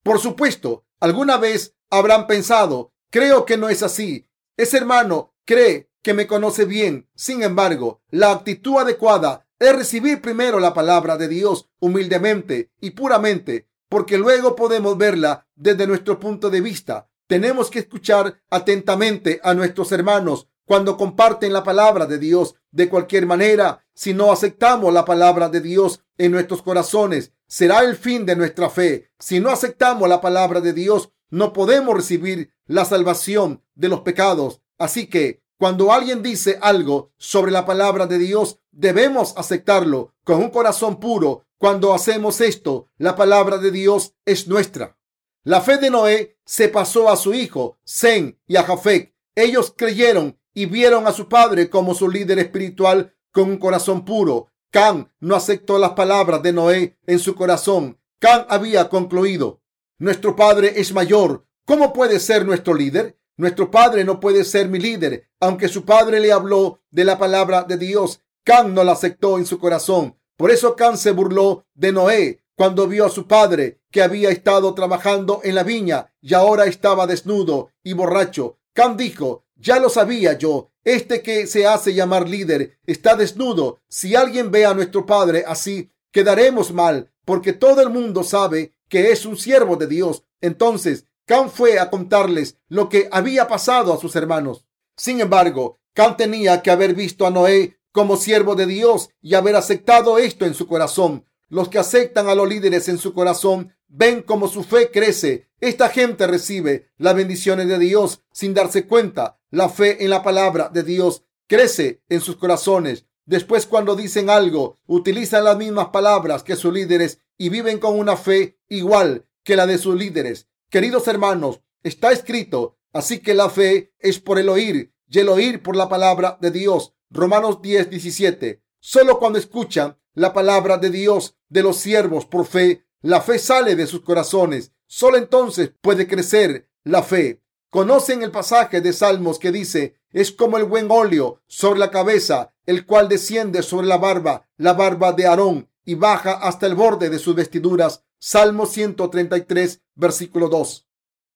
Por 0.03 0.19
supuesto, 0.19 0.85
alguna 0.99 1.37
vez 1.37 1.75
habrán 1.89 2.27
pensado, 2.27 2.93
creo 3.09 3.45
que 3.45 3.57
no 3.57 3.69
es 3.69 3.81
así. 3.81 4.29
Ese 4.55 4.77
hermano 4.77 5.33
cree 5.45 5.89
que 6.03 6.13
me 6.13 6.27
conoce 6.27 6.65
bien. 6.65 7.09
Sin 7.15 7.41
embargo, 7.41 8.01
la 8.11 8.31
actitud 8.31 8.77
adecuada 8.77 9.47
es 9.57 9.75
recibir 9.75 10.21
primero 10.21 10.59
la 10.59 10.73
palabra 10.73 11.17
de 11.17 11.27
Dios 11.27 11.69
humildemente 11.79 12.71
y 12.81 12.91
puramente, 12.91 13.69
porque 13.89 14.17
luego 14.17 14.55
podemos 14.55 14.97
verla 14.97 15.47
desde 15.55 15.87
nuestro 15.87 16.19
punto 16.19 16.49
de 16.49 16.61
vista. 16.61 17.09
Tenemos 17.27 17.69
que 17.71 17.79
escuchar 17.79 18.41
atentamente 18.49 19.39
a 19.43 19.53
nuestros 19.53 19.91
hermanos 19.91 20.49
cuando 20.65 20.97
comparten 20.97 21.53
la 21.53 21.63
palabra 21.63 22.05
de 22.05 22.17
Dios. 22.17 22.55
De 22.71 22.89
cualquier 22.89 23.25
manera, 23.25 23.85
si 23.93 24.13
no 24.13 24.31
aceptamos 24.31 24.93
la 24.93 25.05
palabra 25.05 25.47
de 25.47 25.61
Dios 25.61 26.03
en 26.17 26.31
nuestros 26.31 26.61
corazones, 26.61 27.31
será 27.47 27.81
el 27.81 27.95
fin 27.95 28.25
de 28.25 28.35
nuestra 28.35 28.69
fe. 28.69 29.11
Si 29.19 29.39
no 29.39 29.51
aceptamos 29.51 30.09
la 30.09 30.19
palabra 30.19 30.59
de 30.59 30.73
Dios, 30.73 31.11
no 31.29 31.53
podemos 31.53 31.95
recibir 31.95 32.51
la 32.65 32.83
salvación 32.83 33.63
de 33.75 33.89
los 33.89 34.01
pecados. 34.01 34.61
Así 34.77 35.07
que 35.07 35.42
cuando 35.63 35.93
alguien 35.93 36.21
dice 36.21 36.59
algo 36.61 37.13
sobre 37.15 37.49
la 37.49 37.65
palabra 37.65 38.05
de 38.05 38.17
Dios, 38.17 38.59
debemos 38.73 39.33
aceptarlo 39.37 40.13
con 40.25 40.41
un 40.41 40.49
corazón 40.49 40.99
puro. 40.99 41.45
Cuando 41.57 41.93
hacemos 41.93 42.41
esto, 42.41 42.89
la 42.97 43.15
palabra 43.15 43.57
de 43.59 43.71
Dios 43.71 44.13
es 44.25 44.49
nuestra. 44.49 44.97
La 45.45 45.61
fe 45.61 45.77
de 45.77 45.89
Noé 45.89 46.37
se 46.43 46.67
pasó 46.67 47.09
a 47.09 47.15
su 47.15 47.33
hijo, 47.33 47.77
Zen 47.87 48.37
y 48.45 48.57
a 48.57 48.63
Jafet. 48.63 49.15
Ellos 49.35 49.73
creyeron 49.73 50.37
y 50.53 50.65
vieron 50.65 51.07
a 51.07 51.13
su 51.13 51.29
padre 51.29 51.69
como 51.69 51.95
su 51.95 52.09
líder 52.09 52.39
espiritual 52.39 53.15
con 53.31 53.49
un 53.49 53.57
corazón 53.57 54.03
puro. 54.03 54.49
Can 54.69 55.13
no 55.21 55.33
aceptó 55.33 55.79
las 55.79 55.91
palabras 55.91 56.43
de 56.43 56.51
Noé 56.51 56.97
en 57.07 57.19
su 57.19 57.35
corazón. 57.35 58.01
Can 58.19 58.45
había 58.49 58.89
concluido, 58.89 59.61
nuestro 59.97 60.35
padre 60.35 60.73
es 60.75 60.93
mayor. 60.93 61.47
¿Cómo 61.65 61.93
puede 61.93 62.19
ser 62.19 62.45
nuestro 62.45 62.73
líder? 62.73 63.17
Nuestro 63.37 63.71
padre 63.71 64.03
no 64.03 64.19
puede 64.19 64.43
ser 64.43 64.69
mi 64.69 64.79
líder. 64.79 65.27
Aunque 65.39 65.67
su 65.67 65.85
padre 65.85 66.19
le 66.19 66.31
habló 66.31 66.81
de 66.91 67.05
la 67.05 67.17
palabra 67.17 67.63
de 67.63 67.77
Dios, 67.77 68.21
Can 68.43 68.73
no 68.73 68.83
la 68.83 68.91
aceptó 68.91 69.37
en 69.37 69.45
su 69.45 69.59
corazón. 69.59 70.17
Por 70.37 70.51
eso 70.51 70.75
Can 70.75 70.97
se 70.97 71.11
burló 71.11 71.65
de 71.73 71.91
Noé 71.91 72.43
cuando 72.55 72.87
vio 72.87 73.05
a 73.05 73.09
su 73.09 73.27
padre 73.27 73.79
que 73.89 74.03
había 74.03 74.29
estado 74.29 74.73
trabajando 74.73 75.41
en 75.43 75.55
la 75.55 75.63
viña 75.63 76.13
y 76.21 76.33
ahora 76.33 76.65
estaba 76.65 77.07
desnudo 77.07 77.69
y 77.83 77.93
borracho. 77.93 78.59
Can 78.73 78.97
dijo, 78.97 79.45
ya 79.55 79.79
lo 79.79 79.89
sabía 79.89 80.33
yo. 80.33 80.71
Este 80.83 81.21
que 81.21 81.47
se 81.47 81.65
hace 81.65 81.93
llamar 81.93 82.27
líder 82.27 82.77
está 82.85 83.15
desnudo. 83.15 83.79
Si 83.87 84.15
alguien 84.15 84.51
ve 84.51 84.65
a 84.65 84.73
nuestro 84.73 85.05
padre 85.05 85.45
así, 85.47 85.89
quedaremos 86.11 86.73
mal, 86.73 87.11
porque 87.25 87.53
todo 87.53 87.81
el 87.81 87.89
mundo 87.89 88.23
sabe 88.23 88.73
que 88.89 89.11
es 89.11 89.25
un 89.25 89.37
siervo 89.37 89.77
de 89.77 89.87
Dios. 89.87 90.23
Entonces, 90.41 91.05
Can 91.25 91.49
fue 91.49 91.79
a 91.79 91.89
contarles 91.89 92.57
lo 92.67 92.89
que 92.89 93.07
había 93.11 93.47
pasado 93.47 93.93
a 93.93 93.97
sus 93.99 94.15
hermanos. 94.15 94.65
Sin 94.97 95.21
embargo, 95.21 95.79
Can 95.93 96.17
tenía 96.17 96.61
que 96.61 96.71
haber 96.71 96.93
visto 96.95 97.25
a 97.25 97.31
Noé 97.31 97.77
como 97.91 98.17
siervo 98.17 98.55
de 98.55 98.65
Dios 98.65 99.09
y 99.21 99.35
haber 99.35 99.55
aceptado 99.55 100.17
esto 100.17 100.45
en 100.45 100.53
su 100.53 100.67
corazón. 100.67 101.25
Los 101.47 101.69
que 101.69 101.79
aceptan 101.79 102.27
a 102.27 102.35
los 102.35 102.49
líderes 102.49 102.89
en 102.89 102.97
su 102.97 103.13
corazón 103.13 103.73
ven 103.87 104.23
como 104.23 104.47
su 104.47 104.63
fe 104.63 104.91
crece. 104.91 105.47
Esta 105.61 105.89
gente 105.89 106.27
recibe 106.27 106.89
las 106.97 107.15
bendiciones 107.15 107.67
de 107.67 107.79
Dios 107.79 108.21
sin 108.31 108.53
darse 108.53 108.87
cuenta. 108.87 109.39
La 109.51 109.69
fe 109.69 110.03
en 110.03 110.09
la 110.09 110.23
palabra 110.23 110.69
de 110.69 110.83
Dios 110.83 111.23
crece 111.47 112.01
en 112.09 112.19
sus 112.19 112.35
corazones. 112.35 113.05
Después, 113.25 113.67
cuando 113.67 113.95
dicen 113.95 114.29
algo, 114.29 114.79
utilizan 114.87 115.45
las 115.45 115.55
mismas 115.55 115.89
palabras 115.89 116.43
que 116.43 116.57
sus 116.57 116.73
líderes 116.73 117.19
y 117.37 117.49
viven 117.49 117.79
con 117.79 117.97
una 117.97 118.17
fe 118.17 118.57
igual 118.67 119.25
que 119.43 119.55
la 119.55 119.67
de 119.67 119.77
sus 119.77 119.95
líderes. 119.95 120.47
Queridos 120.73 121.07
hermanos, 121.07 121.61
está 121.83 122.11
escrito, 122.11 122.79
así 122.93 123.19
que 123.19 123.35
la 123.35 123.51
fe 123.51 123.93
es 123.99 124.17
por 124.17 124.39
el 124.39 124.49
oír 124.49 124.91
y 125.07 125.19
el 125.19 125.29
oír 125.29 125.61
por 125.61 125.75
la 125.75 125.87
palabra 125.87 126.39
de 126.41 126.49
Dios. 126.49 126.95
Romanos 127.11 127.61
10, 127.61 127.91
17. 127.91 128.63
Solo 128.79 129.19
cuando 129.19 129.37
escuchan 129.37 129.99
la 130.15 130.33
palabra 130.33 130.79
de 130.79 130.89
Dios 130.89 131.37
de 131.47 131.61
los 131.61 131.77
siervos 131.77 132.25
por 132.25 132.47
fe, 132.47 132.87
la 133.03 133.21
fe 133.21 133.37
sale 133.37 133.75
de 133.75 133.85
sus 133.85 134.01
corazones. 134.01 134.71
Solo 134.87 135.17
entonces 135.17 135.71
puede 135.79 136.07
crecer 136.07 136.67
la 136.83 137.03
fe. 137.03 137.43
Conocen 137.69 138.23
el 138.23 138.31
pasaje 138.31 138.81
de 138.81 138.93
Salmos 138.93 139.37
que 139.37 139.51
dice, 139.51 139.93
es 140.09 140.31
como 140.31 140.57
el 140.57 140.63
buen 140.63 140.87
óleo 140.89 141.39
sobre 141.45 141.77
la 141.77 141.91
cabeza, 141.91 142.55
el 142.65 142.87
cual 142.87 143.09
desciende 143.09 143.61
sobre 143.61 143.85
la 143.85 143.97
barba, 143.97 144.49
la 144.57 144.73
barba 144.73 145.13
de 145.13 145.27
Aarón, 145.27 145.69
y 145.85 145.93
baja 145.93 146.31
hasta 146.31 146.65
el 146.65 146.73
borde 146.73 147.11
de 147.11 147.19
sus 147.19 147.35
vestiduras. 147.35 148.03
Salmo 148.25 148.67
133, 148.67 149.81
versículo 149.95 150.47
2. 150.47 150.87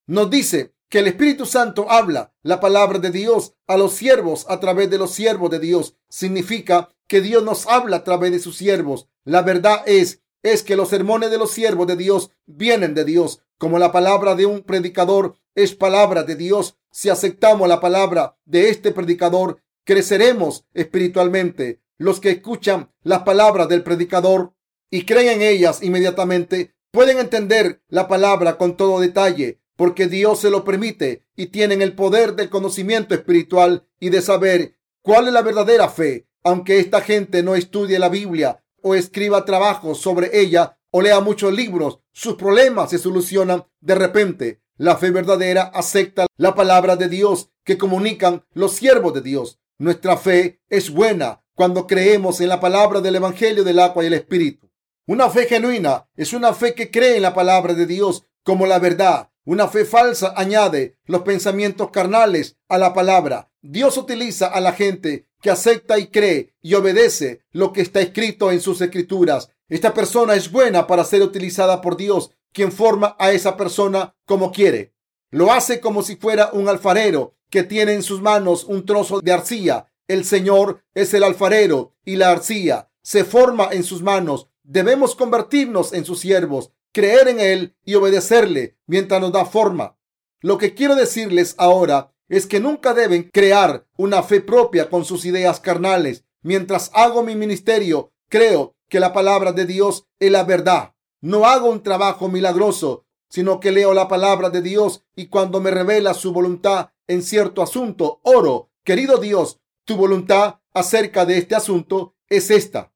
Nos 0.06 0.30
dice 0.30 0.74
que 0.88 1.00
el 1.00 1.08
Espíritu 1.08 1.46
Santo 1.46 1.92
habla 1.92 2.34
la 2.44 2.62
palabra 2.62 2.98
de 3.00 3.12
Dios 3.12 3.56
a 3.68 3.76
los 3.76 3.92
siervos 3.92 4.46
a 4.48 4.62
través 4.62 4.90
de 4.90 4.98
los 4.98 5.12
siervos 5.12 5.50
de 5.50 5.60
Dios. 5.60 5.98
Significa 6.08 6.88
que 7.06 7.20
Dios 7.20 7.44
nos 7.44 7.68
habla 7.68 7.98
a 7.98 8.04
través 8.06 8.32
de 8.32 8.40
sus 8.40 8.56
siervos. 8.56 9.10
La 9.26 9.42
verdad 9.42 9.84
es 9.86 10.22
es 10.44 10.64
que 10.64 10.78
los 10.78 10.88
sermones 10.88 11.30
de 11.30 11.38
los 11.38 11.52
siervos 11.52 11.88
de 11.88 11.98
Dios 11.98 12.32
vienen 12.46 12.94
de 12.94 13.04
Dios, 13.04 13.42
como 13.58 13.80
la 13.80 13.92
palabra 13.92 14.36
de 14.36 14.46
un 14.46 14.62
predicador 14.62 15.36
es 15.56 15.76
palabra 15.76 16.24
de 16.24 16.38
Dios. 16.38 16.78
Si 16.90 17.10
aceptamos 17.10 17.68
la 17.68 17.82
palabra 17.82 18.38
de 18.46 18.70
este 18.70 18.94
predicador, 18.94 19.62
creceremos 19.84 20.64
espiritualmente. 20.74 21.82
Los 21.98 22.22
que 22.22 22.30
escuchan 22.30 22.94
las 23.04 23.24
palabras 23.24 23.68
del 23.68 23.84
predicador 23.84 24.54
y 24.90 25.04
creen 25.04 25.28
en 25.28 25.42
ellas 25.42 25.84
inmediatamente 25.84 26.77
pueden 26.92 27.20
entender 27.20 27.82
la 27.90 28.08
palabra 28.08 28.58
con 28.58 28.78
todo 28.78 29.00
detalle, 29.00 29.60
porque 29.76 30.08
Dios 30.08 30.40
se 30.40 30.50
lo 30.50 30.64
permite 30.64 31.26
y 31.36 31.48
tienen 31.48 31.82
el 31.82 31.94
poder 31.94 32.36
del 32.36 32.50
conocimiento 32.50 33.14
espiritual 33.14 33.88
y 34.00 34.10
de 34.10 34.22
saber 34.22 34.76
cuál 35.02 35.28
es 35.28 35.34
la 35.34 35.42
verdadera 35.42 35.90
fe. 35.90 36.28
Aunque 36.44 36.80
esta 36.80 37.02
gente 37.02 37.44
no 37.44 37.56
estudie 37.56 38.00
la 38.00 38.10
Biblia 38.10 38.64
o 38.82 38.96
escriba 38.96 39.46
trabajos 39.46 40.00
sobre 40.00 40.40
ella 40.40 40.78
o 40.92 41.02
lea 41.02 41.20
muchos 41.20 41.54
libros, 41.54 42.00
sus 42.14 42.36
problemas 42.36 42.90
se 42.90 42.98
solucionan 42.98 43.66
de 43.82 43.96
repente. 43.96 44.62
La 44.78 44.96
fe 44.96 45.12
verdadera 45.12 45.64
acepta 45.64 46.28
la 46.38 46.56
palabra 46.56 46.96
de 46.96 47.10
Dios 47.10 47.50
que 47.64 47.78
comunican 47.78 48.46
los 48.54 48.74
siervos 48.74 49.14
de 49.14 49.22
Dios. 49.22 49.60
Nuestra 49.78 50.18
fe 50.18 50.62
es 50.70 50.90
buena 50.90 51.44
cuando 51.54 51.88
creemos 51.88 52.40
en 52.42 52.50
la 52.50 52.60
palabra 52.60 53.02
del 53.02 53.16
Evangelio 53.16 53.64
del 53.64 53.80
agua 53.80 54.04
y 54.04 54.08
el 54.08 54.14
Espíritu. 54.14 54.67
Una 55.10 55.30
fe 55.30 55.46
genuina 55.46 56.06
es 56.18 56.34
una 56.34 56.54
fe 56.54 56.74
que 56.74 56.92
cree 56.92 57.16
en 57.16 57.22
la 57.22 57.34
palabra 57.34 57.74
de 57.74 57.86
Dios 57.86 58.26
como 58.44 58.68
la 58.68 58.78
verdad. 58.78 59.30
Una 59.46 59.70
fe 59.70 59.86
falsa 59.86 60.34
añade 60.36 60.98
los 61.06 61.22
pensamientos 61.22 61.92
carnales 61.92 62.58
a 62.68 62.78
la 62.78 62.94
palabra. 62.94 63.50
Dios 63.62 63.96
utiliza 63.96 64.48
a 64.48 64.60
la 64.60 64.74
gente 64.74 65.30
que 65.42 65.50
acepta 65.50 65.98
y 65.98 66.08
cree 66.08 66.54
y 66.62 66.74
obedece 66.74 67.40
lo 67.52 67.72
que 67.72 67.80
está 67.80 68.02
escrito 68.02 68.52
en 68.52 68.60
sus 68.60 68.82
escrituras. 68.82 69.50
Esta 69.70 69.94
persona 69.94 70.36
es 70.36 70.52
buena 70.52 70.88
para 70.88 71.06
ser 71.06 71.22
utilizada 71.22 71.80
por 71.80 71.96
Dios, 71.96 72.32
quien 72.52 72.74
forma 72.74 73.16
a 73.18 73.32
esa 73.32 73.56
persona 73.56 74.14
como 74.26 74.52
quiere. 74.52 74.94
Lo 75.32 75.54
hace 75.54 75.80
como 75.80 76.04
si 76.04 76.18
fuera 76.18 76.50
un 76.52 76.68
alfarero 76.68 77.38
que 77.50 77.64
tiene 77.64 77.94
en 77.94 78.04
sus 78.04 78.22
manos 78.22 78.66
un 78.66 78.86
trozo 78.86 79.22
de 79.22 79.32
arcilla. 79.32 79.88
El 80.10 80.26
Señor 80.26 80.84
es 80.94 81.14
el 81.14 81.24
alfarero 81.24 81.94
y 82.04 82.18
la 82.18 82.30
arcilla 82.30 82.90
se 83.02 83.24
forma 83.24 83.70
en 83.72 83.86
sus 83.86 84.02
manos. 84.02 84.50
Debemos 84.70 85.16
convertirnos 85.16 85.94
en 85.94 86.04
sus 86.04 86.20
siervos, 86.20 86.74
creer 86.92 87.30
en 87.30 87.40
Él 87.40 87.78
y 87.86 87.96
obedecerle 87.96 88.78
mientras 88.86 89.22
nos 89.22 89.32
da 89.32 89.46
forma. 89.46 89.98
Lo 90.42 90.58
que 90.58 90.74
quiero 90.74 90.96
decirles 90.96 91.56
ahora 91.58 92.14
es 92.28 92.48
que 92.48 92.60
nunca 92.60 92.94
deben 92.94 93.30
crear 93.32 93.88
una 93.96 94.24
fe 94.24 94.42
propia 94.42 94.90
con 94.90 95.06
sus 95.06 95.24
ideas 95.24 95.62
carnales. 95.62 96.26
Mientras 96.42 96.92
hago 96.94 97.24
mi 97.24 97.34
ministerio, 97.34 98.12
creo 98.28 98.76
que 98.90 99.00
la 99.00 99.14
palabra 99.14 99.54
de 99.54 99.66
Dios 99.66 100.06
es 100.20 100.32
la 100.32 100.44
verdad. 100.44 100.96
No 101.22 101.46
hago 101.46 101.70
un 101.70 101.82
trabajo 101.82 102.28
milagroso, 102.28 103.06
sino 103.30 103.62
que 103.62 103.72
leo 103.72 103.94
la 103.94 104.10
palabra 104.10 104.50
de 104.50 104.62
Dios 104.62 105.06
y 105.16 105.28
cuando 105.28 105.62
me 105.62 105.72
revela 105.72 106.14
su 106.14 106.34
voluntad 106.34 106.90
en 107.08 107.24
cierto 107.24 107.62
asunto, 107.62 108.20
oro, 108.24 108.70
querido 108.84 109.18
Dios, 109.18 109.62
tu 109.86 109.96
voluntad 109.96 110.60
acerca 110.74 111.26
de 111.26 111.38
este 111.38 111.56
asunto 111.56 112.16
es 112.28 112.52
esta. 112.52 112.92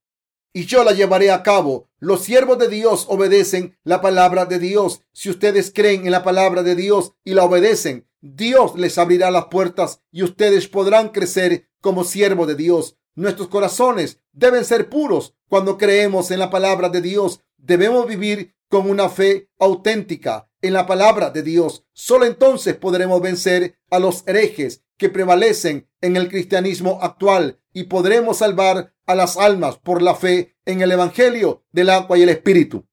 Y 0.54 0.66
yo 0.66 0.84
la 0.84 0.92
llevaré 0.92 1.32
a 1.32 1.44
cabo. 1.44 1.90
Los 2.00 2.24
siervos 2.24 2.58
de 2.58 2.68
Dios 2.68 3.06
obedecen 3.08 3.78
la 3.84 4.02
palabra 4.02 4.46
de 4.46 4.60
Dios. 4.60 5.02
Si 5.14 5.30
ustedes 5.30 5.72
creen 5.74 6.06
en 6.06 6.12
la 6.12 6.24
palabra 6.24 6.62
de 6.62 6.76
Dios 6.76 7.14
y 7.24 7.34
la 7.34 7.46
obedecen, 7.46 8.08
Dios 8.20 8.74
les 8.76 8.98
abrirá 8.98 9.32
las 9.32 9.46
puertas 9.46 10.02
y 10.12 10.24
ustedes 10.24 10.68
podrán 10.68 11.10
crecer 11.10 11.70
como 11.80 12.04
siervo 12.04 12.46
de 12.46 12.56
Dios. 12.56 12.98
Nuestros 13.16 13.48
corazones 13.48 14.20
deben 14.34 14.66
ser 14.66 14.90
puros 14.90 15.36
cuando 15.48 15.78
creemos 15.78 16.32
en 16.32 16.40
la 16.40 16.50
palabra 16.50 16.90
de 16.90 17.02
Dios. 17.02 17.42
Debemos 17.58 18.08
vivir 18.08 18.56
con 18.68 18.90
una 18.90 19.10
fe 19.10 19.50
auténtica 19.58 20.50
en 20.62 20.74
la 20.74 20.86
palabra 20.86 21.30
de 21.30 21.44
Dios. 21.44 21.86
Solo 21.94 22.26
entonces 22.26 22.76
podremos 22.76 23.22
vencer 23.22 23.80
a 23.90 24.00
los 24.00 24.24
herejes 24.28 24.84
que 24.98 25.10
prevalecen 25.10 25.90
en 26.02 26.18
el 26.18 26.30
cristianismo 26.30 27.00
actual 27.02 27.61
y 27.74 27.84
podremos 27.84 28.38
salvar 28.38 28.94
a 29.06 29.16
las 29.16 29.38
almas 29.38 29.78
por 29.78 30.02
la 30.02 30.16
fe 30.16 30.56
en 30.66 30.82
el 30.82 30.92
Evangelio 30.92 31.64
del 31.72 31.90
agua 31.90 32.18
y 32.18 32.24
el 32.24 32.30
Espíritu. 32.30 32.86